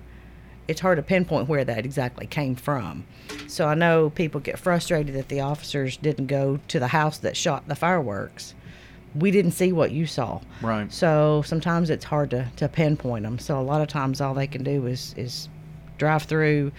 It's 0.68 0.80
hard 0.80 0.96
to 0.96 1.02
pinpoint 1.02 1.48
where 1.48 1.64
that 1.64 1.84
exactly 1.84 2.26
came 2.26 2.56
from. 2.56 3.06
So 3.46 3.68
I 3.68 3.74
know 3.74 4.10
people 4.10 4.40
get 4.40 4.58
frustrated 4.58 5.14
that 5.14 5.28
the 5.28 5.40
officers 5.40 5.96
didn't 5.96 6.26
go 6.26 6.58
to 6.66 6.80
the 6.80 6.88
house 6.88 7.18
that 7.18 7.36
shot 7.36 7.68
the 7.68 7.76
fireworks. 7.76 8.54
We 9.14 9.30
didn't 9.30 9.52
see 9.52 9.72
what 9.72 9.92
you 9.92 10.06
saw. 10.06 10.40
Right. 10.60 10.92
So 10.92 11.42
sometimes 11.46 11.88
it's 11.88 12.04
hard 12.04 12.30
to, 12.30 12.50
to 12.56 12.68
pinpoint 12.68 13.22
them. 13.22 13.38
So 13.38 13.60
a 13.60 13.62
lot 13.62 13.80
of 13.80 13.86
times 13.86 14.20
all 14.20 14.34
they 14.34 14.48
can 14.48 14.64
do 14.64 14.86
is, 14.86 15.14
is 15.16 15.48
drive 15.98 16.24
through, 16.24 16.72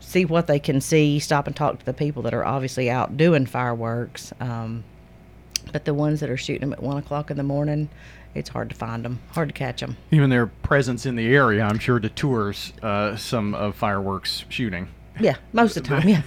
see 0.00 0.24
what 0.24 0.46
they 0.46 0.58
can 0.58 0.80
see, 0.80 1.18
stop 1.18 1.46
and 1.46 1.56
talk 1.56 1.78
to 1.78 1.84
the 1.84 1.92
people 1.92 2.22
that 2.22 2.34
are 2.34 2.44
obviously 2.44 2.90
out 2.90 3.16
doing 3.16 3.46
fireworks. 3.46 4.32
Um, 4.40 4.84
but 5.72 5.84
the 5.84 5.94
ones 5.94 6.20
that 6.20 6.30
are 6.30 6.36
shooting 6.36 6.60
them 6.60 6.72
at 6.72 6.82
one 6.82 6.96
o'clock 6.98 7.30
in 7.30 7.36
the 7.36 7.42
morning, 7.42 7.88
it's 8.34 8.50
hard 8.50 8.68
to 8.70 8.76
find 8.76 9.04
them, 9.04 9.20
hard 9.30 9.48
to 9.48 9.54
catch 9.54 9.80
them. 9.80 9.96
Even 10.10 10.30
their 10.30 10.46
presence 10.46 11.06
in 11.06 11.16
the 11.16 11.34
area, 11.34 11.62
I'm 11.62 11.78
sure, 11.78 11.98
detours 11.98 12.72
uh, 12.82 13.16
some 13.16 13.54
of 13.54 13.76
fireworks 13.76 14.44
shooting. 14.48 14.88
Yeah, 15.20 15.36
most 15.52 15.76
of 15.76 15.84
the 15.84 15.88
time, 15.88 16.08
yeah. 16.08 16.22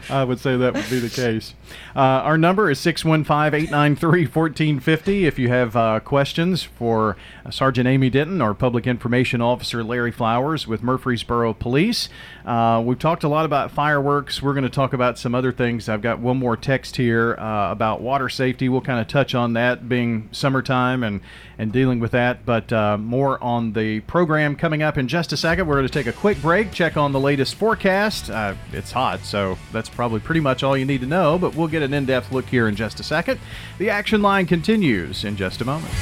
I 0.10 0.24
would 0.24 0.40
say 0.40 0.56
that 0.56 0.74
would 0.74 0.90
be 0.90 0.98
the 0.98 1.08
case. 1.08 1.54
Uh, 1.94 2.00
our 2.00 2.36
number 2.36 2.70
is 2.70 2.80
615 2.80 3.54
893 3.54 4.26
1450. 4.26 5.26
If 5.26 5.38
you 5.38 5.48
have 5.48 5.76
uh, 5.76 6.00
questions 6.00 6.62
for 6.64 7.16
uh, 7.46 7.50
Sergeant 7.50 7.86
Amy 7.86 8.10
Denton 8.10 8.42
or 8.42 8.52
Public 8.52 8.86
Information 8.86 9.40
Officer 9.40 9.84
Larry 9.84 10.10
Flowers 10.10 10.66
with 10.66 10.82
Murfreesboro 10.82 11.54
Police, 11.54 12.08
uh, 12.44 12.82
we've 12.84 12.98
talked 12.98 13.22
a 13.22 13.28
lot 13.28 13.44
about 13.44 13.70
fireworks. 13.70 14.42
We're 14.42 14.54
going 14.54 14.64
to 14.64 14.70
talk 14.70 14.92
about 14.92 15.18
some 15.18 15.34
other 15.34 15.52
things. 15.52 15.88
I've 15.88 16.02
got 16.02 16.18
one 16.18 16.38
more 16.38 16.56
text 16.56 16.96
here 16.96 17.36
uh, 17.38 17.70
about 17.70 18.00
water 18.00 18.28
safety. 18.28 18.68
We'll 18.68 18.80
kind 18.80 19.00
of 19.00 19.06
touch 19.06 19.34
on 19.34 19.52
that 19.52 19.88
being 19.88 20.28
summertime 20.32 21.04
and, 21.04 21.20
and 21.58 21.72
dealing 21.72 22.00
with 22.00 22.10
that, 22.10 22.44
but 22.44 22.72
uh, 22.72 22.98
more 22.98 23.42
on 23.42 23.72
the 23.72 24.00
program 24.00 24.56
coming 24.56 24.82
up 24.82 24.98
in 24.98 25.06
just 25.06 25.32
a 25.32 25.36
second. 25.36 25.66
We're 25.68 25.76
going 25.76 25.86
to 25.86 25.92
take 25.92 26.06
a 26.06 26.12
quick 26.12 26.40
break, 26.42 26.71
check 26.72 26.96
on 26.96 27.12
the 27.12 27.20
latest 27.20 27.54
forecast. 27.54 28.30
Uh, 28.30 28.54
it's 28.72 28.92
hot, 28.92 29.20
so 29.20 29.58
that's 29.72 29.88
probably 29.88 30.20
pretty 30.20 30.40
much 30.40 30.62
all 30.62 30.76
you 30.76 30.84
need 30.84 31.00
to 31.00 31.06
know, 31.06 31.38
but 31.38 31.54
we'll 31.54 31.68
get 31.68 31.82
an 31.82 31.94
in 31.94 32.06
depth 32.06 32.32
look 32.32 32.46
here 32.46 32.68
in 32.68 32.74
just 32.76 33.00
a 33.00 33.02
second. 33.02 33.38
The 33.78 33.90
action 33.90 34.22
line 34.22 34.46
continues 34.46 35.24
in 35.24 35.36
just 35.36 35.60
a 35.60 35.64
moment. 35.64 35.94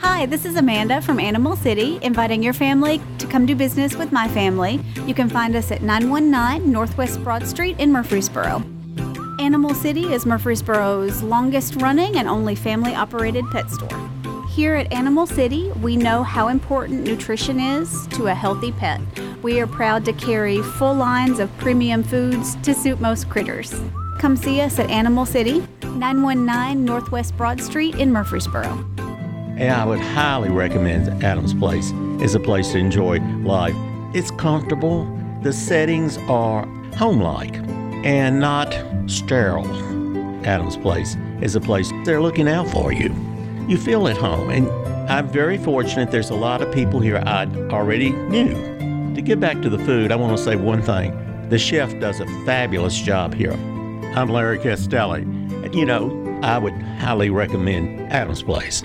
Hi, 0.00 0.24
this 0.24 0.46
is 0.46 0.56
Amanda 0.56 1.02
from 1.02 1.20
Animal 1.20 1.56
City, 1.56 1.98
inviting 2.00 2.42
your 2.42 2.54
family 2.54 3.02
to 3.18 3.26
come 3.26 3.44
do 3.44 3.54
business 3.54 3.94
with 3.96 4.12
my 4.12 4.26
family. 4.28 4.80
You 5.04 5.12
can 5.12 5.28
find 5.28 5.54
us 5.54 5.70
at 5.70 5.82
919 5.82 6.72
Northwest 6.72 7.22
Broad 7.22 7.46
Street 7.46 7.78
in 7.78 7.92
Murfreesboro. 7.92 8.75
Animal 9.38 9.74
City 9.74 10.14
is 10.14 10.24
Murfreesboro's 10.24 11.22
longest 11.22 11.76
running 11.76 12.16
and 12.16 12.26
only 12.26 12.54
family 12.54 12.94
operated 12.94 13.44
pet 13.50 13.70
store. 13.70 14.10
Here 14.48 14.74
at 14.74 14.90
Animal 14.90 15.26
City, 15.26 15.70
we 15.82 15.94
know 15.94 16.22
how 16.22 16.48
important 16.48 17.04
nutrition 17.04 17.60
is 17.60 18.06
to 18.12 18.28
a 18.28 18.34
healthy 18.34 18.72
pet. 18.72 18.98
We 19.42 19.60
are 19.60 19.66
proud 19.66 20.06
to 20.06 20.14
carry 20.14 20.62
full 20.62 20.94
lines 20.94 21.38
of 21.38 21.54
premium 21.58 22.02
foods 22.02 22.56
to 22.62 22.72
suit 22.72 22.98
most 22.98 23.28
critters. 23.28 23.74
Come 24.18 24.36
see 24.36 24.62
us 24.62 24.78
at 24.78 24.88
Animal 24.88 25.26
City, 25.26 25.62
919 25.82 26.82
Northwest 26.82 27.36
Broad 27.36 27.60
Street 27.60 27.96
in 27.96 28.10
Murfreesboro. 28.10 28.86
And 29.58 29.70
I 29.70 29.84
would 29.84 30.00
highly 30.00 30.48
recommend 30.48 31.22
Adams 31.22 31.52
Place. 31.52 31.92
It's 32.22 32.34
a 32.34 32.40
place 32.40 32.72
to 32.72 32.78
enjoy 32.78 33.20
life. 33.42 33.76
It's 34.14 34.30
comfortable. 34.30 35.04
The 35.42 35.52
settings 35.52 36.16
are 36.28 36.66
home-like 36.94 37.75
and 38.06 38.38
not 38.38 38.72
sterile. 39.10 39.66
Adams 40.46 40.76
Place 40.76 41.16
is 41.42 41.56
a 41.56 41.60
place 41.60 41.90
they're 42.04 42.22
looking 42.22 42.46
out 42.46 42.70
for 42.70 42.92
you. 42.92 43.12
You 43.66 43.76
feel 43.76 44.06
at 44.06 44.16
home, 44.16 44.48
and 44.48 44.70
I'm 45.10 45.26
very 45.26 45.58
fortunate. 45.58 46.12
There's 46.12 46.30
a 46.30 46.36
lot 46.36 46.62
of 46.62 46.72
people 46.72 47.00
here 47.00 47.20
I 47.26 47.46
already 47.68 48.10
knew. 48.10 48.54
To 49.16 49.20
get 49.20 49.40
back 49.40 49.60
to 49.62 49.68
the 49.68 49.80
food, 49.80 50.12
I 50.12 50.16
want 50.16 50.38
to 50.38 50.42
say 50.42 50.54
one 50.54 50.82
thing. 50.82 51.48
The 51.48 51.58
chef 51.58 51.98
does 51.98 52.20
a 52.20 52.26
fabulous 52.44 52.96
job 52.96 53.34
here. 53.34 53.54
I'm 54.14 54.28
Larry 54.28 54.60
Castelli. 54.60 55.22
And, 55.22 55.74
You 55.74 55.84
know, 55.84 56.38
I 56.44 56.58
would 56.58 56.74
highly 57.00 57.30
recommend 57.30 58.12
Adams 58.12 58.44
Place. 58.44 58.84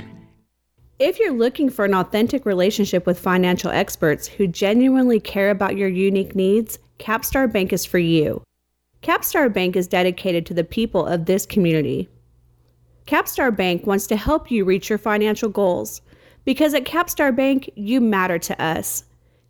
If 0.97 1.19
you're 1.19 1.33
looking 1.33 1.69
for 1.69 1.85
an 1.85 1.93
authentic 1.93 2.43
relationship 2.43 3.05
with 3.05 3.19
financial 3.19 3.69
experts 3.69 4.27
who 4.27 4.47
genuinely 4.47 5.19
care 5.19 5.51
about 5.51 5.77
your 5.77 5.89
unique 5.89 6.35
needs, 6.35 6.79
Capstar 6.97 7.51
Bank 7.51 7.71
is 7.71 7.85
for 7.85 7.99
you. 7.99 8.41
Capstar 9.01 9.51
Bank 9.51 9.75
is 9.75 9.87
dedicated 9.87 10.45
to 10.45 10.53
the 10.53 10.63
people 10.63 11.05
of 11.07 11.25
this 11.25 11.45
community. 11.47 12.07
Capstar 13.07 13.55
Bank 13.55 13.87
wants 13.87 14.05
to 14.07 14.15
help 14.15 14.51
you 14.51 14.63
reach 14.63 14.89
your 14.89 14.99
financial 14.99 15.49
goals 15.49 16.01
because 16.45 16.75
at 16.75 16.85
Capstar 16.85 17.35
Bank, 17.35 17.69
you 17.75 17.99
matter 17.99 18.37
to 18.37 18.61
us. 18.61 19.05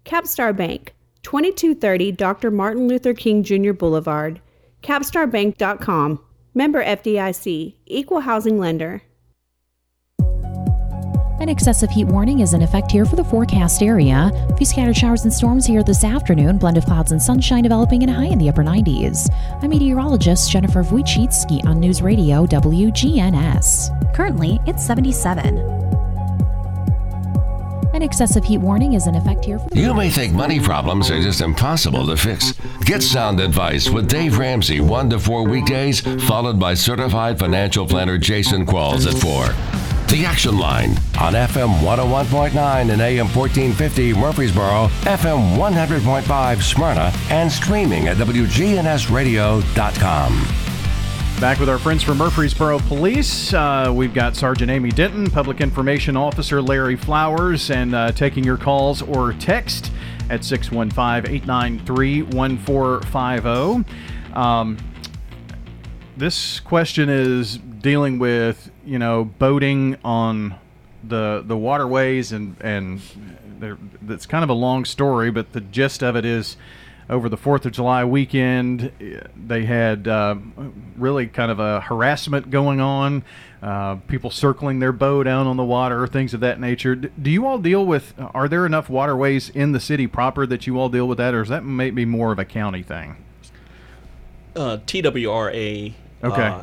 Capstar 0.05 0.55
Bank, 0.55 0.95
2230 1.23 2.13
Dr. 2.13 2.49
Martin 2.49 2.87
Luther 2.87 3.13
King 3.13 3.43
Jr. 3.43 3.73
Boulevard, 3.73 4.39
capstarbank.com. 4.83 6.19
Member 6.53 6.83
FDIC, 6.83 7.75
Equal 7.85 8.21
Housing 8.21 8.57
Lender. 8.57 9.01
An 11.41 11.49
excessive 11.49 11.89
heat 11.89 12.05
warning 12.05 12.41
is 12.41 12.53
in 12.53 12.61
effect 12.61 12.91
here 12.91 13.03
for 13.03 13.15
the 13.15 13.23
forecast 13.23 13.81
area. 13.81 14.29
A 14.31 14.55
few 14.57 14.65
scattered 14.67 14.95
showers 14.95 15.23
and 15.23 15.33
storms 15.33 15.65
here 15.65 15.81
this 15.81 16.03
afternoon. 16.03 16.59
Blend 16.59 16.77
of 16.77 16.85
clouds 16.85 17.13
and 17.13 17.19
sunshine 17.19 17.63
developing 17.63 18.03
and 18.03 18.11
high 18.11 18.27
in 18.27 18.37
the 18.37 18.47
upper 18.47 18.63
90s. 18.63 19.27
I'm 19.63 19.71
meteorologist 19.71 20.51
Jennifer 20.51 20.83
Wojcicki 20.83 21.65
on 21.65 21.79
News 21.79 22.03
Radio 22.03 22.45
WGNS. 22.45 24.13
Currently, 24.13 24.59
it's 24.67 24.85
77. 24.85 25.57
An 27.95 28.03
excessive 28.03 28.43
heat 28.43 28.59
warning 28.59 28.93
is 28.93 29.07
in 29.07 29.15
effect 29.15 29.43
here 29.43 29.57
for 29.57 29.67
You 29.73 29.95
may 29.95 30.11
think 30.11 30.33
money 30.33 30.59
problems 30.59 31.09
are 31.09 31.23
just 31.23 31.41
impossible 31.41 32.05
to 32.05 32.17
fix. 32.17 32.53
Get 32.85 33.01
sound 33.01 33.39
advice 33.39 33.89
with 33.89 34.07
Dave 34.07 34.37
Ramsey, 34.37 34.79
1 34.79 35.09
to 35.09 35.17
4 35.17 35.47
weekdays, 35.47 36.01
followed 36.27 36.59
by 36.59 36.75
certified 36.75 37.39
financial 37.39 37.87
planner 37.87 38.19
Jason 38.19 38.63
Qualls 38.63 39.07
at 39.11 39.19
4. 39.19 39.90
The 40.11 40.25
Action 40.25 40.57
Line 40.57 40.89
on 41.21 41.33
FM 41.35 41.79
101.9 41.79 42.91
and 42.91 43.01
AM 43.01 43.27
1450 43.27 44.13
Murfreesboro, 44.13 44.87
FM 45.03 45.55
100.5 45.55 46.61
Smyrna, 46.61 47.13
and 47.29 47.49
streaming 47.49 48.09
at 48.09 48.17
WGNSradio.com. 48.17 50.47
Back 51.39 51.59
with 51.59 51.69
our 51.69 51.79
friends 51.79 52.03
from 52.03 52.17
Murfreesboro 52.17 52.79
Police. 52.79 53.53
Uh, 53.53 53.89
we've 53.95 54.13
got 54.13 54.35
Sergeant 54.35 54.69
Amy 54.69 54.89
Denton, 54.89 55.29
Public 55.29 55.61
Information 55.61 56.17
Officer 56.17 56.61
Larry 56.61 56.97
Flowers, 56.97 57.71
and 57.71 57.95
uh, 57.95 58.11
taking 58.11 58.43
your 58.43 58.57
calls 58.57 59.01
or 59.01 59.31
text 59.31 59.93
at 60.29 60.43
615 60.43 61.33
893 61.33 62.23
1450. 62.23 63.89
Um, 64.35 64.77
This 66.17 66.59
question 66.59 67.07
is 67.07 67.59
dealing 67.81 68.19
with, 68.19 68.71
you 68.85 68.99
know, 68.99 69.25
boating 69.25 69.97
on 70.03 70.55
the 71.03 71.43
the 71.45 71.57
waterways 71.57 72.31
and 72.31 72.55
and 72.61 73.01
there, 73.59 73.77
it's 74.07 74.25
kind 74.25 74.43
of 74.43 74.49
a 74.49 74.53
long 74.53 74.85
story, 74.85 75.31
but 75.31 75.53
the 75.53 75.61
gist 75.61 76.03
of 76.03 76.15
it 76.15 76.25
is 76.25 76.57
over 77.09 77.27
the 77.27 77.37
Fourth 77.37 77.65
of 77.65 77.73
July 77.73 78.05
weekend, 78.05 78.91
they 79.35 79.65
had 79.65 80.07
uh, 80.07 80.35
really 80.95 81.27
kind 81.27 81.51
of 81.51 81.59
a 81.59 81.81
harassment 81.81 82.49
going 82.49 82.79
on. 82.79 83.23
Uh, 83.61 83.95
people 84.07 84.31
circling 84.31 84.79
their 84.79 84.93
boat 84.93 85.27
out 85.27 85.45
on 85.45 85.57
the 85.57 85.63
water, 85.63 86.07
things 86.07 86.33
of 86.33 86.39
that 86.39 86.59
nature. 86.59 86.95
Do 86.95 87.29
you 87.29 87.45
all 87.45 87.59
deal 87.59 87.85
with? 87.85 88.13
Are 88.17 88.47
there 88.47 88.65
enough 88.65 88.89
waterways 88.89 89.49
in 89.49 89.71
the 89.71 89.79
city 89.79 90.07
proper 90.07 90.47
that 90.47 90.65
you 90.65 90.79
all 90.79 90.89
deal 90.89 91.07
with 91.07 91.17
that, 91.19 91.33
or 91.33 91.41
is 91.41 91.49
that 91.49 91.63
maybe 91.63 92.05
more 92.05 92.31
of 92.31 92.39
a 92.39 92.45
county 92.45 92.81
thing? 92.81 93.17
Uh, 94.55 94.77
TWRA 94.85 95.93
Okay. 96.23 96.61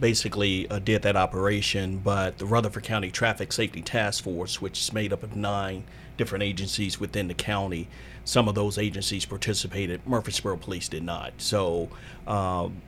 Basically 0.00 0.68
uh, 0.68 0.78
did 0.78 1.02
that 1.02 1.16
operation, 1.16 1.98
but 1.98 2.38
the 2.38 2.46
Rutherford 2.46 2.84
County 2.84 3.10
Traffic 3.10 3.52
Safety 3.52 3.82
Task 3.82 4.24
Force, 4.24 4.60
which 4.60 4.80
is 4.80 4.92
made 4.92 5.12
up 5.12 5.22
of 5.22 5.36
nine 5.36 5.84
different 6.16 6.44
agencies 6.44 7.00
within 7.00 7.28
the 7.28 7.34
county, 7.34 7.88
some 8.24 8.48
of 8.48 8.54
those 8.54 8.78
agencies 8.78 9.24
participated. 9.24 10.06
Murfreesboro 10.06 10.56
Police 10.56 10.88
did 10.88 11.02
not. 11.02 11.32
So 11.38 11.88
um, 12.26 12.80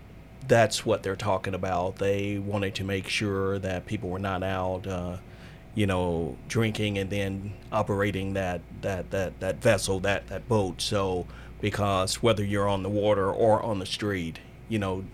that's 0.48 0.86
what 0.86 1.02
they're 1.02 1.16
talking 1.16 1.54
about. 1.54 1.96
They 1.96 2.38
wanted 2.38 2.74
to 2.76 2.84
make 2.84 3.08
sure 3.08 3.58
that 3.58 3.86
people 3.86 4.08
were 4.08 4.18
not 4.18 4.42
out, 4.42 4.86
uh, 4.86 5.16
you 5.74 5.86
know, 5.86 6.36
drinking 6.48 6.98
and 6.98 7.10
then 7.10 7.52
operating 7.72 8.34
that 8.34 8.60
that 8.80 9.10
that 9.10 9.38
that 9.40 9.56
vessel, 9.62 10.00
that 10.00 10.28
that 10.28 10.48
boat. 10.48 10.80
So 10.80 11.26
because 11.60 12.22
whether 12.22 12.44
you're 12.44 12.68
on 12.68 12.82
the 12.82 12.88
water 12.88 13.30
or 13.30 13.62
on 13.62 13.78
the 13.78 13.86
street, 13.86 14.38
you 14.68 14.78
know, 14.78 15.04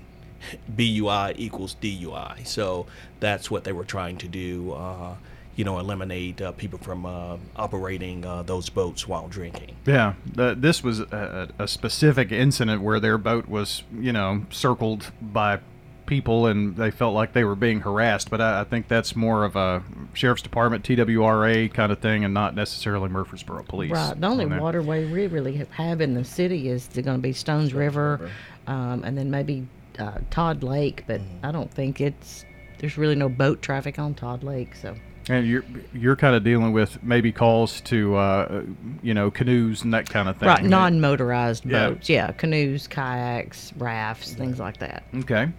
BUI 0.74 1.34
equals 1.36 1.76
DUI. 1.80 2.47
So 2.47 2.86
that's 3.20 3.51
what 3.51 3.64
they 3.64 3.72
were 3.72 3.84
trying 3.84 4.16
to 4.18 4.28
do. 4.28 4.72
Uh, 4.72 5.16
you 5.55 5.64
know, 5.64 5.78
eliminate 5.78 6.40
uh, 6.40 6.53
people 6.53 6.78
from 6.78 7.05
uh, 7.05 7.36
operating 7.57 8.24
uh, 8.24 8.43
those 8.43 8.70
boats 8.70 9.07
while 9.07 9.28
drinking. 9.28 9.76
Yeah, 9.84 10.14
the, 10.24 10.55
this 10.59 10.82
was 10.82 11.01
a, 11.01 11.51
a, 11.59 11.68
specific 11.68 12.32
incident 12.32 12.80
where 12.80 12.99
their 12.99 13.18
boat 13.18 13.49
was, 13.49 13.82
you 13.95 14.12
know, 14.12 14.47
circled 14.51 15.12
by 15.20 15.61
people 16.07 16.47
and 16.47 16.76
they 16.76 16.90
felt 16.90 17.14
like 17.14 17.32
they 17.32 17.45
were 17.45 17.55
being 17.55 17.80
harassed. 17.80 18.30
But 18.30 18.40
I, 18.40 18.61
I 18.61 18.64
think 18.64 18.88
that's 18.88 19.14
more 19.14 19.45
of 19.45 19.57
a 19.57 19.82
sheriff's 20.14 20.43
department, 20.43 20.84
TWRA 20.84 21.72
kind 21.72 21.93
of 21.93 21.99
thing, 21.99 22.24
and 22.24 22.34
not 22.34 22.55
necessarily 22.55 23.09
Murfreesboro 23.09 23.64
Police. 23.64 23.93
Right. 23.93 24.18
The 24.18 24.26
only 24.26 24.47
waterway 24.47 25.05
we 25.05 25.26
really 25.26 25.66
have 25.72 26.01
in 26.01 26.14
the 26.14 26.24
city 26.24 26.68
is 26.68 26.88
going 26.88 27.05
to 27.05 27.18
be 27.18 27.32
Stones, 27.32 27.70
Stones 27.70 27.74
River, 27.74 28.18
River. 28.20 28.32
Um, 28.66 29.05
and 29.05 29.16
then 29.18 29.30
maybe 29.30 29.66
uh, 29.99 30.18
Todd 30.30 30.62
Lake. 30.62 31.05
But 31.07 31.20
mm-hmm. 31.20 31.47
I 31.47 31.53
don't 31.53 31.70
think 31.70 32.01
it's 32.01 32.45
there's 32.78 32.99
really 32.99 33.14
no 33.14 33.28
boat 33.28 33.62
traffic 33.62 33.99
on 33.99 34.14
Todd 34.14 34.43
Lake, 34.43 34.74
so. 34.74 34.95
And 35.28 35.47
you're 35.47 35.64
you're 35.93 36.16
kind 36.16 36.34
of 36.34 36.43
dealing 36.43 36.72
with 36.72 37.01
maybe 37.01 37.30
calls 37.30 37.80
to 37.82 38.16
uh, 38.16 38.64
you 39.03 39.14
know 39.14 39.30
canoes 39.30 39.84
and 39.84 39.95
that 39.95 40.11
kind 40.11 40.28
of 40.28 40.36
thing. 40.36 40.49
Right, 40.49 40.64
non-motorized 40.64 41.64
yeah. 41.64 41.90
boats. 41.90 42.09
Yeah, 42.09 42.32
canoes, 42.32 42.88
kayaks, 42.88 43.72
rafts, 43.76 44.34
things 44.34 44.59
like 44.59 44.78
that. 44.78 45.05
Okay. 45.14 45.53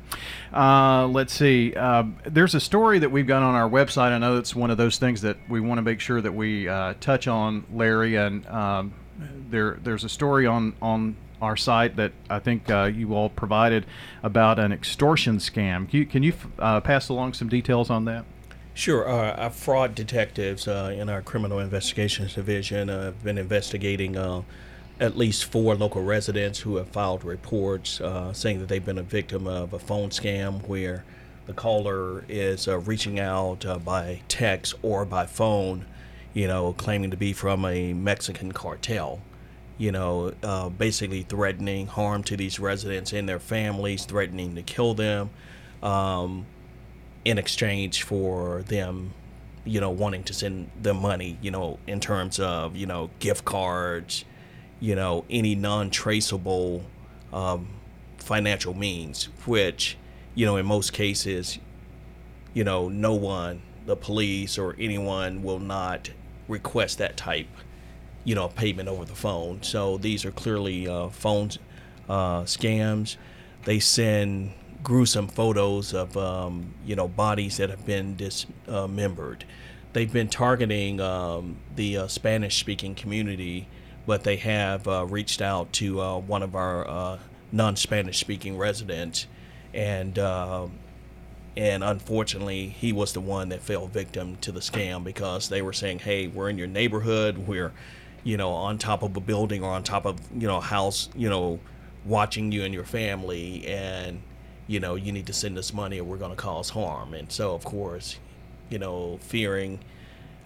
Uh, 0.53 1.07
let's 1.07 1.34
see. 1.34 1.73
Uh, 1.75 2.03
there's 2.25 2.55
a 2.55 2.59
story 2.59 2.99
that 2.99 3.09
we've 3.09 3.25
got 3.25 3.41
on 3.41 3.55
our 3.55 3.69
website. 3.69 4.11
I 4.11 4.17
know 4.17 4.38
it's 4.38 4.53
one 4.53 4.69
of 4.69 4.77
those 4.77 4.97
things 4.97 5.21
that 5.21 5.38
we 5.47 5.61
want 5.61 5.77
to 5.77 5.81
make 5.81 6.01
sure 6.01 6.19
that 6.19 6.34
we 6.34 6.67
uh, 6.67 6.95
touch 6.99 7.29
on, 7.29 7.63
Larry. 7.71 8.17
And 8.17 8.45
um, 8.47 8.93
there 9.49 9.79
there's 9.81 10.03
a 10.03 10.09
story 10.09 10.45
on 10.45 10.75
on 10.81 11.15
our 11.44 11.58
site 11.58 11.98
that 11.98 12.14
I 12.30 12.39
think 12.39 12.70
uh, 12.70 12.86
you 12.86 13.14
all 13.14 13.30
provided 13.30 13.86
about 14.24 14.60
an 14.60 14.72
extortion 14.72 15.38
scam. 15.38 15.89
Can 15.89 16.00
you, 16.00 16.06
can 16.06 16.24
you 16.24 16.34
uh, 16.58 16.80
pass 16.80 17.10
along 17.10 17.34
some 17.34 17.50
details 17.50 17.89
on 17.89 18.06
that? 18.06 18.24
Sure. 18.74 19.08
Uh, 19.08 19.34
our 19.34 19.50
fraud 19.52 19.94
detectives 19.94 20.68
uh, 20.68 20.96
in 20.98 21.10
our 21.10 21.22
criminal 21.22 21.60
investigations 21.60 22.34
division 22.34 22.89
uh, 22.89 23.04
have 23.06 23.24
been 23.24 23.38
investigating 23.38 24.18
uh, 24.18 24.41
at 25.00 25.16
least 25.16 25.46
four 25.46 25.76
local 25.76 26.02
residents 26.02 26.60
who 26.60 26.78
have 26.78 26.88
filed 26.88 27.24
reports 27.24 28.02
uh, 28.02 28.34
saying 28.34 28.60
that 28.60 28.70
they've 28.70 28.86
been 28.86 28.98
a 28.98 29.04
victim 29.04 29.48
of 29.48 29.74
a 29.74 29.80
phone 29.80 30.10
scam 30.10 30.66
where 30.68 31.04
the 31.46 31.54
caller 31.54 32.24
is 32.30 32.68
uh, 32.68 32.80
reaching 32.80 33.20
out 33.20 33.66
by 33.84 34.22
text 34.28 34.74
or 34.82 35.06
by 35.06 35.26
phone, 35.26 35.86
you 36.34 36.48
know, 36.48 36.74
claiming 36.74 37.12
to 37.12 37.18
be 37.18 37.34
from 37.34 37.66
a 37.66 37.94
Mexican 37.94 38.54
cartel. 38.54 39.20
You 39.78 39.91
know, 39.91 40.69
basically 40.78 41.24
threatening 41.24 41.88
harm 41.88 42.24
to 42.24 42.38
these 42.38 42.59
residents 42.59 43.11
and 43.11 43.28
their 43.28 43.39
families, 43.39 44.05
threatening 44.05 44.55
to 44.55 44.61
kill 44.61 44.93
them. 44.93 45.32
Um, 45.82 46.45
in 47.26 47.38
exchange 47.38 48.03
for 48.03 48.63
them 48.63 49.13
you 49.65 49.80
know 49.80 49.89
wanting 49.89 50.24
to 50.24 50.34
send 50.34 50.69
them 50.82 50.97
money 50.97 51.38
you 51.41 51.51
know 51.51 51.80
in 51.88 51.99
terms 51.99 52.39
of 52.39 52.76
you 52.76 52.86
know 52.86 53.09
gift 53.19 53.45
cards 53.45 54.26
you 54.80 54.95
know 54.95 55.24
any 55.30 55.55
non-traceable 55.55 56.84
um, 57.32 57.67
financial 58.17 58.74
means 58.74 59.26
which 59.45 59.97
you 60.36 60.45
know 60.45 60.57
in 60.57 60.65
most 60.65 60.91
cases 60.91 61.59
you 62.53 62.63
know 62.63 62.89
no 62.89 63.13
one 63.13 63.61
the 63.86 63.95
police 63.95 64.57
or 64.57 64.76
anyone 64.80 65.43
will 65.43 65.59
not 65.59 66.09
request 66.47 66.97
that 66.97 67.15
type 67.15 67.47
you 68.24 68.36
know 68.36 68.47
payment 68.47 68.88
over 68.89 69.05
the 69.05 69.15
phone 69.15 69.61
so 69.61 69.97
these 69.97 70.26
are 70.26 70.32
clearly 70.32 70.88
uh, 70.88 71.09
phone 71.09 71.49
uh, 72.09 72.41
scams 72.43 73.17
they 73.65 73.80
send 73.80 74.53
gruesome 74.84 75.28
photos 75.28 75.93
of 75.93 76.15
um, 76.17 76.74
you 76.86 76.95
know 76.95 77.07
bodies 77.07 77.57
that 77.57 77.69
have 77.69 77.86
been 77.86 78.15
dismembered. 78.15 79.45
They've 79.93 80.11
been 80.11 80.28
targeting 80.28 80.99
um, 80.99 81.57
the 81.76 81.97
uh, 81.97 82.07
Spanish-speaking 82.07 82.95
community, 82.95 83.67
but 84.05 84.24
they 84.24 84.38
have 84.38 84.88
uh, 84.88 85.05
reached 85.05 85.41
out 85.41 85.71
to 85.74 86.01
uh, 86.01 86.17
one 86.17 86.41
of 86.41 86.55
our 86.55 86.88
uh, 86.88 87.19
non-Spanish-speaking 87.51 88.57
residents, 88.57 89.28
and 89.74 90.17
uh, 90.19 90.67
and 91.55 91.84
unfortunately, 91.84 92.69
he 92.69 92.91
was 92.91 93.13
the 93.13 93.21
one 93.21 93.49
that 93.49 93.61
fell 93.61 93.88
victim 93.88 94.38
to 94.41 94.51
the 94.51 94.59
scam 94.59 95.03
because 95.03 95.49
they 95.49 95.61
were 95.61 95.74
saying, 95.74 95.99
"Hey, 95.99 96.28
we're 96.28 96.49
in 96.49 96.57
your 96.57 96.67
neighborhood. 96.67 97.38
We're, 97.38 97.71
you 98.24 98.38
know, 98.38 98.49
on 98.51 98.78
top 98.78 99.03
of 99.03 99.15
a 99.15 99.21
building 99.21 99.63
or 99.63 99.71
on 99.71 99.84
top 99.84 100.05
of 100.05 100.19
you 100.34 100.47
know 100.47 100.57
a 100.57 100.61
house, 100.61 101.09
you 101.15 101.30
know." 101.30 101.59
watching 102.05 102.51
you 102.51 102.65
and 102.65 102.74
your 102.74 102.84
family 102.84 103.65
and 103.65 104.21
you 104.67 104.80
know, 104.80 104.95
you 104.95 105.11
need 105.11 105.28
to 105.28 105.34
send 105.34 105.57
us 105.57 105.74
money 105.74 105.99
or 105.99 106.03
we're 106.03 106.17
going 106.17 106.32
to 106.32 106.38
cause 106.38 106.69
harm. 106.69 107.13
And 107.13 107.32
so, 107.32 107.53
of 107.53 107.63
course, 107.63 108.17
you 108.69 108.80
know, 108.80 109.17
fearing 109.21 109.80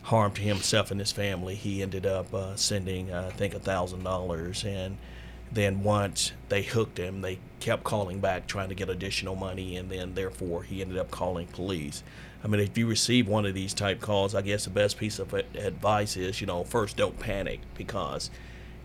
harm 0.03 0.31
to 0.33 0.41
himself 0.41 0.91
and 0.91 0.99
his 0.99 1.11
family, 1.11 1.55
he 1.55 1.81
ended 1.81 2.05
up 2.05 2.33
uh, 2.33 2.55
sending, 2.55 3.11
uh, 3.11 3.29
I 3.31 3.35
think, 3.35 3.53
a 3.53 3.59
thousand 3.59 4.03
dollars. 4.03 4.63
And 4.63 4.97
then 5.51 5.83
once 5.83 6.31
they 6.49 6.63
hooked 6.63 6.97
him, 6.97 7.21
they 7.21 7.39
kept 7.59 7.83
calling 7.83 8.19
back 8.19 8.47
trying 8.47 8.69
to 8.69 8.75
get 8.75 8.89
additional 8.89 9.35
money, 9.35 9.75
and 9.75 9.89
then 9.89 10.15
therefore 10.15 10.63
he 10.63 10.81
ended 10.81 10.97
up 10.97 11.11
calling 11.11 11.47
police. 11.47 12.03
I 12.43 12.47
mean, 12.47 12.61
if 12.61 12.77
you 12.77 12.87
receive 12.87 13.27
one 13.27 13.45
of 13.45 13.53
these 13.53 13.73
type 13.73 13.99
calls, 13.99 14.35
I 14.35 14.41
guess 14.41 14.65
the 14.65 14.69
best 14.69 14.97
piece 14.97 15.19
of 15.19 15.33
advice 15.33 16.15
is, 16.15 16.39
you 16.39 16.47
know, 16.47 16.63
first 16.63 16.97
don't 16.97 17.19
panic 17.19 17.61
because 17.75 18.29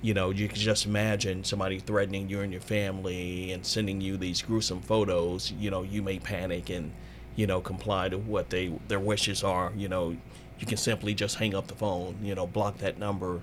you 0.03 0.15
know, 0.15 0.31
you 0.31 0.49
can 0.49 0.59
just 0.59 0.85
imagine 0.85 1.45
somebody 1.45 1.79
threatening 1.79 2.29
you 2.29 2.41
and 2.41 2.53
your 2.53 2.61
family 2.61 3.53
and 3.53 3.65
sending 3.65 4.01
you 4.01 4.17
these 4.17 4.43
gruesome 4.43 4.81
photos. 4.83 5.53
You 5.53 5.71
know, 5.71 5.83
you 5.83 6.03
may 6.03 6.19
panic 6.19 6.71
and, 6.71 6.93
you 7.37 7.47
know, 7.47 7.61
comply 7.61 8.09
to 8.09 8.19
what 8.19 8.51
they 8.51 8.73
their 8.89 8.99
wishes 8.99 9.45
are. 9.45 9.73
You 9.77 9.89
know, 9.89 10.17
you 10.59 10.67
can 10.67 10.77
simply 10.77 11.15
just 11.15 11.37
hang 11.37 11.55
up 11.55 11.69
the 11.69 11.77
phone. 11.77 12.17
You 12.21 12.35
know, 12.35 12.49
block 12.49 12.79
that 12.79 12.99
number. 12.99 13.43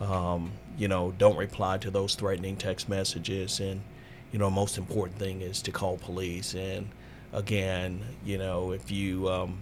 Um, 0.00 0.52
you 0.78 0.86
know, 0.86 1.12
don't 1.18 1.36
reply 1.36 1.78
to 1.78 1.90
those 1.90 2.14
threatening 2.14 2.56
text 2.56 2.88
messages. 2.88 3.58
And, 3.58 3.82
you 4.30 4.38
know, 4.38 4.48
most 4.48 4.78
important 4.78 5.18
thing 5.18 5.42
is 5.42 5.60
to 5.62 5.72
call 5.72 5.96
police. 5.96 6.54
And 6.54 6.88
again, 7.36 8.00
you 8.24 8.38
know, 8.38 8.72
if 8.72 8.90
you, 8.90 9.28
um, 9.28 9.58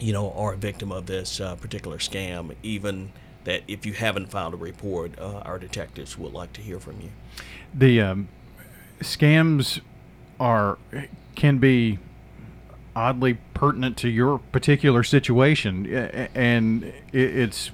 you 0.00 0.12
know, 0.12 0.32
are 0.32 0.54
a 0.54 0.56
victim 0.56 0.90
of 0.90 1.06
this 1.06 1.38
uh, 1.38 1.54
particular 1.54 1.98
scam, 1.98 2.56
even 2.62 3.12
that 3.44 3.62
if 3.68 3.86
you 3.86 3.92
haven't 3.92 4.30
filed 4.30 4.54
a 4.54 4.56
report, 4.56 5.16
uh, 5.18 5.42
our 5.44 5.58
detectives 5.58 6.18
would 6.18 6.32
like 6.32 6.52
to 6.54 6.60
hear 6.62 6.80
from 6.80 7.00
you. 7.00 7.10
The 7.72 8.00
um, 8.00 8.28
scams 9.00 9.80
are 10.40 10.78
can 11.36 11.58
be 11.58 11.98
oddly 12.96 13.38
pertinent 13.54 13.96
to 13.98 14.08
your 14.08 14.38
particular 14.38 15.02
situation, 15.02 15.86
and 16.34 16.92
it's 17.12 17.70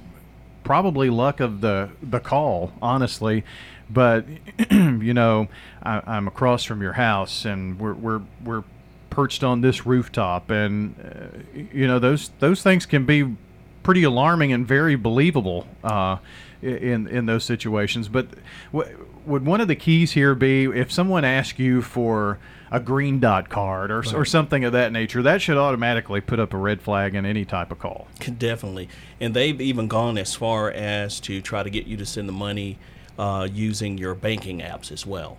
probably 0.64 1.11
luck 1.11 1.40
of 1.40 1.61
the 1.61 1.90
the 2.02 2.20
call, 2.20 2.72
honestly. 2.82 3.44
But 3.88 4.26
you 4.70 5.14
know, 5.14 5.48
I, 5.82 6.16
am 6.16 6.26
across 6.26 6.64
from 6.64 6.82
your 6.82 6.94
house, 6.94 7.44
and 7.44 7.78
we're 7.78 7.94
we're 7.94 8.22
we're 8.44 8.64
perched 9.11 9.44
on 9.44 9.61
this 9.61 9.86
rooftop, 9.86 10.50
and 10.50 10.94
uh, 11.00 11.61
you 11.72 11.86
know 11.86 11.98
those 11.98 12.30
those 12.40 12.62
things 12.62 12.86
can 12.86 13.04
be 13.04 13.36
pretty 13.82 14.02
alarming 14.02 14.52
and 14.52 14.66
very 14.66 14.96
believable 14.96 15.66
uh, 15.84 16.16
in 16.62 17.07
in 17.07 17.26
those 17.26 17.44
situations. 17.44 18.09
But 18.09 18.28
w- 18.72 19.07
would 19.26 19.44
one 19.44 19.61
of 19.61 19.68
the 19.68 19.76
keys 19.76 20.12
here 20.12 20.34
be 20.34 20.64
if 20.64 20.92
someone 20.92 21.24
asks 21.24 21.59
you 21.59 21.82
for 21.82 22.38
a 22.70 22.80
green 22.80 23.20
dot 23.20 23.48
card 23.48 23.90
or, 23.90 24.00
right. 24.00 24.14
or 24.14 24.24
something 24.24 24.64
of 24.64 24.72
that 24.72 24.92
nature, 24.92 25.22
that 25.22 25.40
should 25.40 25.57
automatically 25.57 26.20
put 26.20 26.40
up 26.40 26.52
a 26.52 26.57
red 26.57 26.82
flag 26.82 27.14
in 27.14 27.24
any 27.24 27.44
type 27.44 27.70
of 27.70 27.78
call. 27.78 28.09
Definitely. 28.38 28.88
And 29.20 29.34
they've 29.34 29.61
even 29.61 29.88
gone 29.88 30.18
as 30.18 30.34
far 30.34 30.70
as 30.70 31.20
to 31.20 31.40
try 31.40 31.62
to 31.62 31.70
get 31.70 31.86
you 31.86 31.96
to 31.96 32.07
send 32.07 32.28
the 32.28 32.32
money 32.32 32.78
uh, 33.18 33.48
using 33.50 33.98
your 33.98 34.14
banking 34.14 34.61
apps 34.61 34.90
as 34.90 35.07
well. 35.07 35.38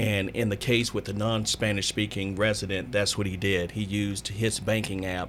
And 0.00 0.30
in 0.30 0.48
the 0.48 0.56
case 0.56 0.94
with 0.94 1.04
the 1.04 1.12
non 1.12 1.44
Spanish 1.44 1.86
speaking 1.86 2.34
resident, 2.34 2.90
that's 2.90 3.18
what 3.18 3.26
he 3.26 3.36
did. 3.36 3.72
He 3.72 3.82
used 3.82 4.28
his 4.28 4.58
banking 4.58 5.04
app 5.04 5.28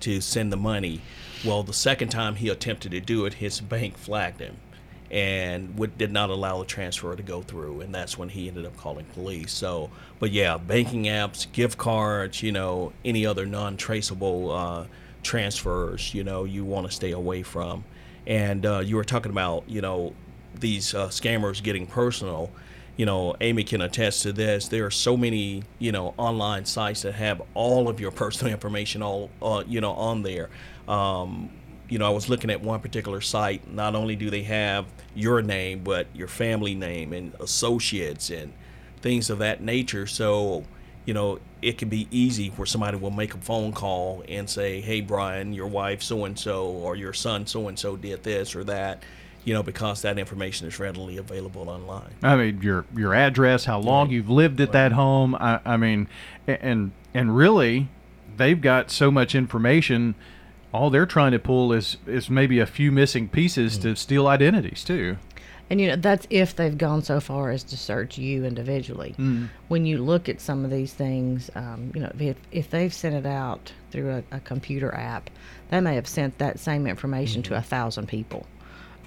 to 0.00 0.20
send 0.20 0.52
the 0.52 0.56
money. 0.56 1.00
Well, 1.44 1.62
the 1.62 1.72
second 1.72 2.08
time 2.08 2.34
he 2.34 2.48
attempted 2.48 2.90
to 2.90 2.98
do 2.98 3.24
it, 3.24 3.34
his 3.34 3.60
bank 3.60 3.96
flagged 3.96 4.40
him 4.40 4.56
and 5.12 5.78
would, 5.78 5.96
did 5.96 6.10
not 6.10 6.28
allow 6.28 6.58
the 6.58 6.64
transfer 6.64 7.14
to 7.14 7.22
go 7.22 7.42
through. 7.42 7.82
And 7.82 7.94
that's 7.94 8.18
when 8.18 8.30
he 8.30 8.48
ended 8.48 8.66
up 8.66 8.76
calling 8.76 9.04
police. 9.04 9.52
So, 9.52 9.92
but 10.18 10.32
yeah, 10.32 10.58
banking 10.58 11.04
apps, 11.04 11.46
gift 11.52 11.78
cards, 11.78 12.42
you 12.42 12.50
know, 12.50 12.92
any 13.04 13.24
other 13.24 13.46
non 13.46 13.76
traceable 13.76 14.50
uh, 14.50 14.86
transfers, 15.22 16.12
you 16.12 16.24
know, 16.24 16.42
you 16.42 16.64
want 16.64 16.84
to 16.88 16.92
stay 16.92 17.12
away 17.12 17.44
from. 17.44 17.84
And 18.26 18.66
uh, 18.66 18.80
you 18.80 18.96
were 18.96 19.04
talking 19.04 19.30
about, 19.30 19.62
you 19.68 19.80
know, 19.80 20.14
these 20.58 20.94
uh, 20.96 21.10
scammers 21.10 21.62
getting 21.62 21.86
personal. 21.86 22.50
You 22.96 23.06
know, 23.06 23.34
Amy 23.40 23.64
can 23.64 23.80
attest 23.80 24.22
to 24.24 24.32
this. 24.32 24.68
There 24.68 24.84
are 24.86 24.90
so 24.90 25.16
many, 25.16 25.62
you 25.78 25.92
know, 25.92 26.14
online 26.16 26.64
sites 26.64 27.02
that 27.02 27.14
have 27.14 27.42
all 27.54 27.88
of 27.88 28.00
your 28.00 28.10
personal 28.22 28.52
information 28.52 29.02
all, 29.02 29.30
uh, 29.40 29.64
you 29.66 29.80
know, 29.80 29.92
on 29.92 30.22
there. 30.22 30.50
Um, 30.88 31.50
you 31.88 31.98
know, 31.98 32.06
I 32.06 32.10
was 32.10 32.28
looking 32.28 32.50
at 32.50 32.60
one 32.60 32.80
particular 32.80 33.20
site. 33.20 33.68
Not 33.68 33.94
only 33.96 34.14
do 34.16 34.30
they 34.30 34.44
have 34.44 34.86
your 35.14 35.42
name, 35.42 35.82
but 35.82 36.06
your 36.14 36.28
family 36.28 36.74
name 36.74 37.12
and 37.12 37.34
associates 37.40 38.30
and 38.30 38.52
things 39.02 39.28
of 39.28 39.38
that 39.38 39.60
nature. 39.60 40.06
So, 40.06 40.64
you 41.04 41.14
know, 41.14 41.40
it 41.62 41.78
can 41.78 41.88
be 41.88 42.06
easy 42.10 42.48
where 42.50 42.66
somebody 42.66 42.96
will 42.96 43.10
make 43.10 43.34
a 43.34 43.38
phone 43.38 43.72
call 43.72 44.22
and 44.28 44.48
say, 44.48 44.80
"Hey, 44.80 45.00
Brian, 45.00 45.52
your 45.52 45.66
wife 45.66 46.02
so 46.02 46.24
and 46.24 46.38
so 46.38 46.66
or 46.66 46.94
your 46.94 47.12
son 47.12 47.46
so 47.46 47.66
and 47.66 47.78
so 47.78 47.96
did 47.96 48.22
this 48.22 48.54
or 48.54 48.62
that." 48.64 49.02
You 49.44 49.54
know, 49.54 49.62
because 49.62 50.02
that 50.02 50.18
information 50.18 50.68
is 50.68 50.78
readily 50.78 51.16
available 51.16 51.68
online. 51.70 52.12
I 52.22 52.36
mean, 52.36 52.60
your 52.62 52.84
your 52.94 53.14
address, 53.14 53.64
how 53.64 53.78
long 53.78 54.06
right. 54.06 54.14
you've 54.14 54.28
lived 54.28 54.60
at 54.60 54.68
right. 54.68 54.72
that 54.72 54.92
home. 54.92 55.34
I, 55.34 55.60
I 55.64 55.76
mean, 55.76 56.08
and 56.46 56.92
and 57.14 57.34
really, 57.34 57.88
they've 58.36 58.60
got 58.60 58.90
so 58.90 59.10
much 59.10 59.34
information. 59.34 60.14
All 60.72 60.90
they're 60.90 61.06
trying 61.06 61.32
to 61.32 61.38
pull 61.38 61.72
is 61.72 61.96
is 62.06 62.28
maybe 62.28 62.58
a 62.58 62.66
few 62.66 62.92
missing 62.92 63.28
pieces 63.28 63.74
mm-hmm. 63.74 63.90
to 63.90 63.96
steal 63.96 64.26
identities 64.26 64.84
too. 64.84 65.16
And 65.70 65.80
you 65.80 65.86
know 65.86 65.96
that's 65.96 66.26
if 66.30 66.56
they've 66.56 66.76
gone 66.76 67.02
so 67.02 67.20
far 67.20 67.50
as 67.52 67.62
to 67.64 67.76
search 67.76 68.18
you 68.18 68.44
individually. 68.44 69.14
Mm. 69.16 69.48
When 69.68 69.86
you 69.86 69.98
look 69.98 70.28
at 70.28 70.40
some 70.40 70.64
of 70.64 70.70
these 70.70 70.92
things, 70.92 71.48
um, 71.54 71.92
you 71.94 72.00
know 72.00 72.12
if, 72.18 72.36
if 72.50 72.70
they've 72.70 72.92
sent 72.92 73.14
it 73.14 73.24
out 73.26 73.72
through 73.92 74.10
a, 74.10 74.36
a, 74.36 74.40
computer 74.40 74.92
app, 74.92 75.30
they 75.70 75.80
may 75.80 75.94
have 75.94 76.08
sent 76.08 76.38
that 76.38 76.58
same 76.58 76.88
information 76.88 77.42
mm-hmm. 77.42 77.54
to 77.54 77.58
a 77.58 77.62
thousand 77.62 78.08
people. 78.08 78.46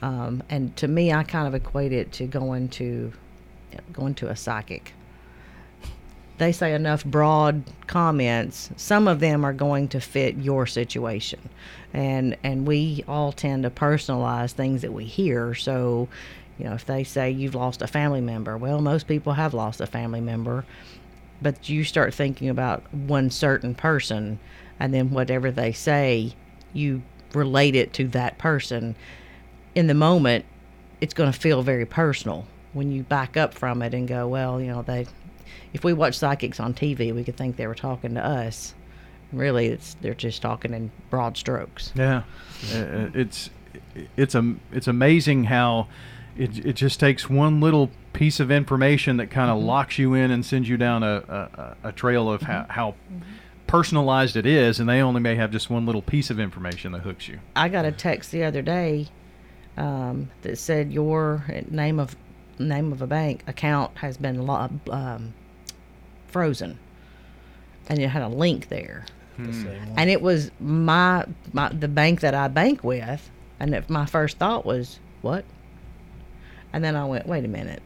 Um, 0.04 0.44
and 0.50 0.76
to 0.76 0.88
me, 0.90 1.14
I 1.14 1.24
kind 1.24 1.48
of 1.48 1.56
equate 1.56 1.94
it 1.94 2.12
to 2.14 2.28
going 2.28 2.68
to 2.70 3.14
going 3.94 4.16
to 4.16 4.28
a 4.28 4.36
psychic. 4.36 4.92
They 6.40 6.52
say 6.52 6.74
enough 6.74 7.06
broad 7.06 7.64
comments. 7.88 8.70
Some 8.76 9.08
of 9.08 9.22
them 9.22 9.46
are 9.46 9.54
going 9.54 9.88
to 9.90 10.02
fit 10.02 10.36
your 10.36 10.68
situation, 10.68 11.40
and 11.94 12.36
and 12.44 12.68
we 12.68 13.06
all 13.08 13.32
tend 13.32 13.64
to 13.64 13.70
personalize 13.70 14.52
things 14.52 14.82
that 14.82 14.92
we 14.92 15.06
hear. 15.06 15.56
So 15.56 16.10
you 16.60 16.66
know, 16.66 16.74
if 16.74 16.86
they 16.86 17.06
say 17.06 17.32
you've 17.32 17.56
lost 17.56 17.82
a 17.82 17.88
family 17.88 18.22
member, 18.22 18.58
well, 18.58 18.82
most 18.82 19.08
people 19.08 19.32
have 19.34 19.54
lost 19.54 19.80
a 19.80 19.88
family 19.88 20.22
member, 20.22 20.66
but 21.42 21.70
you 21.70 21.86
start 21.86 22.14
thinking 22.14 22.50
about 22.50 22.94
one 22.94 23.30
certain 23.30 23.74
person, 23.74 24.38
and 24.82 24.94
then 24.94 25.12
whatever 25.12 25.50
they 25.50 25.72
say, 25.72 26.34
you 26.74 27.04
relate 27.34 27.74
it 27.74 27.94
to 27.94 28.10
that 28.10 28.38
person. 28.38 28.98
In 29.76 29.88
the 29.88 29.94
moment, 29.94 30.46
it's 31.02 31.14
going 31.14 31.32
to 31.32 31.38
feel 31.38 31.62
very 31.62 31.86
personal. 31.86 32.46
When 32.74 32.92
you 32.92 33.04
back 33.04 33.38
up 33.38 33.54
from 33.54 33.82
it 33.82 33.94
and 33.94 34.08
go, 34.08 34.28
well, 34.28 34.60
you 34.60 34.68
know, 34.68 34.82
they, 34.82 35.06
if 35.74 35.84
we 35.84 35.94
watch 35.94 36.16
psychics 36.16 36.60
on 36.60 36.74
TV, 36.74 37.14
we 37.14 37.24
could 37.24 37.38
think 37.38 37.56
they 37.56 37.68
were 37.68 37.76
talking 37.76 38.16
to 38.16 38.26
us. 38.26 38.74
Really, 39.32 39.68
it's 39.68 39.96
they're 40.02 40.14
just 40.14 40.42
talking 40.42 40.74
in 40.74 40.92
broad 41.10 41.38
strokes. 41.38 41.92
Yeah, 41.96 42.24
uh, 42.72 43.10
it's 43.16 43.50
it's 44.16 44.36
a 44.36 44.56
it's 44.72 44.88
amazing 44.88 45.46
how 45.46 45.88
it, 46.38 46.66
it 46.66 46.74
just 46.74 47.00
takes 47.00 47.30
one 47.30 47.60
little 47.60 47.90
piece 48.14 48.40
of 48.40 48.52
information 48.52 49.18
that 49.18 49.28
kind 49.28 49.50
of 49.50 49.58
mm-hmm. 49.58 49.68
locks 49.68 49.98
you 49.98 50.14
in 50.14 50.32
and 50.32 50.46
sends 50.46 50.70
you 50.70 50.78
down 50.78 51.04
a, 51.04 51.76
a, 51.84 51.90
a 51.90 51.92
trail 51.92 52.32
of 52.32 52.44
how, 52.44 52.66
how 52.70 52.92
mm-hmm. 52.92 53.20
personalized 53.68 54.36
it 54.36 54.46
is, 54.46 54.80
and 54.80 54.88
they 54.88 55.02
only 55.02 55.20
may 55.20 55.36
have 55.36 55.52
just 55.52 55.70
one 55.70 55.86
little 55.86 56.02
piece 56.02 56.30
of 56.30 56.40
information 56.40 56.92
that 56.92 57.02
hooks 57.02 57.28
you. 57.28 57.40
I 57.56 57.70
got 57.70 57.86
a 57.86 57.92
text 57.92 58.32
the 58.32 58.44
other 58.44 58.62
day 58.62 59.10
um, 59.78 60.30
that 60.42 60.58
said 60.58 60.92
your 60.92 61.46
name 61.70 62.00
of 62.00 62.16
name 62.60 62.92
of 62.92 63.02
a 63.02 63.08
bank 63.08 63.44
account 63.48 63.98
has 63.98 64.18
been 64.18 64.46
lo- 64.46 64.70
um, 64.90 65.34
frozen, 66.28 66.78
and 67.88 68.00
it 68.00 68.08
had 68.08 68.22
a 68.22 68.28
link 68.28 68.70
there, 68.70 69.06
hmm. 69.38 69.68
and 69.98 70.10
it 70.10 70.22
was 70.22 70.52
my 70.60 71.26
my 71.52 71.70
the 71.70 71.88
bank 71.88 72.22
that 72.22 72.34
I 72.34 72.48
bank 72.48 72.84
with, 72.84 73.30
and 73.60 73.74
if 73.74 73.90
my 73.90 74.06
first 74.06 74.38
thought 74.38 74.66
was 74.66 75.00
what 75.22 75.46
and 76.74 76.84
then 76.84 76.96
I 76.96 77.06
went, 77.06 77.28
wait 77.28 77.46
a 77.46 77.48
minute. 77.48 77.84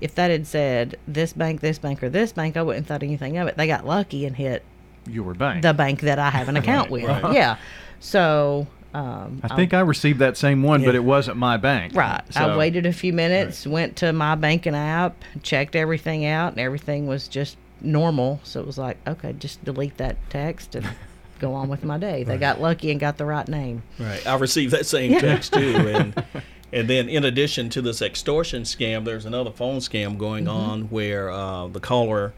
If 0.00 0.14
that 0.14 0.30
had 0.30 0.46
said 0.46 0.96
this 1.06 1.32
bank, 1.32 1.60
this 1.60 1.78
bank, 1.78 2.02
or 2.02 2.08
this 2.08 2.32
bank, 2.32 2.56
I 2.56 2.62
wouldn't 2.62 2.86
thought 2.86 3.02
anything 3.02 3.36
of 3.36 3.48
it. 3.48 3.56
They 3.56 3.66
got 3.66 3.84
lucky 3.84 4.24
and 4.24 4.36
hit 4.36 4.62
your 5.06 5.34
bank, 5.34 5.62
the 5.62 5.74
bank 5.74 6.00
that 6.00 6.18
I 6.18 6.30
have 6.30 6.48
an 6.48 6.56
account 6.56 6.90
right, 6.90 7.02
with. 7.02 7.22
Right. 7.22 7.34
Yeah. 7.34 7.56
So 8.00 8.68
um, 8.94 9.40
I 9.42 9.56
think 9.56 9.72
I, 9.72 9.78
I, 9.78 9.82
received 9.82 10.18
that 10.18 10.36
same 10.36 10.62
one, 10.62 10.80
yeah. 10.80 10.88
but 10.88 10.94
it 10.94 11.04
wasn't 11.04 11.38
my 11.38 11.56
bank. 11.56 11.94
Right. 11.94 12.22
So, 12.30 12.40
I 12.40 12.56
waited 12.56 12.84
a 12.84 12.92
few 12.92 13.12
minutes, 13.12 13.66
right. 13.66 13.72
went 13.72 13.96
to 13.96 14.12
my 14.12 14.34
banking 14.34 14.74
app, 14.74 15.16
checked 15.42 15.74
everything 15.74 16.26
out, 16.26 16.52
and 16.52 16.60
everything 16.60 17.06
was 17.06 17.26
just 17.26 17.56
normal. 17.80 18.40
So 18.44 18.60
it 18.60 18.66
was 18.66 18.76
like, 18.76 18.98
okay, 19.06 19.32
just 19.32 19.64
delete 19.64 19.96
that 19.96 20.16
text 20.28 20.74
and 20.74 20.86
go 21.38 21.54
on 21.54 21.68
with 21.68 21.84
my 21.84 21.96
day. 21.96 22.22
They 22.22 22.36
got 22.36 22.60
lucky 22.60 22.90
and 22.90 23.00
got 23.00 23.16
the 23.16 23.24
right 23.24 23.48
name. 23.48 23.82
Right. 23.98 24.24
I 24.26 24.36
received 24.36 24.72
that 24.72 24.84
same 24.84 25.18
text 25.18 25.54
too, 25.54 25.74
and 25.88 26.24
and 26.72 26.88
then, 26.88 27.08
in 27.08 27.24
addition 27.24 27.70
to 27.70 27.82
this 27.82 28.02
extortion 28.02 28.62
scam, 28.64 29.04
there's 29.04 29.24
another 29.24 29.50
phone 29.50 29.78
scam 29.78 30.18
going 30.18 30.44
mm-hmm. 30.44 30.56
on 30.56 30.82
where 30.84 31.30
uh, 31.30 31.66
the 31.68 31.80
caller, 31.80 32.34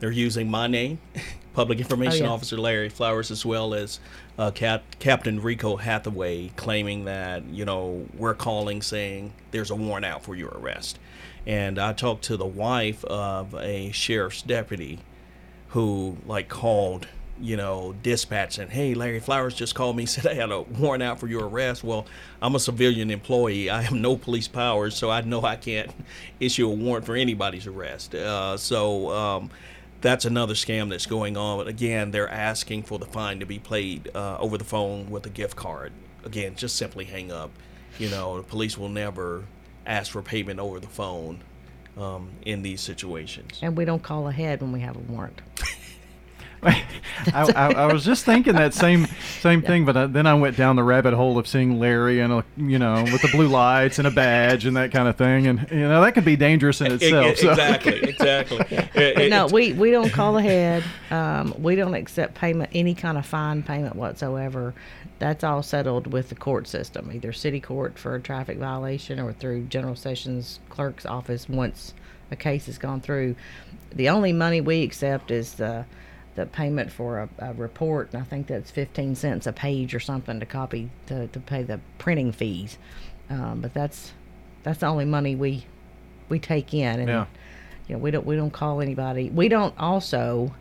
they're 0.00 0.10
using 0.10 0.50
my 0.50 0.68
name, 0.68 1.00
Public 1.58 1.80
Information 1.80 2.22
oh, 2.22 2.28
yeah. 2.28 2.32
Officer 2.34 2.56
Larry 2.56 2.88
Flowers, 2.88 3.32
as 3.32 3.44
well 3.44 3.74
as 3.74 3.98
uh, 4.38 4.52
Cap- 4.52 4.84
Captain 5.00 5.42
Rico 5.42 5.74
Hathaway, 5.74 6.52
claiming 6.54 7.06
that 7.06 7.42
you 7.46 7.64
know 7.64 8.06
we're 8.16 8.36
calling 8.36 8.80
saying 8.80 9.32
there's 9.50 9.72
a 9.72 9.74
warrant 9.74 10.06
out 10.06 10.22
for 10.22 10.36
your 10.36 10.50
arrest. 10.50 11.00
And 11.48 11.80
I 11.80 11.94
talked 11.94 12.22
to 12.26 12.36
the 12.36 12.46
wife 12.46 13.04
of 13.06 13.56
a 13.56 13.90
sheriff's 13.90 14.40
deputy, 14.40 15.00
who 15.70 16.18
like 16.26 16.48
called 16.48 17.08
you 17.40 17.56
know, 17.56 17.94
dispatch 18.04 18.58
and 18.58 18.70
hey, 18.70 18.94
Larry 18.94 19.20
Flowers 19.20 19.54
just 19.54 19.74
called 19.74 19.96
me, 19.96 20.06
said 20.06 20.28
I 20.28 20.34
had 20.34 20.52
a 20.52 20.62
warrant 20.62 21.02
out 21.02 21.18
for 21.18 21.26
your 21.26 21.48
arrest. 21.48 21.82
Well, 21.82 22.06
I'm 22.40 22.54
a 22.54 22.60
civilian 22.60 23.10
employee. 23.10 23.68
I 23.68 23.82
have 23.82 23.94
no 23.94 24.16
police 24.16 24.46
powers, 24.46 24.94
so 24.94 25.10
I 25.10 25.22
know 25.22 25.42
I 25.42 25.56
can't 25.56 25.90
issue 26.40 26.68
a 26.68 26.72
warrant 26.72 27.04
for 27.04 27.16
anybody's 27.16 27.66
arrest. 27.66 28.14
Uh, 28.14 28.56
so 28.56 29.10
um, 29.10 29.50
that's 30.00 30.24
another 30.24 30.54
scam 30.54 30.90
that's 30.90 31.06
going 31.06 31.36
on. 31.36 31.58
But 31.58 31.68
again, 31.68 32.10
they're 32.10 32.28
asking 32.28 32.84
for 32.84 32.98
the 32.98 33.06
fine 33.06 33.40
to 33.40 33.46
be 33.46 33.58
paid 33.58 34.10
uh, 34.14 34.38
over 34.38 34.58
the 34.58 34.64
phone 34.64 35.10
with 35.10 35.26
a 35.26 35.30
gift 35.30 35.56
card. 35.56 35.92
Again, 36.24 36.54
just 36.56 36.76
simply 36.76 37.04
hang 37.04 37.32
up. 37.32 37.50
You 37.98 38.10
know, 38.10 38.36
the 38.36 38.42
police 38.42 38.78
will 38.78 38.88
never 38.88 39.44
ask 39.86 40.12
for 40.12 40.22
payment 40.22 40.60
over 40.60 40.78
the 40.78 40.88
phone 40.88 41.40
um, 41.96 42.30
in 42.42 42.62
these 42.62 42.80
situations. 42.80 43.58
And 43.62 43.76
we 43.76 43.84
don't 43.84 44.02
call 44.02 44.28
ahead 44.28 44.60
when 44.60 44.72
we 44.72 44.80
have 44.80 44.96
a 44.96 45.00
warrant. 45.00 45.40
I, 46.62 46.84
I, 47.34 47.72
I, 47.72 47.92
was 47.92 48.04
just 48.04 48.24
thinking 48.24 48.54
that 48.54 48.74
same 48.74 49.06
same 49.40 49.62
thing, 49.62 49.84
but 49.84 49.96
I, 49.96 50.06
then 50.06 50.26
I 50.26 50.34
went 50.34 50.56
down 50.56 50.74
the 50.74 50.82
rabbit 50.82 51.14
hole 51.14 51.38
of 51.38 51.46
seeing 51.46 51.78
Larry 51.78 52.20
and 52.20 52.32
a, 52.32 52.44
you 52.56 52.78
know 52.78 53.04
with 53.04 53.22
the 53.22 53.28
blue 53.28 53.46
lights 53.46 53.98
and 53.98 54.08
a 54.08 54.10
badge 54.10 54.66
and 54.66 54.76
that 54.76 54.90
kind 54.90 55.08
of 55.08 55.16
thing, 55.16 55.46
and 55.46 55.68
you 55.70 55.80
know 55.80 56.00
that 56.00 56.14
could 56.14 56.24
be 56.24 56.36
dangerous 56.36 56.80
in 56.80 56.92
itself. 56.92 57.08
It, 57.28 57.32
it, 57.32 57.38
so. 57.38 57.50
Exactly, 57.50 58.02
exactly. 58.02 58.58
It, 58.94 59.30
no, 59.30 59.46
we 59.46 59.72
we 59.72 59.90
don't 59.90 60.10
call 60.10 60.36
ahead. 60.36 60.82
Um, 61.10 61.54
we 61.58 61.76
don't 61.76 61.94
accept 61.94 62.34
payment, 62.34 62.70
any 62.74 62.94
kind 62.94 63.18
of 63.18 63.24
fine 63.24 63.62
payment 63.62 63.94
whatsoever. 63.94 64.74
That's 65.18 65.44
all 65.44 65.62
settled 65.62 66.12
with 66.12 66.28
the 66.28 66.34
court 66.34 66.66
system, 66.66 67.10
either 67.12 67.32
city 67.32 67.60
court 67.60 67.98
for 67.98 68.14
a 68.14 68.20
traffic 68.20 68.58
violation 68.58 69.20
or 69.20 69.32
through 69.32 69.64
general 69.64 69.96
sessions 69.96 70.60
clerk's 70.70 71.06
office 71.06 71.48
once 71.48 71.94
a 72.30 72.36
case 72.36 72.66
has 72.66 72.78
gone 72.78 73.00
through. 73.00 73.36
The 73.92 74.08
only 74.08 74.32
money 74.32 74.60
we 74.60 74.82
accept 74.82 75.30
is 75.30 75.54
the 75.54 75.86
the 76.38 76.46
payment 76.46 76.92
for 76.92 77.18
a, 77.18 77.28
a, 77.40 77.52
report, 77.52 78.10
and 78.12 78.22
I 78.22 78.24
think 78.24 78.46
that's 78.46 78.70
15 78.70 79.16
cents 79.16 79.46
a 79.48 79.52
page 79.52 79.92
or 79.92 79.98
something 79.98 80.38
to 80.38 80.46
copy 80.46 80.88
to, 81.06 81.26
to 81.26 81.40
pay 81.40 81.64
the 81.64 81.80
printing 81.98 82.30
fees. 82.30 82.78
Um, 83.28 83.60
but 83.60 83.74
that's 83.74 84.12
that's 84.62 84.78
the 84.78 84.86
only 84.86 85.04
money 85.04 85.34
we 85.34 85.66
we 86.28 86.38
take 86.38 86.72
in, 86.72 87.00
and 87.00 87.08
yeah. 87.08 87.26
you 87.88 87.96
know 87.96 87.98
we 87.98 88.12
don't 88.12 88.24
we 88.24 88.36
don't 88.36 88.52
call 88.52 88.80
anybody. 88.80 89.30
We 89.30 89.48
don't 89.48 89.74
also 89.78 90.54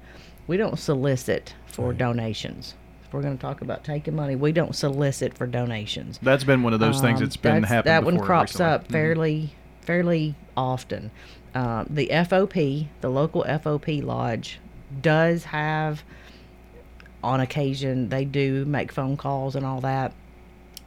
we 0.48 0.58
don't 0.58 0.80
solicit 0.80 1.54
for 1.68 1.90
right. 1.90 1.98
donations. 1.98 2.74
If 3.06 3.14
we're 3.14 3.22
going 3.22 3.38
to 3.38 3.42
talk 3.42 3.62
about 3.62 3.84
taking 3.84 4.16
money, 4.16 4.36
we 4.36 4.52
don't 4.52 4.76
solicit 4.76 5.38
for 5.38 5.46
donations. 5.46 6.20
That's 6.22 6.44
been 6.44 6.64
one 6.64 6.74
of 6.74 6.80
those 6.80 6.98
um, 6.98 7.04
things 7.04 7.20
that's 7.20 7.38
been 7.38 7.62
that's, 7.62 7.72
happening. 7.72 7.94
That 7.94 8.04
one 8.04 8.20
crops 8.20 8.54
recently. 8.56 8.74
up 8.74 8.84
mm-hmm. 8.84 8.94
fairly 8.94 9.54
fairly 9.82 10.36
often. 10.58 11.12
Uh, 11.54 11.86
the 11.88 12.08
FOP, 12.08 12.88
the 13.02 13.10
local 13.10 13.44
FOP 13.44 14.04
lodge, 14.04 14.60
does 15.02 15.46
have, 15.46 16.04
on 17.24 17.40
occasion, 17.40 18.10
they 18.10 18.26
do 18.26 18.66
make 18.66 18.92
phone 18.92 19.18
calls 19.18 19.56
and 19.56 19.66
all 19.66 19.82
that. 19.82 20.14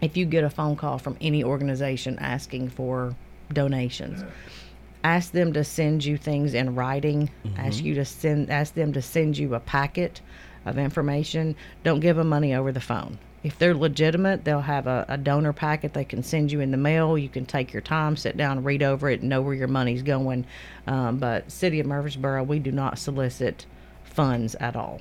If 0.01 0.17
you 0.17 0.25
get 0.25 0.45
a 0.45 0.51
phone 0.51 0.77
call 0.77 0.99
from 0.99 1.17
any 1.21 1.45
organization 1.45 2.19
asking 2.19 2.71
for 2.71 3.15
donations, 3.53 4.25
ask 5.05 5.33
them 5.33 5.53
to 5.53 5.65
send 5.65 6.05
you 6.05 6.17
things 6.17 6.55
in 6.55 6.75
writing. 6.75 7.31
Mm-hmm. 7.45 7.61
Ask 7.61 7.83
you 7.85 7.95
to 7.95 8.05
send, 8.05 8.51
ask 8.51 8.75
them 8.75 8.93
to 8.95 9.03
send 9.03 9.37
you 9.37 9.55
a 9.55 9.61
packet 9.61 10.21
of 10.65 10.79
information. 10.79 11.57
Don't 11.85 12.01
give 12.01 12.17
them 12.17 12.29
money 12.29 12.55
over 12.55 12.73
the 12.73 12.81
phone. 12.81 13.19
if 13.43 13.59
they're 13.59 13.75
legitimate, 13.75 14.45
they'll 14.45 14.61
have 14.61 14.87
a, 14.87 15.07
a, 15.09 15.17
donor 15.17 15.53
packet 15.53 15.95
they 15.95 16.05
can 16.05 16.23
send 16.23 16.53
you 16.53 16.61
in 16.61 16.71
the 16.71 16.77
mail. 16.77 17.17
You 17.17 17.31
can 17.31 17.47
take 17.47 17.73
your 17.73 17.81
time, 17.81 18.17
sit 18.17 18.37
down, 18.37 18.63
read 18.65 18.83
over 18.83 19.09
it, 19.09 19.23
know 19.23 19.41
where 19.41 19.55
your 19.55 19.69
money's 19.69 20.03
going. 20.03 20.45
Um, 20.87 21.17
but 21.17 21.51
City 21.51 21.81
of 21.81 21.87
Murfreesboro, 21.87 22.43
we 22.43 22.59
do 22.59 22.71
not 22.71 22.99
solicit 22.99 23.65
funds 24.21 24.55
at 24.57 24.77
all. 24.77 25.01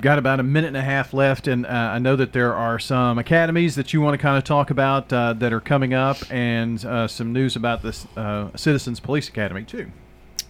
Got 0.00 0.20
about 0.20 0.38
a 0.38 0.44
minute 0.44 0.68
and 0.68 0.76
a 0.76 0.82
half 0.82 1.12
left, 1.12 1.48
and 1.48 1.66
uh, 1.66 1.68
I 1.68 1.98
know 1.98 2.14
that 2.14 2.32
there 2.32 2.54
are 2.54 2.78
some 2.78 3.18
academies 3.18 3.74
that 3.74 3.92
you 3.92 4.00
want 4.00 4.14
to 4.14 4.18
kind 4.18 4.38
of 4.38 4.44
talk 4.44 4.70
about 4.70 5.12
uh, 5.12 5.32
that 5.32 5.52
are 5.52 5.60
coming 5.60 5.92
up, 5.92 6.18
and 6.30 6.84
uh, 6.84 7.08
some 7.08 7.32
news 7.32 7.56
about 7.56 7.82
this 7.82 8.06
uh, 8.16 8.56
Citizens 8.56 9.00
Police 9.00 9.28
Academy 9.28 9.64
too. 9.64 9.90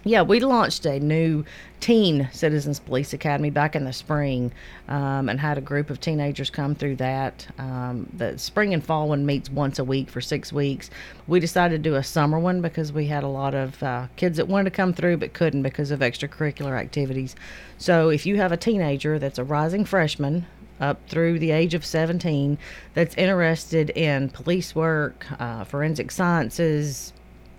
Yeah, 0.07 0.23
we 0.23 0.39
launched 0.39 0.87
a 0.87 1.01
new 1.01 1.45
teen 1.81 2.29
Citizens 2.33 2.79
Police 2.79 3.13
Academy 3.13 3.51
back 3.51 3.75
in 3.75 3.83
the 3.83 3.93
spring 3.93 4.53
um, 4.87 5.29
and 5.29 5.41
had 5.41 5.59
a 5.59 5.61
group 5.61 5.91
of 5.91 5.99
teenagers 5.99 6.49
come 6.49 6.77
through 6.77 6.95
that. 6.97 7.45
Um, 7.59 8.09
the 8.17 8.39
spring 8.39 8.73
and 8.73 8.85
fall 8.85 9.09
one 9.09 9.27
meets 9.27 9.51
once 9.51 9.81
a 9.81 9.85
week 9.85 10.09
for 10.09 10.21
six 10.21 10.53
weeks. 10.53 10.91
We 11.27 11.41
decided 11.41 11.83
to 11.83 11.91
do 11.91 11.97
a 11.97 12.05
summer 12.05 12.39
one 12.39 12.61
because 12.61 12.93
we 12.93 13.09
had 13.09 13.25
a 13.25 13.29
lot 13.29 13.57
of 13.57 13.83
uh, 13.83 14.07
kids 14.15 14.37
that 14.37 14.47
wanted 14.47 14.71
to 14.71 14.77
come 14.77 14.93
through 14.93 15.17
but 15.17 15.33
couldn't 15.33 15.63
because 15.63 15.91
of 15.91 15.99
extracurricular 15.99 16.79
activities. 16.79 17.35
So 17.77 18.09
if 18.09 18.27
you 18.27 18.37
have 18.37 18.53
a 18.53 18.57
teenager 18.57 19.19
that's 19.19 19.41
a 19.41 19.45
rising 19.45 19.85
freshman, 19.85 20.47
up 20.79 21.01
through 21.09 21.41
the 21.41 21.51
age 21.51 21.75
of 21.75 21.85
17 21.85 22.59
that's 22.95 23.17
interested 23.17 23.91
in 23.91 24.29
police 24.29 24.73
work, 24.73 25.27
uh, 25.41 25.65
forensic 25.65 26.13
sciences, 26.13 27.13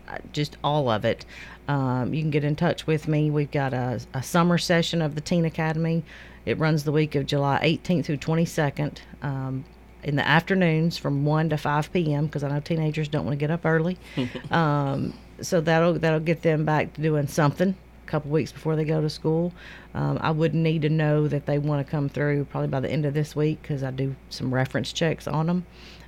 uh, 0.08 0.18
just 0.32 0.56
all 0.64 0.90
of 0.90 1.04
it. 1.04 1.26
Um, 1.68 2.14
you 2.14 2.22
can 2.22 2.32
get 2.32 2.44
in 2.44 2.56
touch 2.56 2.88
with 2.88 3.08
me. 3.08 3.30
We've 3.30 3.52
got 3.52 3.74
a, 3.74 4.00
a, 4.14 4.24
summer 4.24 4.58
session 4.58 5.02
of 5.02 5.16
the 5.16 5.22
Teen 5.22 5.44
Academy. 5.44 6.04
It 6.46 6.58
runs 6.58 6.86
the 6.86 6.94
week 6.94 7.16
of 7.16 7.26
July 7.26 7.60
18th 7.62 8.06
through 8.06 8.18
22nd 8.18 9.00
um, 9.22 9.66
in 10.04 10.16
the 10.16 10.26
afternoons 10.26 10.98
from 10.98 11.26
1 11.26 11.50
to 11.50 11.58
5 11.58 11.92
p.m. 11.92 12.28
because 12.28 12.44
I 12.44 12.50
know 12.50 12.62
teenagers 12.62 13.10
don't 13.10 13.26
want 13.26 13.34
to 13.34 13.40
get 13.40 13.52
up 13.52 13.66
early. 13.66 13.98
um, 14.52 15.14
so 15.42 15.62
that'll 15.62 15.94
that'll 15.94 16.20
get 16.20 16.42
them 16.42 16.66
back 16.66 16.94
to 16.94 17.02
doing 17.02 17.28
something 17.28 17.76
a 18.06 18.10
couple 18.10 18.32
weeks 18.32 18.52
before 18.52 18.76
they 18.76 18.86
go 18.86 19.02
to 19.02 19.10
school. 19.10 19.54
Um, 19.94 20.18
I 20.22 20.32
would 20.32 20.56
need 20.56 20.84
to 20.84 20.90
know 20.90 21.28
that 21.28 21.46
they 21.46 21.60
want 21.60 21.86
to 21.86 21.92
come 21.92 22.08
through 22.08 22.46
probably 22.46 22.70
by 22.70 22.80
the 22.80 22.90
end 22.90 23.06
of 23.06 23.14
this 23.14 23.36
week 23.36 23.62
because 23.62 23.84
I 23.84 23.92
do 23.92 24.16
some 24.30 24.54
reference 24.54 24.94
checks 24.94 25.28
on 25.28 25.48
them. 25.48 25.66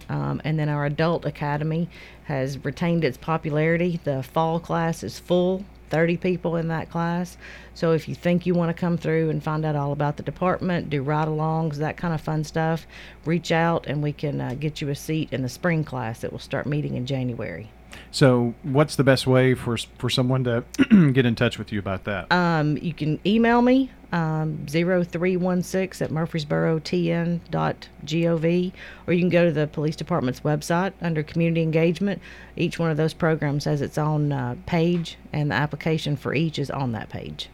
Um, 0.10 0.41
and 0.43 0.60
then 0.60 0.70
our 0.70 0.86
adult 0.86 1.26
academy 1.26 1.88
has 2.26 2.64
retained 2.66 3.03
its 3.03 3.18
popularity. 3.18 3.99
The 4.03 4.24
fall 4.24 4.60
class 4.60 5.03
is 5.03 5.20
full, 5.20 5.64
30 5.89 6.18
people 6.18 6.55
in 6.55 6.68
that 6.68 6.89
class. 6.89 7.38
So 7.74 7.93
if 7.93 8.07
you 8.07 8.16
think 8.16 8.45
you 8.45 8.53
want 8.53 8.76
to 8.76 8.80
come 8.80 8.97
through 8.97 9.30
and 9.30 9.41
find 9.41 9.66
out 9.66 9.76
all 9.76 9.91
about 9.91 10.18
the 10.18 10.24
department, 10.24 10.89
do 10.89 11.01
ride 11.01 11.28
alongs, 11.28 11.76
that 11.76 11.97
kind 11.97 12.14
of 12.14 12.22
fun 12.22 12.43
stuff, 12.43 12.86
reach 13.26 13.51
out 13.51 13.86
and 13.88 14.03
we 14.03 14.14
can 14.14 14.41
uh, 14.41 14.55
get 14.60 14.82
you 14.82 14.89
a 14.89 14.95
seat 14.95 15.32
in 15.32 15.43
the 15.43 15.49
spring 15.49 15.84
class 15.84 16.22
that 16.22 16.32
will 16.32 16.39
start 16.39 16.66
meeting 16.66 16.95
in 16.95 17.05
January. 17.05 17.70
So, 18.11 18.53
what's 18.63 18.95
the 18.95 19.03
best 19.03 19.27
way 19.27 19.53
for 19.53 19.77
for 19.97 20.09
someone 20.09 20.43
to 20.45 20.63
get 21.13 21.25
in 21.25 21.35
touch 21.35 21.57
with 21.57 21.71
you 21.71 21.79
about 21.79 22.05
that? 22.05 22.31
Um, 22.31 22.77
you 22.77 22.93
can 22.93 23.19
email 23.25 23.61
me 23.61 23.91
um, 24.11 24.65
0316 24.67 26.05
at 26.05 26.11
murfreesborotn.gov, 26.11 28.73
or 29.07 29.13
you 29.13 29.19
can 29.19 29.29
go 29.29 29.45
to 29.45 29.51
the 29.51 29.67
police 29.67 29.95
department's 29.95 30.41
website 30.41 30.93
under 31.01 31.23
community 31.23 31.61
engagement. 31.61 32.21
Each 32.55 32.79
one 32.79 32.91
of 32.91 32.97
those 32.97 33.13
programs 33.13 33.65
has 33.65 33.81
its 33.81 33.97
own 33.97 34.31
uh, 34.31 34.55
page, 34.65 35.17
and 35.31 35.51
the 35.51 35.55
application 35.55 36.15
for 36.15 36.33
each 36.33 36.59
is 36.59 36.71
on 36.71 36.91
that 36.93 37.09
page. 37.09 37.49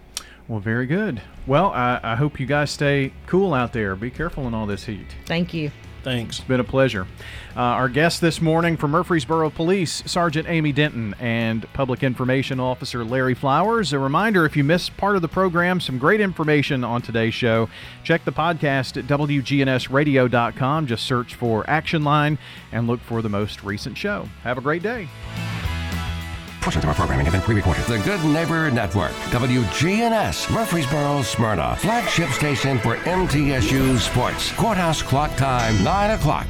Well, 0.48 0.60
very 0.60 0.86
good. 0.86 1.22
Well, 1.48 1.72
I, 1.72 2.00
I 2.04 2.16
hope 2.16 2.40
you 2.40 2.46
guys 2.46 2.70
stay 2.70 3.14
cool 3.26 3.54
out 3.54 3.74
there. 3.74 3.96
Be 3.96 4.12
careful 4.12 4.48
in 4.48 4.54
all 4.54 4.68
this 4.68 4.86
heat. 4.86 5.08
Thank 5.26 5.54
you. 5.54 5.72
Thanks. 6.06 6.38
It's 6.38 6.48
been 6.48 6.60
a 6.60 6.64
pleasure. 6.64 7.08
Uh, 7.56 7.62
our 7.62 7.90
guest 7.90 8.22
this 8.22 8.40
morning 8.40 8.78
from 8.78 8.92
Murfreesboro 8.92 9.50
Police, 9.50 10.04
Sergeant 10.06 10.48
Amy 10.48 10.72
Denton, 10.72 11.16
and 11.20 11.66
Public 11.74 12.04
Information 12.04 12.60
Officer 12.60 13.04
Larry 13.04 13.34
Flowers. 13.34 13.92
A 13.92 13.98
reminder 13.98 14.46
if 14.46 14.56
you 14.56 14.64
missed 14.64 14.96
part 14.98 15.16
of 15.16 15.24
the 15.24 15.28
program, 15.28 15.80
some 15.80 15.98
great 15.98 16.22
information 16.22 16.84
on 16.84 17.02
today's 17.02 17.34
show. 17.34 17.70
Check 18.04 18.24
the 18.24 18.32
podcast 18.32 18.98
at 18.98 19.06
WGNSradio.com. 19.06 20.86
Just 20.86 21.08
search 21.08 21.34
for 21.34 21.68
Action 21.68 22.04
Line 22.04 22.38
and 22.72 22.86
look 22.86 23.00
for 23.00 23.24
the 23.24 23.30
most 23.30 23.64
recent 23.64 23.98
show. 23.98 24.30
Have 24.44 24.60
a 24.60 24.62
great 24.62 24.84
day. 24.84 25.10
Portions 26.66 26.84
of 26.84 26.90
our 26.90 26.96
programming 26.96 27.28
have 27.28 27.34
been 27.34 27.44
pre-recorded. 27.44 27.86
The 27.86 28.00
Good 28.00 28.24
Neighbor 28.26 28.72
Network, 28.72 29.12
WGNS, 29.30 30.52
Murfreesboro, 30.52 31.22
Smyrna, 31.22 31.76
flagship 31.76 32.32
station 32.32 32.80
for 32.80 32.96
MTSU 32.96 34.00
Sports. 34.00 34.52
Courthouse 34.54 35.04
clock 35.04 35.36
time, 35.38 35.84
9 35.84 36.12
o'clock. 36.18 36.48